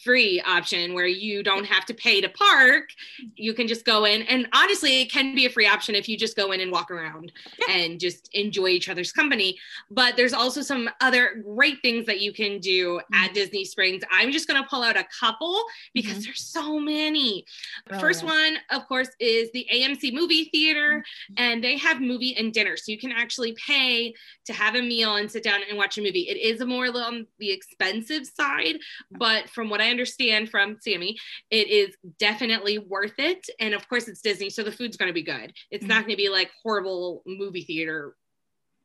free 0.03 0.41
option 0.41 0.93
where 0.93 1.07
you 1.07 1.43
don't 1.43 1.65
have 1.65 1.85
to 1.85 1.93
pay 1.93 2.21
to 2.21 2.29
park 2.29 2.89
you 3.35 3.53
can 3.53 3.67
just 3.67 3.85
go 3.85 4.05
in 4.05 4.21
and 4.23 4.47
honestly 4.53 5.01
it 5.01 5.11
can 5.11 5.35
be 5.35 5.45
a 5.45 5.49
free 5.49 5.67
option 5.67 5.95
if 5.95 6.07
you 6.07 6.17
just 6.17 6.35
go 6.35 6.51
in 6.51 6.61
and 6.61 6.71
walk 6.71 6.91
around 6.91 7.31
and 7.69 7.99
just 7.99 8.29
enjoy 8.33 8.67
each 8.67 8.89
other's 8.89 9.11
company 9.11 9.57
but 9.91 10.15
there's 10.15 10.33
also 10.33 10.61
some 10.61 10.89
other 11.01 11.43
great 11.45 11.81
things 11.81 12.05
that 12.05 12.21
you 12.21 12.33
can 12.33 12.59
do 12.59 12.95
mm-hmm. 12.95 13.13
at 13.23 13.33
disney 13.33 13.65
springs 13.65 14.03
i'm 14.11 14.31
just 14.31 14.47
going 14.47 14.61
to 14.61 14.67
pull 14.69 14.83
out 14.83 14.97
a 14.97 15.05
couple 15.19 15.61
because 15.93 16.13
mm-hmm. 16.13 16.23
there's 16.23 16.41
so 16.41 16.79
many 16.79 17.45
Really 17.89 18.01
First 18.01 18.23
is. 18.23 18.29
one, 18.29 18.57
of 18.71 18.87
course, 18.87 19.09
is 19.19 19.51
the 19.51 19.67
AMC 19.73 20.13
movie 20.13 20.45
theater, 20.45 21.03
Mm-hmm. 21.03 21.33
and 21.37 21.63
they 21.63 21.77
have 21.77 22.01
movie 22.01 22.35
and 22.35 22.53
dinner. 22.53 22.75
So 22.77 22.91
you 22.91 22.97
can 22.97 23.11
actually 23.11 23.55
pay 23.65 24.13
to 24.45 24.53
have 24.53 24.75
a 24.75 24.81
meal 24.81 25.15
and 25.15 25.31
sit 25.31 25.43
down 25.43 25.61
and 25.67 25.77
watch 25.77 25.97
a 25.97 26.01
movie. 26.01 26.27
It 26.29 26.37
is 26.37 26.61
a 26.61 26.65
more 26.65 26.87
on 26.97 27.27
the 27.39 27.51
expensive 27.51 28.25
side, 28.25 28.77
but 29.11 29.49
from 29.49 29.69
what 29.69 29.81
I 29.83 29.89
understand 29.89 30.49
from 30.49 30.77
Sammy, 30.81 31.17
it 31.51 31.67
is 31.67 31.95
definitely 32.17 32.79
worth 32.79 33.19
it. 33.19 33.45
And 33.59 33.73
of 33.73 33.87
course, 33.89 34.07
it's 34.07 34.21
Disney, 34.21 34.49
so 34.49 34.63
the 34.63 34.71
food's 34.71 34.97
going 34.97 35.09
to 35.09 35.13
be 35.13 35.23
good. 35.23 35.53
It's 35.69 35.85
not 35.85 36.01
going 36.01 36.11
to 36.11 36.17
be 36.17 36.29
like 36.29 36.51
horrible 36.63 37.21
movie 37.25 37.63
theater 37.63 38.15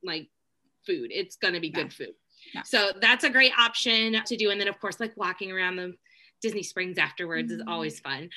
like 0.03 0.29
food. 0.87 1.11
It's 1.13 1.37
going 1.37 1.55
to 1.55 1.61
be 1.61 1.71
No. 1.71 1.83
good 1.83 1.93
food. 1.93 2.15
No. 2.55 2.63
So 2.65 2.93
that's 3.01 3.25
a 3.25 3.31
great 3.31 3.53
option 3.59 4.21
to 4.25 4.37
do. 4.37 4.51
And 4.51 4.61
then, 4.61 4.69
of 4.69 4.81
course, 4.81 5.01
like 5.01 5.17
walking 5.17 5.53
around 5.53 5.77
the 5.77 5.95
Disney 6.41 6.63
Springs 6.63 6.99
afterwards 6.99 7.51
is 7.51 7.61
Mhm. 7.63 7.69
always 7.69 7.99
fun. 8.01 8.31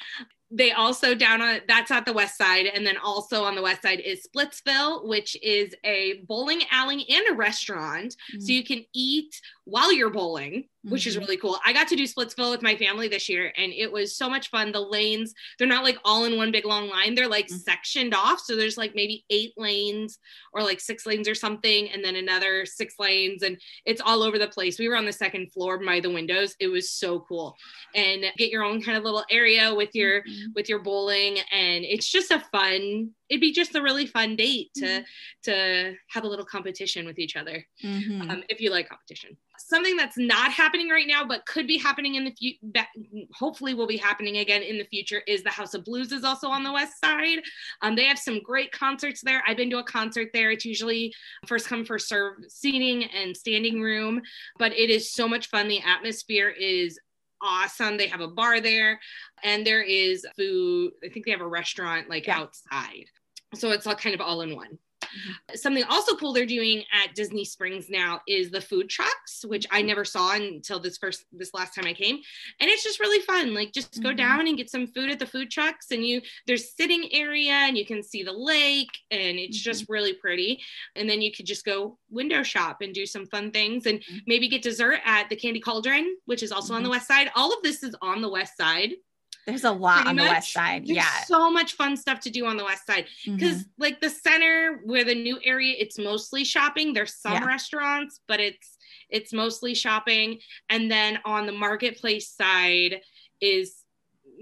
They 0.49 0.71
also 0.71 1.15
down 1.15 1.41
on 1.41 1.61
that's 1.67 1.91
at 1.91 2.05
the 2.05 2.11
west 2.11 2.35
side, 2.37 2.65
and 2.65 2.85
then 2.85 2.97
also 2.97 3.45
on 3.45 3.55
the 3.55 3.61
west 3.61 3.83
side 3.83 4.01
is 4.01 4.27
Splitsville, 4.27 5.05
which 5.07 5.37
is 5.41 5.73
a 5.85 6.23
bowling 6.27 6.63
alley 6.71 7.05
and 7.09 7.23
a 7.29 7.33
restaurant. 7.33 8.17
Mm. 8.33 8.41
So 8.41 8.51
you 8.51 8.63
can 8.65 8.83
eat 8.93 9.39
while 9.65 9.93
you're 9.93 10.09
bowling, 10.09 10.67
which 10.83 11.05
is 11.05 11.15
Mhm. 11.15 11.19
really 11.19 11.37
cool. 11.37 11.59
I 11.63 11.71
got 11.71 11.87
to 11.89 11.95
do 11.95 12.03
Splitsville 12.03 12.49
with 12.49 12.63
my 12.63 12.75
family 12.75 13.07
this 13.07 13.29
year, 13.29 13.53
and 13.55 13.71
it 13.71 13.91
was 13.91 14.15
so 14.17 14.27
much 14.27 14.49
fun. 14.49 14.71
The 14.71 14.79
lanes, 14.81 15.33
they're 15.59 15.67
not 15.67 15.83
like 15.83 15.99
all 16.03 16.25
in 16.25 16.35
one 16.35 16.51
big 16.51 16.65
long 16.65 16.89
line, 16.89 17.13
they're 17.13 17.27
like 17.27 17.47
Mhm. 17.47 17.59
sectioned 17.59 18.15
off. 18.15 18.39
So 18.41 18.55
there's 18.55 18.77
like 18.77 18.95
maybe 18.95 19.23
eight 19.29 19.53
lanes 19.57 20.17
or 20.53 20.63
like 20.63 20.79
six 20.79 21.05
lanes 21.05 21.27
or 21.27 21.35
something, 21.35 21.89
and 21.91 22.03
then 22.03 22.15
another 22.15 22.65
six 22.65 22.95
lanes, 22.97 23.43
and 23.43 23.61
it's 23.85 24.01
all 24.01 24.23
over 24.23 24.39
the 24.39 24.47
place. 24.47 24.79
We 24.79 24.89
were 24.89 24.97
on 24.97 25.05
the 25.05 25.13
second 25.13 25.51
floor 25.53 25.77
by 25.77 25.99
the 25.99 26.09
windows. 26.09 26.55
It 26.59 26.67
was 26.67 26.89
so 26.89 27.19
cool. 27.19 27.55
And 27.93 28.25
get 28.37 28.49
your 28.49 28.63
own 28.63 28.81
kind 28.81 28.97
of 28.97 29.03
little 29.03 29.25
area 29.29 29.73
with 29.75 29.93
your 29.93 30.23
Mhm. 30.23 30.55
with 30.55 30.69
your 30.69 30.79
bowling 30.79 31.39
and 31.51 31.85
it's 31.85 32.09
just 32.09 32.31
a 32.31 32.39
fun 32.51 33.13
it'd 33.29 33.39
be 33.41 33.51
just 33.53 33.75
a 33.75 33.81
really 33.81 34.05
fun 34.05 34.35
date 34.35 34.73
to 34.75 34.85
Mhm. 34.85 35.05
to 35.43 35.95
have 36.09 36.23
a 36.23 36.27
little 36.27 36.45
competition 36.45 37.05
with 37.05 37.17
each 37.19 37.35
other 37.37 37.65
Mhm. 37.83 38.29
um, 38.29 38.43
if 38.49 38.59
you 38.59 38.69
like 38.69 38.89
competition 38.89 39.37
something 39.67 39.95
that's 39.95 40.17
not 40.17 40.51
happening 40.51 40.89
right 40.89 41.07
now 41.07 41.25
but 41.25 41.45
could 41.45 41.67
be 41.67 41.77
happening 41.77 42.15
in 42.15 42.25
the 42.25 42.31
future 42.31 42.87
hopefully 43.33 43.73
will 43.73 43.87
be 43.87 43.97
happening 43.97 44.37
again 44.37 44.61
in 44.61 44.77
the 44.77 44.83
future 44.85 45.21
is 45.27 45.43
the 45.43 45.49
house 45.49 45.73
of 45.73 45.83
blues 45.85 46.11
is 46.11 46.23
also 46.23 46.47
on 46.47 46.63
the 46.63 46.71
west 46.71 46.99
side. 46.99 47.39
Um, 47.81 47.95
they 47.95 48.05
have 48.05 48.19
some 48.19 48.41
great 48.41 48.71
concerts 48.71 49.21
there. 49.21 49.43
I've 49.47 49.57
been 49.57 49.69
to 49.71 49.79
a 49.79 49.83
concert 49.83 50.29
there. 50.33 50.51
It's 50.51 50.65
usually 50.65 51.13
first 51.47 51.67
come 51.67 51.85
first 51.85 52.07
serve 52.07 52.37
seating 52.47 53.03
and 53.05 53.35
standing 53.35 53.81
room 53.81 54.21
but 54.57 54.73
it 54.73 54.89
is 54.89 55.11
so 55.11 55.27
much 55.27 55.47
fun. 55.47 55.67
The 55.67 55.81
atmosphere 55.81 56.49
is 56.49 56.99
awesome. 57.41 57.97
They 57.97 58.07
have 58.07 58.21
a 58.21 58.27
bar 58.27 58.61
there 58.61 58.99
and 59.43 59.65
there 59.65 59.81
is 59.81 60.25
food. 60.37 60.91
I 61.03 61.09
think 61.09 61.25
they 61.25 61.31
have 61.31 61.41
a 61.41 61.47
restaurant 61.47 62.09
like 62.09 62.27
Yeah. 62.27 62.39
outside. 62.39 63.05
So 63.55 63.71
it's 63.71 63.87
all 63.87 63.95
kind 63.95 64.15
of 64.15 64.21
all 64.21 64.41
in 64.41 64.55
one 64.55 64.77
Mm-hmm. 65.11 65.55
something 65.55 65.83
also 65.89 66.15
cool 66.15 66.31
they're 66.31 66.45
doing 66.45 66.83
at 66.93 67.13
disney 67.15 67.43
springs 67.43 67.89
now 67.89 68.21
is 68.27 68.49
the 68.49 68.61
food 68.61 68.89
trucks 68.89 69.43
which 69.45 69.65
i 69.69 69.81
never 69.81 70.05
saw 70.05 70.33
until 70.35 70.79
this 70.79 70.97
first 70.97 71.25
this 71.33 71.53
last 71.53 71.75
time 71.75 71.85
i 71.85 71.93
came 71.93 72.15
and 72.59 72.69
it's 72.69 72.83
just 72.83 72.99
really 73.01 73.19
fun 73.25 73.53
like 73.53 73.73
just 73.73 74.01
go 74.01 74.09
Mhm. 74.11 74.17
down 74.17 74.47
and 74.47 74.57
get 74.57 74.69
some 74.69 74.87
food 74.87 75.09
at 75.11 75.19
the 75.19 75.25
food 75.25 75.51
trucks 75.51 75.91
and 75.91 76.05
you 76.05 76.21
there's 76.47 76.73
sitting 76.75 77.09
area 77.13 77.51
and 77.51 77.77
you 77.77 77.85
can 77.85 78.01
see 78.03 78.23
the 78.23 78.31
lake 78.31 78.89
and 79.11 79.37
it's 79.37 79.57
just 79.59 79.85
really 79.89 80.13
pretty 80.13 80.61
and 80.95 81.09
then 81.09 81.21
you 81.21 81.31
could 81.31 81.45
just 81.45 81.65
go 81.65 81.97
window 82.09 82.41
shop 82.43 82.77
and 82.81 82.93
do 82.93 83.05
some 83.05 83.25
fun 83.25 83.51
things 83.51 83.85
and 83.85 83.99
Mhm. 84.05 84.21
maybe 84.27 84.47
get 84.47 84.61
dessert 84.61 84.99
at 85.03 85.27
the 85.29 85.35
candy 85.35 85.59
cauldron 85.59 86.15
which 86.25 86.41
is 86.43 86.51
also 86.51 86.73
on 86.73 86.83
the 86.83 86.89
west 86.89 87.07
side 87.07 87.31
all 87.35 87.51
of 87.53 87.61
this 87.63 87.83
is 87.83 87.95
on 88.01 88.21
the 88.21 88.29
west 88.29 88.55
side 88.55 88.93
There's 89.45 89.63
a 89.63 89.71
lot 89.71 90.07
on 90.07 90.15
the 90.15 90.23
west 90.23 90.53
side. 90.53 90.83
there's 90.85 90.97
yeah. 90.97 91.23
so 91.25 91.49
much 91.49 91.73
fun 91.73 91.97
stuff 91.97 92.19
to 92.21 92.29
do 92.29 92.45
on 92.45 92.57
the 92.57 92.63
west 92.63 92.85
side 92.85 93.07
because 93.25 93.63
Mhm. 93.63 93.69
like 93.79 93.99
the 94.01 94.09
center 94.09 94.81
where 94.85 95.03
the 95.03 95.15
new 95.15 95.39
area 95.43 95.75
it's 95.79 95.97
mostly 95.97 96.43
shopping 96.43 96.93
there's 96.93 97.15
some 97.15 97.33
Yeah. 97.33 97.45
restaurants 97.45 98.19
but 98.27 98.39
it's 98.39 98.77
it's 99.09 99.33
mostly 99.33 99.73
shopping 99.73 100.39
and 100.69 100.91
then 100.91 101.19
on 101.25 101.45
the 101.45 101.51
marketplace 101.51 102.29
side 102.29 103.01
is 103.41 103.83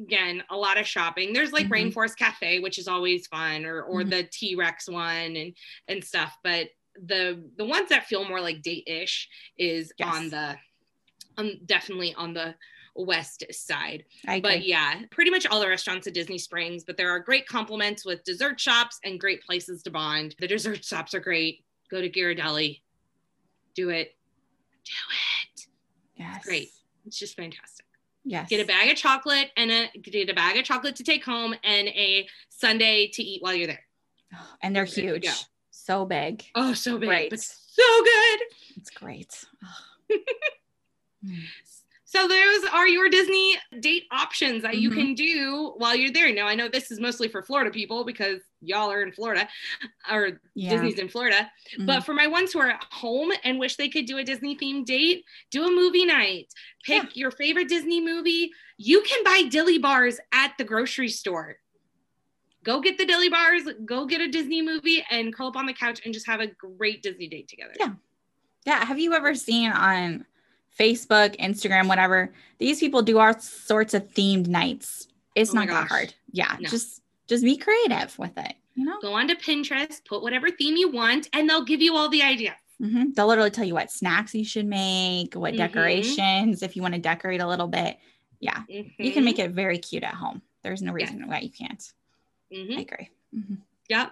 again 0.02 0.44
a 0.50 0.56
lot 0.58 0.78
of 0.78 0.86
shopping 0.88 1.32
there's 1.34 1.54
like 1.54 1.68
Mhm. 1.68 1.94
rainforest 1.94 2.18
cafe 2.18 2.60
which 2.60 2.78
is 2.78 2.88
always 2.88 3.26
fun 3.28 3.66
or 3.66 3.82
or 3.84 4.04
Mhm. 4.04 4.10
the 4.10 4.24
t-rex 4.24 4.90
one 4.90 5.36
and 5.38 5.56
and 5.88 6.04
stuff 6.04 6.36
but 6.44 6.70
the 7.02 7.50
the 7.58 7.66
ones 7.66 7.88
that 7.90 8.06
feel 8.08 8.26
more 8.28 8.42
like 8.42 8.62
date-ish 8.62 9.30
is 9.58 9.94
Yes. 9.98 10.14
on 10.16 10.30
the 10.30 10.58
um, 11.38 11.58
definitely 11.66 12.14
on 12.16 12.34
the 12.34 12.54
west 13.06 13.44
side 13.52 14.04
but 14.44 14.66
yeah, 14.66 15.02
pretty 15.12 15.32
much 15.32 15.46
all 15.48 15.60
the 15.60 15.68
restaurants 15.68 16.06
at 16.08 16.14
Disney 16.14 16.38
Springs, 16.38 16.84
but 16.84 16.98
there 16.98 17.10
are 17.10 17.20
great 17.20 17.48
compliments 17.48 18.06
with 18.06 18.24
dessert 18.24 18.60
shops 18.60 19.00
and 19.04 19.20
great 19.20 19.42
places 19.44 19.82
to 19.84 19.92
bond. 19.92 20.36
The 20.40 20.48
dessert 20.48 20.84
shops 20.84 21.14
are 21.14 21.20
great. 21.20 21.64
Go 21.90 22.02
to 22.02 22.10
Ghirardelli. 22.10 22.82
Do 23.76 23.90
it. 23.90 24.16
Do 24.86 24.92
it. 25.56 25.68
yes. 26.16 26.44
great. 26.46 26.70
It's 27.06 27.18
just 27.18 27.36
fantastic. 27.36 27.86
Yes. 28.26 28.50
Get 28.50 28.62
a 28.62 28.66
bag 28.68 28.92
of 28.92 28.98
chocolate 28.98 29.50
and 29.58 29.72
a 29.72 29.88
get 30.00 30.30
a 30.30 30.34
bag 30.34 30.58
of 30.58 30.66
chocolate 30.66 30.96
to 30.98 31.04
take 31.04 31.24
home 31.24 31.56
and 31.64 31.88
a 31.88 32.28
sundae 32.50 33.08
to 33.14 33.24
eat 33.24 33.42
while 33.42 33.54
you're 33.56 33.68
there. 33.68 33.86
Oh, 34.36 34.46
and 34.62 34.76
they're 34.76 34.86
There 34.86 35.14
huge. 35.16 35.30
So 35.72 36.06
big. 36.06 36.44
Oh, 36.54 36.74
so 36.74 36.98
big, 36.98 37.10
Right. 37.10 37.30
but 37.30 37.40
so 37.40 38.04
good. 38.04 38.40
It's 38.76 38.90
great. 38.92 39.46
So 42.12 42.28
those 42.28 42.66
are 42.74 42.88
your 42.88 43.08
Disney 43.08 43.56
date 43.82 44.06
options 44.12 44.64
that 44.64 44.80
you 44.80 44.90
Mhm. 44.90 44.96
can 44.96 45.14
do 45.14 45.74
while 45.78 45.96
you're 45.96 46.10
there. 46.12 46.34
Now 46.34 46.48
I 46.48 46.56
know 46.56 46.68
this 46.68 46.90
is 46.90 47.00
mostly 47.00 47.28
for 47.28 47.44
Florida 47.44 47.70
people 47.70 48.04
because 48.04 48.42
y'all 48.62 48.92
are 48.92 49.04
in 49.04 49.12
Florida 49.12 49.48
or 50.10 50.42
Yeah. 50.56 50.72
Disney's 50.72 50.98
in 50.98 51.08
Florida. 51.08 51.52
Mhm. 51.78 51.86
But 51.86 52.04
for 52.04 52.16
my 52.16 52.26
ones 52.26 52.52
who 52.52 52.58
are 52.62 52.72
at 52.72 52.84
home 52.86 53.32
and 53.44 53.60
wish 53.60 53.76
they 53.76 53.90
could 53.90 54.08
do 54.08 54.18
a 54.18 54.24
Disney 54.24 54.56
themed 54.58 54.86
date, 54.86 55.24
do 55.52 55.66
a 55.68 55.72
movie 55.72 56.04
night. 56.04 56.52
Pick 56.84 57.04
Yeah. 57.04 57.10
your 57.14 57.30
favorite 57.30 57.68
Disney 57.68 58.02
movie. 58.02 58.52
You 58.78 59.02
can 59.02 59.24
buy 59.24 59.44
dilly 59.44 59.78
bars 59.78 60.20
at 60.32 60.58
the 60.58 60.64
grocery 60.64 61.10
store. 61.10 61.60
Go 62.64 62.80
get 62.82 62.98
the 62.98 63.06
dilly 63.06 63.30
bars, 63.30 63.64
go 63.86 64.08
get 64.08 64.20
a 64.20 64.28
Disney 64.28 64.64
movie, 64.64 65.06
and 65.12 65.32
curl 65.32 65.50
up 65.50 65.56
on 65.56 65.68
the 65.68 65.74
couch 65.76 66.02
and 66.04 66.12
just 66.12 66.26
have 66.26 66.40
a 66.42 66.48
great 66.48 67.04
Disney 67.04 67.28
date 67.28 67.48
together. 67.50 67.76
Yeah. 67.80 67.94
Yeah. 68.66 68.84
Have 68.84 68.98
you 69.00 69.14
ever 69.14 69.36
seen 69.36 69.70
on 69.72 70.26
Facebook, 70.78 71.38
Instagram, 71.40 71.88
whatever? 71.88 72.34
These 72.58 72.80
people 72.80 73.02
do 73.02 73.20
all 73.20 73.34
sorts 73.40 73.94
of 73.94 74.08
themed 74.14 74.48
nights. 74.48 75.08
It's 75.36 75.52
Oh 75.52 75.56
not 75.56 75.68
that 75.68 75.88
hard. 75.88 76.14
Yeah. 76.32 76.56
No. 76.60 76.70
Just 76.70 77.02
just 77.28 77.44
be 77.44 77.58
creative 77.58 78.18
with 78.18 78.38
it. 78.38 78.54
You 78.76 78.86
know? 78.86 78.98
Go 79.02 79.14
onto 79.14 79.36
Pinterest, 79.36 80.04
put 80.06 80.22
whatever 80.24 80.50
theme 80.50 80.76
you 80.78 80.90
want, 80.90 81.30
and 81.34 81.50
they'll 81.50 81.64
give 81.66 81.82
you 81.82 81.96
all 81.96 82.10
the 82.10 82.24
ideas. 82.24 82.56
hmm 82.82 83.12
They'll 83.14 83.28
literally 83.28 83.52
tell 83.52 83.66
you 83.66 83.74
what 83.74 83.92
snacks 83.92 84.34
you 84.34 84.44
should 84.46 84.66
make, 84.66 85.36
what 85.36 85.54
Mhm. 85.54 85.58
decorations, 85.58 86.64
if 86.64 86.76
you 86.76 86.82
want 86.82 86.96
to 86.96 87.00
decorate 87.00 87.42
a 87.42 87.48
little 87.48 87.68
bit. 87.68 87.98
Yeah. 88.40 88.64
You 88.70 89.12
can 89.12 89.24
make 89.26 89.38
it 89.38 89.52
very 89.52 89.78
cute 89.78 90.04
at 90.04 90.14
home. 90.14 90.42
There's 90.64 90.82
no 90.82 90.92
reason 90.94 91.28
why 91.28 91.40
you 91.42 91.50
can't. 91.52 91.84
Mhm. 92.54 92.78
I 92.78 92.82
agree. 92.82 93.10
Mhm. 93.36 93.58
Yep. 93.90 94.12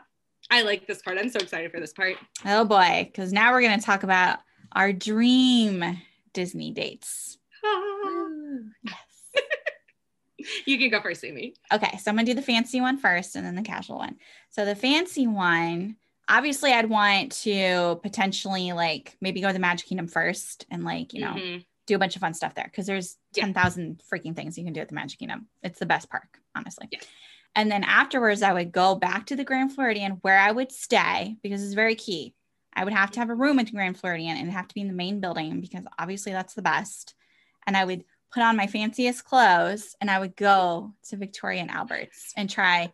I 0.52 0.62
like 0.62 0.86
this 0.86 1.02
part. 1.02 1.18
I'm 1.18 1.30
so 1.30 1.40
excited 1.40 1.72
for 1.72 1.80
this 1.80 1.94
part. 1.94 2.18
Oh 2.46 2.66
boy, 2.66 3.04
because 3.06 3.32
now 3.34 3.52
we're 3.54 3.62
going 3.62 3.80
to 3.80 3.86
talk 3.86 4.04
about 4.04 4.40
our 4.74 4.92
dream 4.94 5.84
Disney 6.38 6.70
dates. 6.72 7.40
Yes. 8.84 10.54
you 10.68 10.78
can 10.78 10.90
go 10.92 11.02
first, 11.02 11.24
Amy. 11.26 11.56
Okay, 11.74 11.98
so 11.98 12.12
I'm 12.12 12.16
gonna 12.16 12.26
do 12.28 12.36
the 12.36 12.42
fancy 12.44 12.80
one 12.80 13.00
first 13.00 13.36
and 13.36 13.44
then 13.46 13.56
the 13.56 13.64
casual 13.64 13.98
one. 13.98 14.18
So 14.52 14.66
the 14.66 14.76
fancy 14.76 15.26
one, 15.26 15.96
obviously, 16.30 16.72
I'd 16.74 16.90
want 16.90 17.32
to 17.44 18.00
potentially 18.04 18.72
like 18.74 19.18
maybe 19.20 19.42
go 19.42 19.48
to 19.48 19.54
the 19.54 19.60
Magic 19.60 19.88
Kingdom 19.88 20.08
first 20.08 20.66
and 20.70 20.84
like, 20.84 21.14
you 21.14 21.22
know, 21.22 21.34
Mhm. 21.34 21.66
do 21.88 21.96
a 21.96 22.00
bunch 22.00 22.16
of 22.16 22.20
fun 22.22 22.36
stuff 22.36 22.54
there 22.54 22.66
because 22.66 22.86
there's 22.86 23.18
Yeah. 23.34 23.46
10,000 23.46 24.02
freaking 24.12 24.36
things 24.36 24.58
you 24.60 24.64
can 24.64 24.74
do 24.74 24.82
at 24.82 24.90
the 24.90 24.96
Magic 24.96 25.18
Kingdom. 25.20 25.48
It's 25.64 25.80
the 25.80 25.86
best 25.88 26.08
park, 26.10 26.40
honestly. 26.56 26.88
Yeah. 26.92 27.00
And 27.56 27.72
then 27.72 27.84
afterwards, 27.84 28.44
I 28.44 28.54
would 28.54 28.72
go 28.72 28.94
back 28.96 29.26
to 29.28 29.36
the 29.36 29.44
Grand 29.44 29.74
Floridian 29.74 30.14
where 30.22 30.38
I 30.40 30.52
would 30.52 30.72
stay 30.72 31.38
because 31.42 31.64
it's 31.64 31.74
very 31.74 31.96
key. 31.96 32.36
I 32.78 32.84
would 32.84 32.94
have 32.94 33.10
to 33.12 33.20
have 33.20 33.32
a 33.32 33.36
room 33.36 33.58
at 33.58 33.66
the 33.66 33.72
Grand 33.72 33.98
Floridian 33.98 34.38
and 34.38 34.52
have 34.52 34.68
to 34.68 34.76
be 34.76 34.82
in 34.82 34.88
the 34.88 34.94
main 34.94 35.20
building 35.20 35.60
because 35.62 35.84
obviously 35.98 36.32
that's 36.32 36.54
the 36.54 36.62
best. 36.62 37.16
And 37.66 37.76
I 37.76 37.84
would 37.84 38.06
put 38.32 38.44
on 38.44 38.56
my 38.56 38.68
fanciest 38.68 39.26
clothes 39.26 39.96
and 40.00 40.12
I 40.12 40.20
would 40.20 40.36
go 40.36 40.94
to 41.10 41.18
Victoria 41.18 41.62
and 41.62 41.72
Albert's 41.72 42.34
and 42.38 42.48
try 42.48 42.94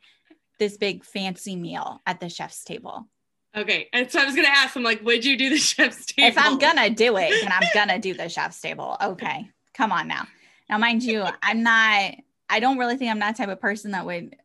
this 0.57 0.77
big 0.77 1.03
fancy 1.03 1.57
meal 1.57 1.99
at 2.07 2.21
the 2.21 2.29
chef's 2.29 2.63
table. 2.63 3.07
Okay. 3.55 3.89
And 3.91 4.09
so 4.09 4.21
I 4.21 4.25
was 4.25 4.35
gonna 4.35 4.47
ask, 4.47 4.75
I'm 4.77 4.83
like, 4.83 5.03
would 5.03 5.25
you 5.25 5.37
do 5.37 5.49
the 5.49 5.57
chef's 5.59 6.05
table? 6.05 6.29
If 6.29 6.37
I'm 6.37 6.57
gonna 6.57 6.89
do 6.89 7.17
it, 7.17 7.33
then 7.41 7.51
I'm 7.51 7.67
gonna 7.73 7.99
do 7.99 8.13
the 8.13 8.29
chef's 8.29 8.61
table. 8.61 8.95
Okay. 9.03 9.49
Come 9.73 9.91
on 9.91 10.07
now. 10.07 10.25
Now, 10.69 10.77
mind 10.77 11.03
you, 11.03 11.25
I'm 11.41 11.61
not, 11.61 12.13
I 12.49 12.59
don't 12.61 12.77
really 12.77 12.95
think 12.95 13.11
I'm 13.11 13.19
that 13.19 13.35
type 13.35 13.49
of 13.49 13.59
person 13.59 13.91
that 13.91 14.05
would 14.05 14.37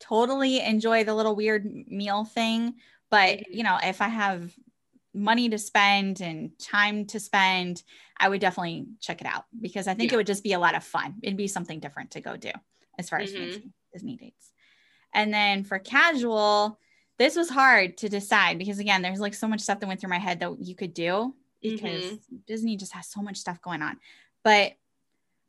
totally 0.00 0.60
enjoy 0.60 1.04
the 1.04 1.14
little 1.14 1.34
weird 1.34 1.64
meal 1.88 2.24
thing. 2.24 2.74
But, 3.10 3.38
Mhm. 3.38 3.44
you 3.50 3.62
know, 3.62 3.78
if 3.82 4.00
I 4.02 4.08
have 4.08 4.52
money 5.14 5.48
to 5.48 5.58
spend 5.58 6.20
and 6.20 6.58
time 6.58 7.06
to 7.06 7.20
spend, 7.20 7.82
I 8.18 8.28
would 8.28 8.40
definitely 8.40 8.86
check 9.00 9.20
it 9.20 9.26
out 9.26 9.44
because 9.60 9.86
I 9.88 9.94
think 9.94 10.10
Yeah. 10.10 10.14
it 10.14 10.16
would 10.18 10.26
just 10.26 10.42
be 10.44 10.52
a 10.54 10.58
lot 10.58 10.74
of 10.74 10.84
fun. 10.84 11.16
It'd 11.22 11.36
be 11.36 11.48
something 11.48 11.80
different 11.80 12.12
to 12.12 12.20
go 12.20 12.36
do 12.36 12.52
as 12.98 13.08
far 13.10 13.18
as 13.20 13.32
Mhm. 13.32 13.52
fancy 13.52 13.72
Disney 13.92 14.16
dates. 14.16 14.52
And 15.14 15.32
then 15.32 15.64
for 15.64 15.78
casual, 15.78 16.78
this 17.18 17.36
was 17.36 17.50
hard 17.50 17.98
to 17.98 18.08
decide 18.08 18.58
because 18.58 18.78
again, 18.78 19.02
there's 19.02 19.20
like 19.20 19.34
so 19.34 19.46
much 19.48 19.60
stuff 19.60 19.80
that 19.80 19.86
went 19.86 20.00
through 20.00 20.10
my 20.10 20.18
head 20.18 20.40
that 20.40 20.56
you 20.60 20.74
could 20.74 20.94
do 20.94 21.34
because 21.60 22.18
Disney 22.46 22.76
just 22.76 22.92
has 22.92 23.08
so 23.08 23.20
much 23.22 23.36
stuff 23.36 23.60
going 23.60 23.82
on. 23.82 24.00
But 24.42 24.72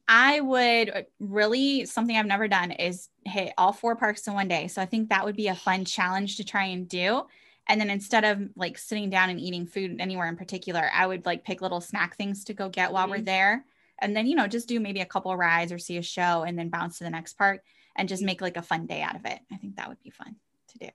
I 0.08 0.42
would 0.42 0.90
uh, 0.90 1.02
really 1.20 1.86
something 1.86 2.16
I've 2.16 2.26
never 2.26 2.48
done 2.50 2.72
is 2.72 3.10
hit 3.26 3.54
all 3.58 3.72
four 3.72 3.96
parks 3.96 4.28
in 4.28 4.34
one 4.34 4.50
day. 4.50 4.68
So 4.68 4.82
I 4.82 4.86
think 4.86 5.10
that 5.10 5.24
would 5.24 5.36
be 5.38 5.48
a 5.48 5.56
fun 5.56 5.86
challenge 5.86 6.38
to 6.38 6.44
try 6.44 6.66
and 6.66 6.88
do. 6.88 7.26
And 7.68 7.80
then 7.80 7.90
instead 7.90 8.26
of 8.26 8.50
like 8.56 8.78
sitting 8.78 9.10
down 9.10 9.30
and 9.30 9.40
eating 9.40 9.66
food 9.66 9.98
anywhere 10.00 10.28
in 10.28 10.36
particular, 10.36 10.90
I 10.94 11.08
would 11.08 11.26
like 11.26 11.46
pick 11.46 11.62
little 11.62 11.82
snack 11.82 12.18
things 12.18 12.44
to 12.46 12.54
go 12.54 12.70
get 12.70 12.92
while 12.92 13.10
we're 13.10 13.18
Mhm. 13.20 13.26
there. 13.26 13.66
And 14.00 14.16
then, 14.16 14.28
you 14.28 14.36
know, 14.36 14.48
just 14.48 14.68
do 14.68 14.80
maybe 14.80 15.00
a 15.02 15.06
couple 15.06 15.36
rides 15.38 15.72
or 15.72 15.78
see 15.80 15.98
a 15.98 16.02
show 16.02 16.44
and 16.44 16.60
then 16.60 16.70
bounce 16.70 16.98
to 16.98 17.04
the 17.06 17.10
next 17.10 17.34
park 17.38 17.64
and 17.96 18.10
just 18.10 18.24
make 18.24 18.42
like 18.42 18.58
a 18.58 18.62
fun 18.62 18.86
day 18.86 19.02
out 19.02 19.16
of 19.16 19.26
it. 19.26 19.40
I 19.52 19.58
think 19.58 19.78
that 19.78 19.88
would 19.88 20.02
be 20.02 20.10
fun 20.10 20.36
to 20.70 20.78
do. 20.80 20.90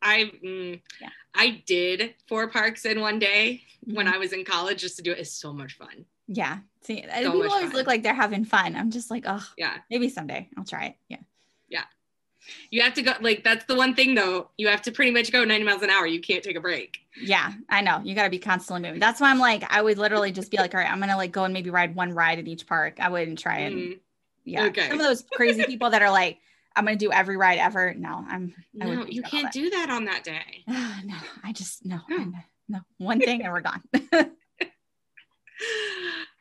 I 0.00 0.24
mm, 0.42 0.82
Yeah. 1.00 1.10
I 1.34 1.62
did 1.64 2.16
four 2.26 2.48
parks 2.50 2.84
in 2.84 3.00
one 3.00 3.18
day 3.20 3.62
when 3.84 4.06
Mhm. 4.06 4.14
I 4.14 4.18
was 4.18 4.32
in 4.32 4.44
college 4.44 4.80
just 4.80 4.96
to 4.96 5.02
do 5.02 5.12
it. 5.12 5.18
It's 5.20 5.30
so 5.32 5.52
much 5.52 5.74
fun. 5.74 6.06
Yeah. 6.26 6.60
See, 6.80 7.02
uh, 7.02 7.22
So 7.22 7.32
people 7.32 7.42
always 7.52 7.66
fun. 7.66 7.72
look 7.72 7.86
like 7.86 8.02
they're 8.02 8.14
having 8.14 8.44
fun. 8.44 8.74
I'm 8.74 8.90
just 8.90 9.10
like, 9.10 9.24
oh, 9.26 9.46
Yeah. 9.56 9.78
maybe 9.90 10.08
someday 10.08 10.48
I'll 10.56 10.64
try 10.64 10.86
it. 10.86 10.96
Yeah. 11.08 11.20
Yeah. 11.68 11.84
You 12.70 12.82
have 12.82 12.94
to 12.94 13.02
go 13.02 13.12
like 13.20 13.44
that's 13.44 13.64
the 13.66 13.74
one 13.74 13.94
thing 13.94 14.14
though. 14.14 14.50
You 14.58 14.68
have 14.68 14.82
to 14.82 14.92
pretty 14.92 15.10
much 15.10 15.32
go 15.32 15.44
90 15.44 15.64
miles 15.64 15.82
an 15.82 15.90
hour. 15.90 16.06
You 16.06 16.20
can't 16.20 16.42
take 16.42 16.56
a 16.56 16.60
break. 16.60 16.98
Yeah, 17.20 17.52
I 17.68 17.82
know. 17.82 18.00
You 18.02 18.14
got 18.14 18.24
to 18.24 18.30
be 18.30 18.38
constantly 18.38 18.88
moving. 18.88 19.00
That's 19.00 19.20
why 19.20 19.30
I'm 19.30 19.38
like, 19.38 19.64
I 19.70 19.82
would 19.82 19.98
literally 19.98 20.32
just 20.32 20.50
be 20.50 20.56
like, 20.56 20.74
all 20.74 20.80
right, 20.80 20.90
I'm 20.90 20.98
going 20.98 21.10
to 21.10 21.16
like 21.16 21.32
go 21.32 21.44
and 21.44 21.52
maybe 21.52 21.70
ride 21.70 21.94
one 21.94 22.12
ride 22.12 22.38
at 22.38 22.48
each 22.48 22.66
park. 22.66 22.98
I 23.00 23.10
wouldn't 23.10 23.38
try 23.38 23.58
and, 23.58 23.74
Mm, 23.74 23.98
yeah. 24.44 24.64
okay. 24.66 24.88
Some 24.88 24.98
of 24.98 25.06
those 25.06 25.24
crazy 25.34 25.64
people 25.64 25.90
that 25.90 26.00
are 26.02 26.10
like, 26.10 26.38
I'm 26.74 26.84
going 26.86 26.98
to 26.98 27.04
do 27.04 27.12
every 27.12 27.36
ride 27.36 27.58
ever. 27.58 27.92
No, 27.94 28.24
I'm, 28.28 28.54
I 28.80 28.86
no, 28.86 29.04
you 29.06 29.22
can't 29.22 29.52
do 29.52 29.68
that 29.70 29.90
on 29.90 30.06
that 30.06 30.24
day. 30.24 30.64
no, 30.66 31.14
I 31.44 31.52
just, 31.52 31.84
no, 31.84 32.00
No. 32.08 32.32
No, 32.68 32.78
one 32.96 33.20
thing 33.20 33.42
and 33.42 33.52
we're 33.52 33.60
gone. 33.60 33.82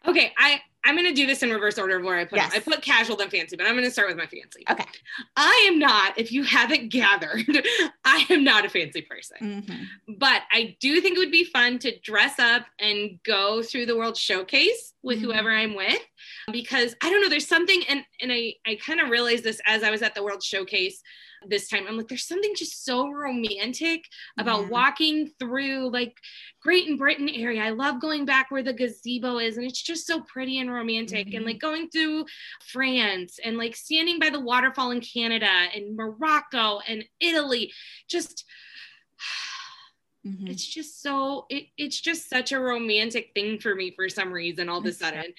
okay, 0.07 0.31
I 0.37 0.61
I'm 0.83 0.95
gonna 0.95 1.13
do 1.13 1.27
this 1.27 1.43
in 1.43 1.51
reverse 1.51 1.77
order 1.77 1.97
of 1.97 2.03
where 2.03 2.17
I 2.17 2.25
put 2.25 2.37
Yes. 2.37 2.53
I 2.55 2.59
put 2.59 2.81
casual 2.81 3.15
then 3.15 3.29
fancy, 3.29 3.55
but 3.55 3.67
I'm 3.67 3.75
gonna 3.75 3.91
start 3.91 4.07
with 4.07 4.17
my 4.17 4.25
fancy. 4.25 4.63
Okay. 4.69 4.85
I 5.35 5.65
am 5.69 5.77
not, 5.77 6.17
if 6.17 6.31
you 6.31 6.43
haven't 6.43 6.89
gathered, 6.89 7.45
I 8.05 8.25
am 8.29 8.43
not 8.43 8.65
a 8.65 8.69
fancy 8.69 9.01
person. 9.03 9.63
Mhm. 9.63 10.17
But 10.17 10.41
I 10.51 10.75
do 10.79 10.99
think 11.01 11.17
it 11.17 11.19
would 11.19 11.31
be 11.31 11.43
fun 11.45 11.77
to 11.79 11.97
dress 11.99 12.39
up 12.39 12.65
and 12.79 13.19
go 13.23 13.61
through 13.61 13.85
the 13.85 13.95
World 13.95 14.17
Showcase 14.17 14.93
with 15.03 15.19
Mhm. 15.19 15.21
whoever 15.21 15.51
I'm 15.51 15.75
with. 15.75 16.01
Because 16.51 16.95
I 17.01 17.09
don't 17.09 17.21
know, 17.21 17.29
there's 17.29 17.47
something, 17.47 17.83
and, 17.87 18.03
and 18.21 18.31
I, 18.31 18.55
I 18.65 18.75
kind 18.75 18.99
of 18.99 19.09
realized 19.09 19.43
this 19.43 19.61
as 19.65 19.83
I 19.83 19.91
was 19.91 20.01
at 20.01 20.15
the 20.15 20.23
World 20.23 20.43
Showcase 20.43 21.01
this 21.47 21.67
time. 21.67 21.85
I'm 21.87 21.97
like, 21.97 22.07
there's 22.07 22.27
something 22.27 22.53
just 22.55 22.85
so 22.85 23.09
romantic 23.09 24.07
about 24.37 24.61
Yeah. 24.63 24.67
walking 24.69 25.31
through 25.39 25.89
like 25.91 26.17
Great 26.61 26.97
Britain 26.97 27.29
area. 27.29 27.63
I 27.63 27.69
love 27.71 27.99
going 27.99 28.25
back 28.25 28.51
where 28.51 28.63
the 28.63 28.73
gazebo 28.73 29.39
is, 29.39 29.57
and 29.57 29.65
it's 29.65 29.81
just 29.81 30.05
so 30.05 30.21
pretty 30.21 30.59
and 30.59 30.71
romantic. 30.71 31.33
And 31.33 31.43
Mhm. 31.43 31.47
like 31.47 31.59
going 31.59 31.89
through 31.89 32.25
France 32.65 33.39
and 33.43 33.57
like 33.57 33.75
standing 33.75 34.19
by 34.19 34.29
the 34.29 34.39
waterfall 34.39 34.91
in 34.91 35.01
Canada 35.01 35.45
and 35.47 35.95
Morocco 35.95 36.79
and 36.87 37.07
Italy. 37.19 37.73
Just 38.07 38.45
Mhm. 40.25 40.49
it's 40.49 40.65
just 40.65 41.01
so 41.01 41.47
it, 41.49 41.67
it's 41.77 41.99
just 41.99 42.29
such 42.29 42.51
a 42.51 42.59
romantic 42.59 43.31
thing 43.33 43.59
for 43.59 43.73
me 43.73 43.91
for 43.91 44.07
some 44.07 44.31
reason 44.31 44.69
all 44.69 44.77
of 44.79 44.85
a 44.85 44.91
sudden 44.91 45.33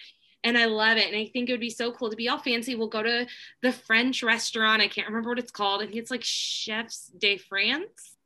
and 0.45 0.57
i 0.59 0.64
love 0.64 0.97
it 0.99 1.07
and 1.09 1.16
i 1.16 1.26
think 1.32 1.49
it 1.49 1.53
would 1.53 1.61
be 1.61 1.70
so 1.70 1.93
cool 1.93 2.11
to 2.11 2.16
be 2.16 2.28
all 2.28 2.38
fancy 2.38 2.74
we'll 2.74 2.88
go 2.88 3.03
to 3.03 3.26
the 3.62 3.72
french 3.72 4.22
restaurant 4.22 4.82
i 4.82 4.88
can't 4.88 5.07
remember 5.09 5.30
what 5.30 5.38
it's 5.38 5.53
called 5.53 5.82
i 5.82 5.84
think 5.86 5.97
it's 5.97 6.11
like 6.11 6.24
chefs 6.24 7.11
de 7.18 7.36
france 7.38 8.16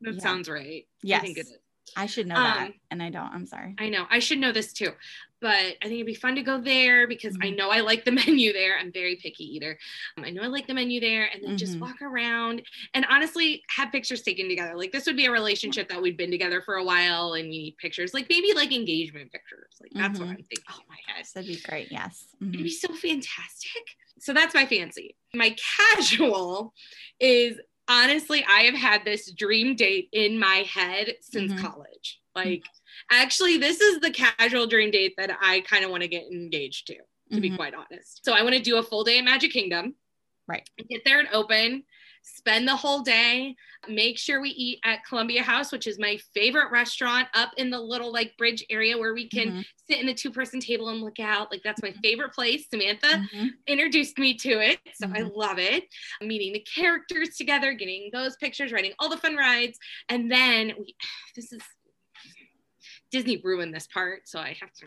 that 0.00 0.14
Yeah. 0.14 0.20
sounds 0.20 0.48
right 0.48 0.86
Yes. 1.02 1.20
i 1.20 1.24
think 1.24 1.38
it 1.38 1.46
is 1.46 1.56
I 1.94 2.06
should 2.06 2.26
know 2.26 2.36
that. 2.36 2.68
Um, 2.68 2.74
And 2.90 3.02
I 3.02 3.10
don't, 3.10 3.26
I'm 3.34 3.44
sorry. 3.44 3.74
I 3.78 3.90
know. 3.90 4.06
I 4.08 4.18
should 4.18 4.38
know 4.38 4.50
this 4.50 4.72
too. 4.72 4.92
But 5.42 5.76
I 5.82 5.88
think 5.88 5.94
it'd 5.94 6.06
be 6.06 6.14
fun 6.14 6.36
to 6.36 6.42
go 6.42 6.60
there 6.60 7.08
because 7.08 7.36
I 7.42 7.48
Mhm. 7.48 7.56
know 7.58 7.70
I 7.70 7.80
like 7.80 8.04
the 8.04 8.12
menu 8.38 8.52
there. 8.52 8.78
I'm 8.78 8.92
very 8.92 9.16
picky 9.16 9.44
eater. 9.56 9.76
Um, 10.16 10.24
I 10.24 10.30
know 10.30 10.42
I 10.42 10.46
like 10.46 10.68
the 10.68 10.72
menu 10.74 11.00
there 11.00 11.24
and 11.34 11.42
then 11.42 11.58
just 11.58 11.74
Mhm. 11.76 11.80
walk 11.80 12.00
around 12.00 12.62
and 12.94 13.04
honestly 13.10 13.64
have 13.76 13.90
pictures 13.90 14.22
taken 14.22 14.48
together. 14.48 14.76
Like 14.76 14.92
this 14.92 15.04
would 15.06 15.16
be 15.16 15.26
a 15.26 15.32
relationship 15.32 15.88
that 15.88 16.00
we'd 16.00 16.16
been 16.16 16.30
together 16.30 16.62
for 16.62 16.76
a 16.76 16.84
while 16.84 17.34
and 17.34 17.48
we 17.50 17.58
need 17.58 17.76
pictures. 17.78 18.14
Like 18.14 18.28
maybe 18.30 18.52
like 18.54 18.70
engagement 18.72 19.32
pictures. 19.32 19.74
Like 19.80 19.90
that's 19.94 20.20
what 20.20 20.28
Mhm. 20.28 20.32
I'm 20.32 20.36
thinking. 20.44 20.64
Oh 20.70 20.80
my 20.88 20.98
head. 21.08 21.26
That'd 21.34 21.48
be 21.48 21.60
great. 21.60 21.90
Yes. 21.90 22.28
It'd 22.40 22.52
be 22.52 22.70
so 22.70 22.94
fantastic. 22.94 23.82
So 24.20 24.32
that's 24.32 24.54
my 24.54 24.64
fancy. 24.64 25.16
My 25.34 25.56
casual 25.76 26.72
is 27.18 27.58
honestly, 27.88 28.44
I 28.48 28.60
have 28.62 28.74
had 28.76 29.04
this 29.04 29.32
dream 29.32 29.74
date 29.74 30.08
in 30.12 30.38
my 30.38 30.58
head 30.58 31.16
since 31.20 31.52
Mhm. 31.52 31.58
college. 31.58 32.20
Like, 32.36 32.62
actually, 33.12 33.58
this 33.58 33.80
is 33.80 34.00
the 34.00 34.10
casual 34.10 34.66
dream 34.66 34.90
date 34.90 35.14
that 35.18 35.36
I 35.40 35.60
kind 35.60 35.84
of 35.84 35.90
want 35.90 36.02
to 36.02 36.08
get 36.08 36.24
engaged 36.32 36.86
to. 36.88 36.96
to 37.32 37.40
be 37.40 37.48
Mhm. 37.50 37.56
quite 37.56 37.72
honest. 37.72 38.22
So 38.26 38.34
I 38.34 38.42
want 38.42 38.54
to 38.56 38.60
do 38.60 38.76
a 38.76 38.82
full 38.82 39.04
day 39.04 39.16
at 39.16 39.24
Magic 39.24 39.52
Kingdom. 39.52 39.94
Right. 40.46 40.68
Get 40.90 41.02
there 41.06 41.18
and 41.18 41.28
open, 41.32 41.84
spend 42.22 42.68
the 42.68 42.76
whole 42.76 43.00
day, 43.00 43.56
make 43.88 44.18
sure 44.18 44.38
we 44.42 44.50
eat 44.50 44.80
at 44.84 45.02
Columbia 45.06 45.42
House, 45.42 45.72
which 45.72 45.86
is 45.86 45.98
my 45.98 46.18
favorite 46.34 46.70
restaurant 46.70 47.28
up 47.32 47.52
in 47.56 47.70
the 47.70 47.80
little 47.80 48.12
like 48.12 48.36
bridge 48.36 48.62
area 48.68 48.98
where 48.98 49.14
we 49.14 49.28
can 49.30 49.48
Mhm. 49.50 49.64
sit 49.88 49.98
in 49.98 50.04
the 50.06 50.12
two 50.12 50.30
person 50.30 50.60
table 50.60 50.90
and 50.90 51.00
look 51.00 51.18
out. 51.20 51.50
Like 51.50 51.62
that's 51.62 51.80
my 51.82 51.92
Mhm. 51.92 52.02
favorite 52.02 52.34
place. 52.34 52.68
Samantha 52.68 53.26
Mhm. 53.32 53.50
introduced 53.66 54.18
me 54.18 54.34
to 54.34 54.60
it. 54.60 54.78
So 54.94 55.06
I 55.06 55.20
Mhm. 55.22 55.34
love 55.34 55.58
it. 55.58 55.84
Meeting 56.20 56.52
the 56.52 56.60
characters 56.60 57.34
together, 57.38 57.72
getting 57.72 58.10
those 58.12 58.36
pictures, 58.36 58.72
riding 58.72 58.92
all 58.98 59.08
the 59.08 59.16
fun 59.16 59.36
rides. 59.36 59.78
And 60.10 60.30
then 60.30 60.74
we, 60.78 60.94
this 61.34 61.50
is 61.50 61.62
Disney 63.12 63.40
ruined 63.44 63.72
this 63.72 63.86
part, 63.86 64.26
so 64.26 64.40
I 64.40 64.56
have 64.60 64.72
to. 64.72 64.86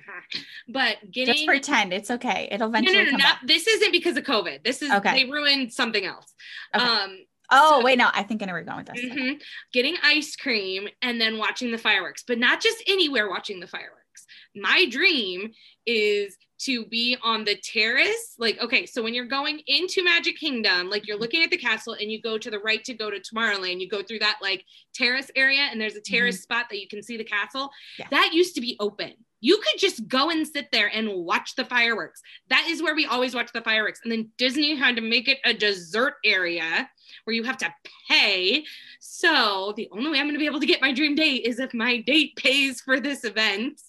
But 0.68 0.98
getting 1.12 1.34
Just 1.36 1.46
pretend 1.46 1.94
it's 1.94 2.12
okay. 2.12 2.50
It'll 2.52 2.68
no, 2.70 2.80
eventually 2.80 2.98
no, 2.98 3.04
no, 3.06 3.10
come 3.12 3.20
not 3.20 3.38
this 3.46 3.68
isn't 3.68 3.92
because 3.92 4.18
of 4.18 4.24
COVID. 4.26 4.64
This 4.64 4.82
is 4.82 4.92
Okay. 4.92 5.24
they 5.24 5.32
ruined 5.32 5.72
something 5.72 6.04
else. 6.04 6.34
Okay. 6.76 6.84
Um, 6.84 7.20
Oh 7.52 7.80
so- 7.80 7.86
wait, 7.86 8.00
no, 8.00 8.10
I 8.12 8.24
think 8.24 8.42
I 8.42 8.48
know 8.48 8.54
where 8.54 8.62
you're 8.62 8.66
going 8.66 8.80
with 8.86 8.88
this. 8.96 9.06
mhm. 9.06 9.42
Getting 9.72 9.96
ice 10.04 10.36
cream 10.36 10.88
and 11.04 11.22
then 11.22 11.38
watching 11.38 11.72
the 11.72 11.78
fireworks, 11.78 12.24
but 12.28 12.40
not 12.40 12.60
just 12.60 12.84
anywhere 12.88 13.30
watching 13.30 13.60
the 13.60 13.68
fireworks. 13.68 14.26
My 14.56 14.88
dream 14.90 15.52
is 15.86 16.36
to 16.66 16.86
be 16.86 17.18
on 17.24 17.44
the 17.44 17.56
terrace. 17.56 18.36
Like, 18.38 18.60
okay, 18.62 18.86
so 18.86 19.04
when 19.04 19.14
you're 19.14 19.26
going 19.26 19.62
into 19.68 20.04
Magic 20.04 20.38
Kingdom, 20.38 20.90
like 20.90 21.08
you're 21.08 21.16
mm-hmm. 21.16 21.22
looking 21.22 21.44
at 21.44 21.52
the 21.52 21.58
castle 21.58 21.94
and 21.94 22.12
you 22.12 22.22
go 22.22 22.38
to 22.38 22.50
the 22.50 22.60
right 22.60 22.84
to 22.86 22.94
go 22.94 23.10
to 23.10 23.20
Tomorrowland, 23.20 23.80
you 23.80 23.90
go 23.90 24.02
through 24.02 24.20
that 24.20 24.40
like 24.42 24.66
terrace 24.94 25.30
area 25.36 25.68
and 25.72 25.80
there's 25.80 25.96
a 25.96 26.00
mm-hmm. 26.00 26.16
terrace 26.16 26.42
spot 26.42 26.66
that 26.70 26.80
you 26.80 26.88
can 26.88 27.04
see 27.04 27.18
the 27.18 27.24
castle. 27.24 27.70
Yeah. 28.00 28.08
That 28.12 28.32
used 28.34 28.56
to 28.56 28.62
be 28.62 28.78
open. 28.80 29.14
You 29.42 29.58
could 29.58 29.80
just 29.80 30.08
go 30.08 30.32
and 30.32 30.48
sit 30.48 30.72
there 30.72 30.88
and 30.88 31.10
watch 31.10 31.56
the 31.56 31.66
fireworks. 31.66 32.22
That 32.50 32.66
is 32.68 32.82
where 32.82 32.96
we 32.96 33.06
always 33.06 33.36
watch 33.36 33.52
the 33.54 33.62
fireworks. 33.62 34.00
And 34.04 34.12
then 34.12 34.32
Disney 34.38 34.76
had 34.76 34.96
to 34.96 35.04
make 35.04 35.28
it 35.28 35.38
a 35.46 35.54
dessert 35.54 36.16
area 36.24 36.90
where 37.26 37.36
you 37.36 37.44
have 37.44 37.58
to 37.58 37.72
pay. 38.10 38.64
So 39.00 39.74
the 39.78 39.88
only 39.92 40.10
way 40.10 40.20
I'm 40.20 40.26
going 40.26 40.34
to 40.34 40.40
be 40.40 40.48
able 40.48 40.62
to 40.62 40.66
get 40.66 40.82
my 40.82 40.92
dream 40.92 41.14
date 41.14 41.46
is 41.46 41.60
if 41.60 41.74
my 41.76 42.02
date 42.02 42.36
pays 42.38 42.82
for 42.82 43.00
this 43.00 43.24
event 43.24 43.80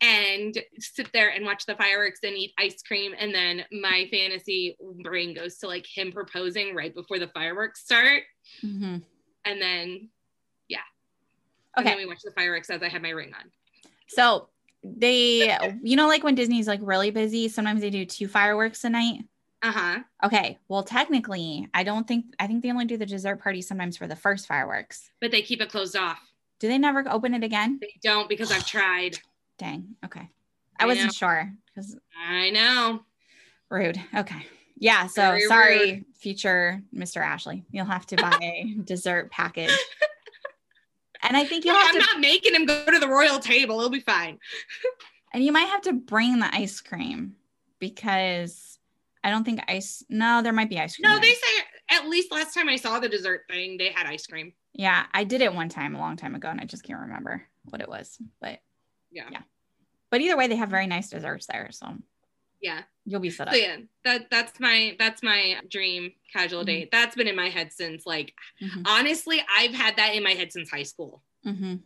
and 0.00 0.56
sit 0.78 1.12
there 1.12 1.30
and 1.30 1.44
watch 1.44 1.66
the 1.66 1.74
fireworks 1.76 2.20
and 2.22 2.36
eat 2.36 2.52
ice 2.58 2.82
cream. 2.82 3.14
And 3.18 3.34
then 3.34 3.64
my 3.72 4.08
fantasy 4.10 4.76
brain 5.02 5.34
goes 5.34 5.58
to 5.58 5.66
like 5.66 5.86
him 5.86 6.12
proposing 6.12 6.74
right 6.74 6.94
before 6.94 7.18
the 7.18 7.28
fireworks 7.28 7.80
start. 7.80 8.22
Mhm. 8.62 9.02
And 9.44 9.62
then, 9.62 10.08
yeah. 10.68 10.78
And 11.76 11.86
then 11.86 11.94
Okay, 11.94 12.02
we 12.04 12.06
watch 12.08 12.22
the 12.24 12.32
fireworks 12.32 12.70
as 12.70 12.82
I 12.82 12.88
have 12.88 13.02
my 13.02 13.10
ring 13.10 13.32
on. 13.34 13.50
so 14.08 14.48
they, 14.84 15.56
you 15.82 15.96
know, 15.96 16.06
like 16.06 16.22
when 16.22 16.34
Disney's 16.36 16.68
like 16.68 16.80
really 16.82 17.10
busy, 17.10 17.48
sometimes 17.48 17.80
they 17.80 17.90
do 17.90 18.04
two 18.04 18.28
fireworks 18.28 18.84
a 18.84 18.90
night. 18.90 19.24
Uh 19.60 19.72
huh. 19.72 19.98
Okay, 20.22 20.56
well, 20.68 20.84
technically, 20.84 21.68
I 21.74 21.82
don't 21.82 22.06
think 22.06 22.26
I 22.38 22.46
think 22.46 22.62
they 22.62 22.70
only 22.70 22.84
do 22.84 22.96
the 22.96 23.04
dessert 23.06 23.42
party 23.42 23.60
sometimes 23.60 23.96
for 23.96 24.06
the 24.06 24.14
first 24.14 24.46
fireworks. 24.46 25.10
But 25.20 25.32
they 25.32 25.42
keep 25.42 25.60
it 25.60 25.68
closed 25.68 25.96
off. 25.96 26.20
Do 26.60 26.68
they 26.68 26.78
never 26.78 27.04
open 27.10 27.34
it 27.34 27.42
again? 27.42 27.78
They 27.80 27.94
don't 28.02 28.28
because 28.28 28.52
I've 28.52 28.64
tried. 28.66 29.18
Dang. 29.58 29.96
Okay, 30.04 30.28
I 30.78 30.84
I 30.84 30.86
wasn't 30.86 31.06
know. 31.06 31.12
sure 31.12 31.52
because 31.66 31.96
I 32.28 32.50
know. 32.50 33.00
rude. 33.70 34.00
Okay, 34.16 34.46
yeah. 34.78 35.06
So 35.06 35.22
Very 35.22 35.40
sorry, 35.42 36.04
future 36.18 36.82
Mr. 36.94 37.18
Ashley, 37.18 37.64
you'll 37.70 37.84
have 37.86 38.06
to 38.06 38.16
buy 38.16 38.38
a 38.42 38.76
dessert 38.84 39.30
package. 39.30 39.72
And 41.22 41.36
I 41.36 41.44
think 41.44 41.64
you'll 41.64 41.74
have 41.74 41.88
I'm 41.94 42.00
to, 42.00 42.06
not 42.06 42.20
making 42.20 42.54
him 42.54 42.64
go 42.64 42.84
to 42.86 42.98
the 42.98 43.08
royal 43.08 43.40
table. 43.40 43.78
It'll 43.78 43.90
be 43.90 44.00
fine. 44.00 44.38
and 45.32 45.44
you 45.44 45.50
might 45.52 45.68
have 45.68 45.82
to 45.82 45.92
bring 45.92 46.38
the 46.38 46.54
ice 46.54 46.80
cream 46.80 47.34
because 47.80 48.78
I 49.24 49.30
don't 49.30 49.44
think 49.44 49.60
ice. 49.68 50.04
No, 50.08 50.42
there 50.42 50.52
might 50.52 50.70
be 50.70 50.78
ice 50.78 50.96
cream. 50.96 51.10
No, 51.10 51.14
there. 51.14 51.22
they 51.22 51.34
say 51.34 51.64
at 51.90 52.08
least 52.08 52.30
last 52.30 52.54
time 52.54 52.68
I 52.68 52.76
saw 52.76 53.00
the 53.00 53.08
dessert 53.08 53.42
thing, 53.50 53.78
they 53.78 53.90
had 53.90 54.06
ice 54.06 54.26
cream. 54.26 54.52
Yeah, 54.74 55.06
I 55.12 55.24
did 55.24 55.40
it 55.40 55.52
one 55.52 55.68
time 55.68 55.96
a 55.96 55.98
long 55.98 56.16
time 56.16 56.36
ago, 56.36 56.48
and 56.48 56.60
I 56.60 56.64
just 56.64 56.84
can't 56.84 57.00
remember 57.00 57.42
what 57.64 57.80
it 57.80 57.88
was. 57.88 58.16
But 58.40 58.60
Yeah. 59.18 59.28
Yeah. 59.32 59.42
but 60.10 60.20
either 60.20 60.36
way, 60.36 60.46
they 60.46 60.56
have 60.56 60.70
very 60.70 60.86
nice 60.86 61.10
desserts 61.10 61.46
there, 61.46 61.68
so 61.72 61.86
Yeah. 62.60 62.82
you'll 63.04 63.20
be 63.20 63.30
set 63.30 63.48
up. 63.48 63.54
So 63.54 63.60
yeah, 63.60 63.76
that 64.04 64.30
that's 64.30 64.58
my 64.60 64.94
that's 64.98 65.22
my 65.22 65.60
dream 65.68 66.12
casual 66.32 66.62
Mhm. 66.62 66.66
date. 66.66 66.88
That's 66.92 67.14
been 67.16 67.26
in 67.28 67.36
my 67.36 67.48
head 67.50 67.72
since 67.72 68.06
like 68.06 68.32
Mhm, 68.62 68.82
honestly, 68.86 69.38
I've 69.58 69.74
had 69.74 69.96
that 69.96 70.14
in 70.14 70.22
my 70.22 70.34
head 70.34 70.52
since 70.52 70.70
high 70.70 70.84
school. 70.92 71.22
mhm. 71.44 71.82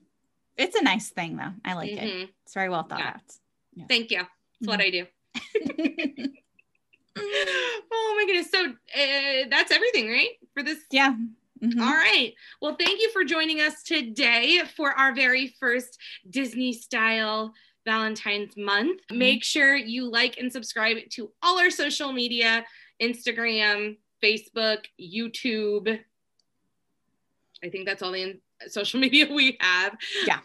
It's 0.58 0.76
a 0.76 0.82
nice 0.82 1.08
thing, 1.10 1.36
though. 1.38 1.54
I 1.64 1.72
like 1.74 1.90
it. 1.92 1.98
Mhm. 2.10 2.28
It's 2.44 2.52
very 2.54 2.68
well 2.68 2.82
thought 2.82 2.98
Yeah. 3.00 3.16
out. 3.16 3.88
Thank 3.88 4.10
you. 4.10 4.18
That's 4.60 4.68
what 4.68 4.80
I 4.80 4.90
do. 4.90 5.06
Mm-hmm. 5.34 6.26
oh 7.16 8.14
my 8.16 8.24
goodness. 8.26 8.50
So 8.50 8.60
uh, 8.70 9.48
that's 9.50 9.70
everything, 9.72 10.08
right? 10.08 10.30
For 10.54 10.62
this 10.62 10.78
yeah. 10.90 11.14
Mhm. 11.62 11.80
All 11.80 11.94
right. 11.94 12.34
Well, 12.60 12.74
thank 12.76 13.00
you 13.00 13.10
for 13.12 13.22
joining 13.24 13.60
us 13.60 13.82
today 13.84 14.62
for 14.76 14.90
our 14.92 15.14
very 15.14 15.48
first 15.60 15.98
Disney 16.28 16.72
style 16.72 17.54
Valentine's 17.84 18.56
month. 18.56 19.00
Mhm. 19.08 19.16
Make 19.16 19.44
sure 19.44 19.76
you 19.76 20.04
like 20.10 20.38
and 20.38 20.52
subscribe 20.52 20.98
to 21.10 21.32
all 21.42 21.58
our 21.60 21.70
social 21.70 22.12
media 22.12 22.66
Instagram, 23.00 23.98
Facebook, 24.22 24.86
YouTube. 25.00 26.02
I 27.64 27.68
think 27.68 27.86
that's 27.86 28.02
all 28.02 28.12
the 28.12 28.22
in- 28.22 28.40
social 28.68 28.98
media 29.06 29.26
we 29.32 29.56
have. 29.60 29.96
Yeah. 30.26 30.40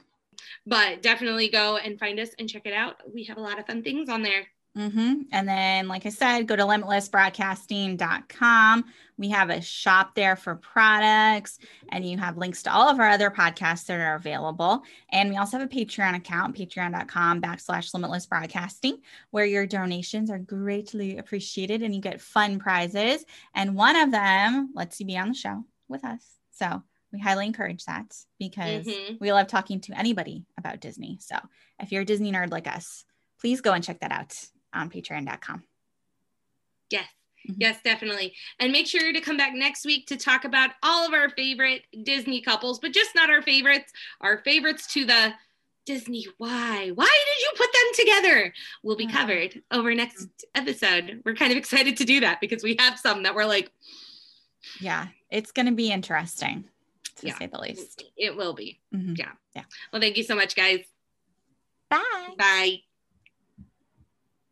But 0.65 1.01
definitely 1.01 1.49
go 1.49 1.77
and 1.77 1.99
find 1.99 2.19
us 2.19 2.29
and 2.37 2.49
check 2.49 2.65
it 2.65 2.73
out. 2.73 3.01
We 3.11 3.23
have 3.25 3.37
a 3.37 3.41
lot 3.41 3.59
of 3.59 3.65
fun 3.65 3.83
things 3.83 4.09
on 4.09 4.21
there. 4.21 4.47
Hmm 4.77 5.21
And 5.31 5.49
then, 5.49 5.87
like 5.87 6.05
I 6.05 6.09
said, 6.09 6.47
go 6.47 6.55
to 6.55 6.61
limitlessbroadcasting.com. 6.61 8.85
We 9.17 9.29
have 9.29 9.49
a 9.49 9.59
shop 9.59 10.13
there 10.13 10.35
for 10.35 10.53
products, 10.55 11.57
and 11.89 12.07
you 12.07 12.19
have 12.19 12.37
links 12.37 12.61
to 12.63 12.71
all 12.71 12.87
of 12.87 12.99
our 12.99 13.09
other 13.09 13.31
podcasts 13.31 13.87
that 13.87 13.99
are 13.99 14.13
available. 14.13 14.83
And 15.11 15.31
we 15.31 15.37
also 15.37 15.57
have 15.57 15.65
a 15.65 15.75
Patreon 15.75 16.15
account, 16.15 16.55
patreon.com 16.55 17.41
backslash 17.41 17.91
limitless 17.95 18.27
broadcasting, 18.27 18.99
where 19.31 19.45
your 19.45 19.65
donations 19.65 20.29
are 20.29 20.37
greatly 20.37 21.17
appreciated 21.17 21.81
and 21.81 21.95
you 21.95 22.01
get 22.01 22.21
fun 22.21 22.59
prizes. 22.59 23.25
And 23.55 23.75
one 23.75 23.95
of 23.95 24.11
them 24.11 24.69
lets 24.75 24.99
you 24.99 25.07
be 25.07 25.17
on 25.17 25.29
the 25.29 25.33
show 25.33 25.63
with 25.87 26.05
us. 26.05 26.23
So 26.51 26.83
we 27.11 27.19
highly 27.19 27.47
encourage 27.47 27.85
that 27.85 28.15
because 28.37 28.85
Mhm. 28.85 29.19
we 29.19 29.33
love 29.33 29.47
talking 29.47 29.81
to 29.81 29.97
anybody 29.97 30.45
about 30.55 30.81
Disney. 30.81 31.17
So 31.19 31.35
if 31.79 31.91
you're 31.91 32.03
a 32.03 32.05
Disney 32.05 32.31
nerd 32.31 32.51
like 32.51 32.67
us, 32.67 33.05
please 33.39 33.61
go 33.61 33.73
and 33.73 33.83
check 33.83 34.01
that 34.01 34.11
out 34.11 34.35
on 34.73 34.89
patreon.com. 34.89 35.63
Yes. 36.89 37.07
Mhm. 37.47 37.55
Yes, 37.59 37.81
definitely. 37.83 38.35
And 38.59 38.71
make 38.71 38.87
sure 38.87 39.13
to 39.13 39.21
come 39.21 39.37
back 39.37 39.53
next 39.53 39.85
week 39.85 40.07
to 40.07 40.17
talk 40.17 40.43
about 40.45 40.71
all 40.83 41.05
of 41.07 41.13
our 41.13 41.29
favorite 41.29 41.85
Disney 42.03 42.41
couples, 42.41 42.79
but 42.79 42.91
just 42.93 43.15
not 43.15 43.29
our 43.29 43.41
favorites, 43.41 43.93
our 44.21 44.39
favorites 44.39 44.87
to 44.93 45.05
the 45.05 45.33
Disney. 45.85 46.25
Why? 46.37 46.89
Why 46.89 47.05
did 47.05 47.41
you 47.43 47.51
put 47.55 47.71
them 47.71 47.91
together? 47.95 48.53
Will 48.83 48.97
be 48.97 49.07
covered 49.07 49.61
over 49.71 49.93
next 49.95 50.27
episode. 50.53 51.21
We're 51.23 51.35
kind 51.35 51.51
of 51.51 51.57
excited 51.57 51.95
to 51.97 52.03
do 52.05 52.19
that 52.21 52.41
because 52.41 52.61
we 52.63 52.75
have 52.79 52.99
some 52.99 53.23
that 53.23 53.35
we're 53.35 53.45
like, 53.45 53.71
Yeah, 54.81 55.07
it's 55.31 55.51
going 55.53 55.67
to 55.67 55.71
be 55.71 55.91
interesting 55.91 56.65
to 57.17 57.27
Yeah. 57.27 57.37
say 57.37 57.45
the 57.45 57.59
least. 57.59 58.03
it 58.17 58.35
will 58.35 58.53
be. 58.53 58.79
Mhm. 58.93 59.17
Yeah. 59.17 59.31
Yeah. 59.55 59.63
Well, 59.93 60.01
thank 60.01 60.17
you 60.17 60.23
so 60.23 60.35
much, 60.35 60.55
guys. 60.55 60.85
Bye. 61.89 62.33
Bye. 62.37 62.81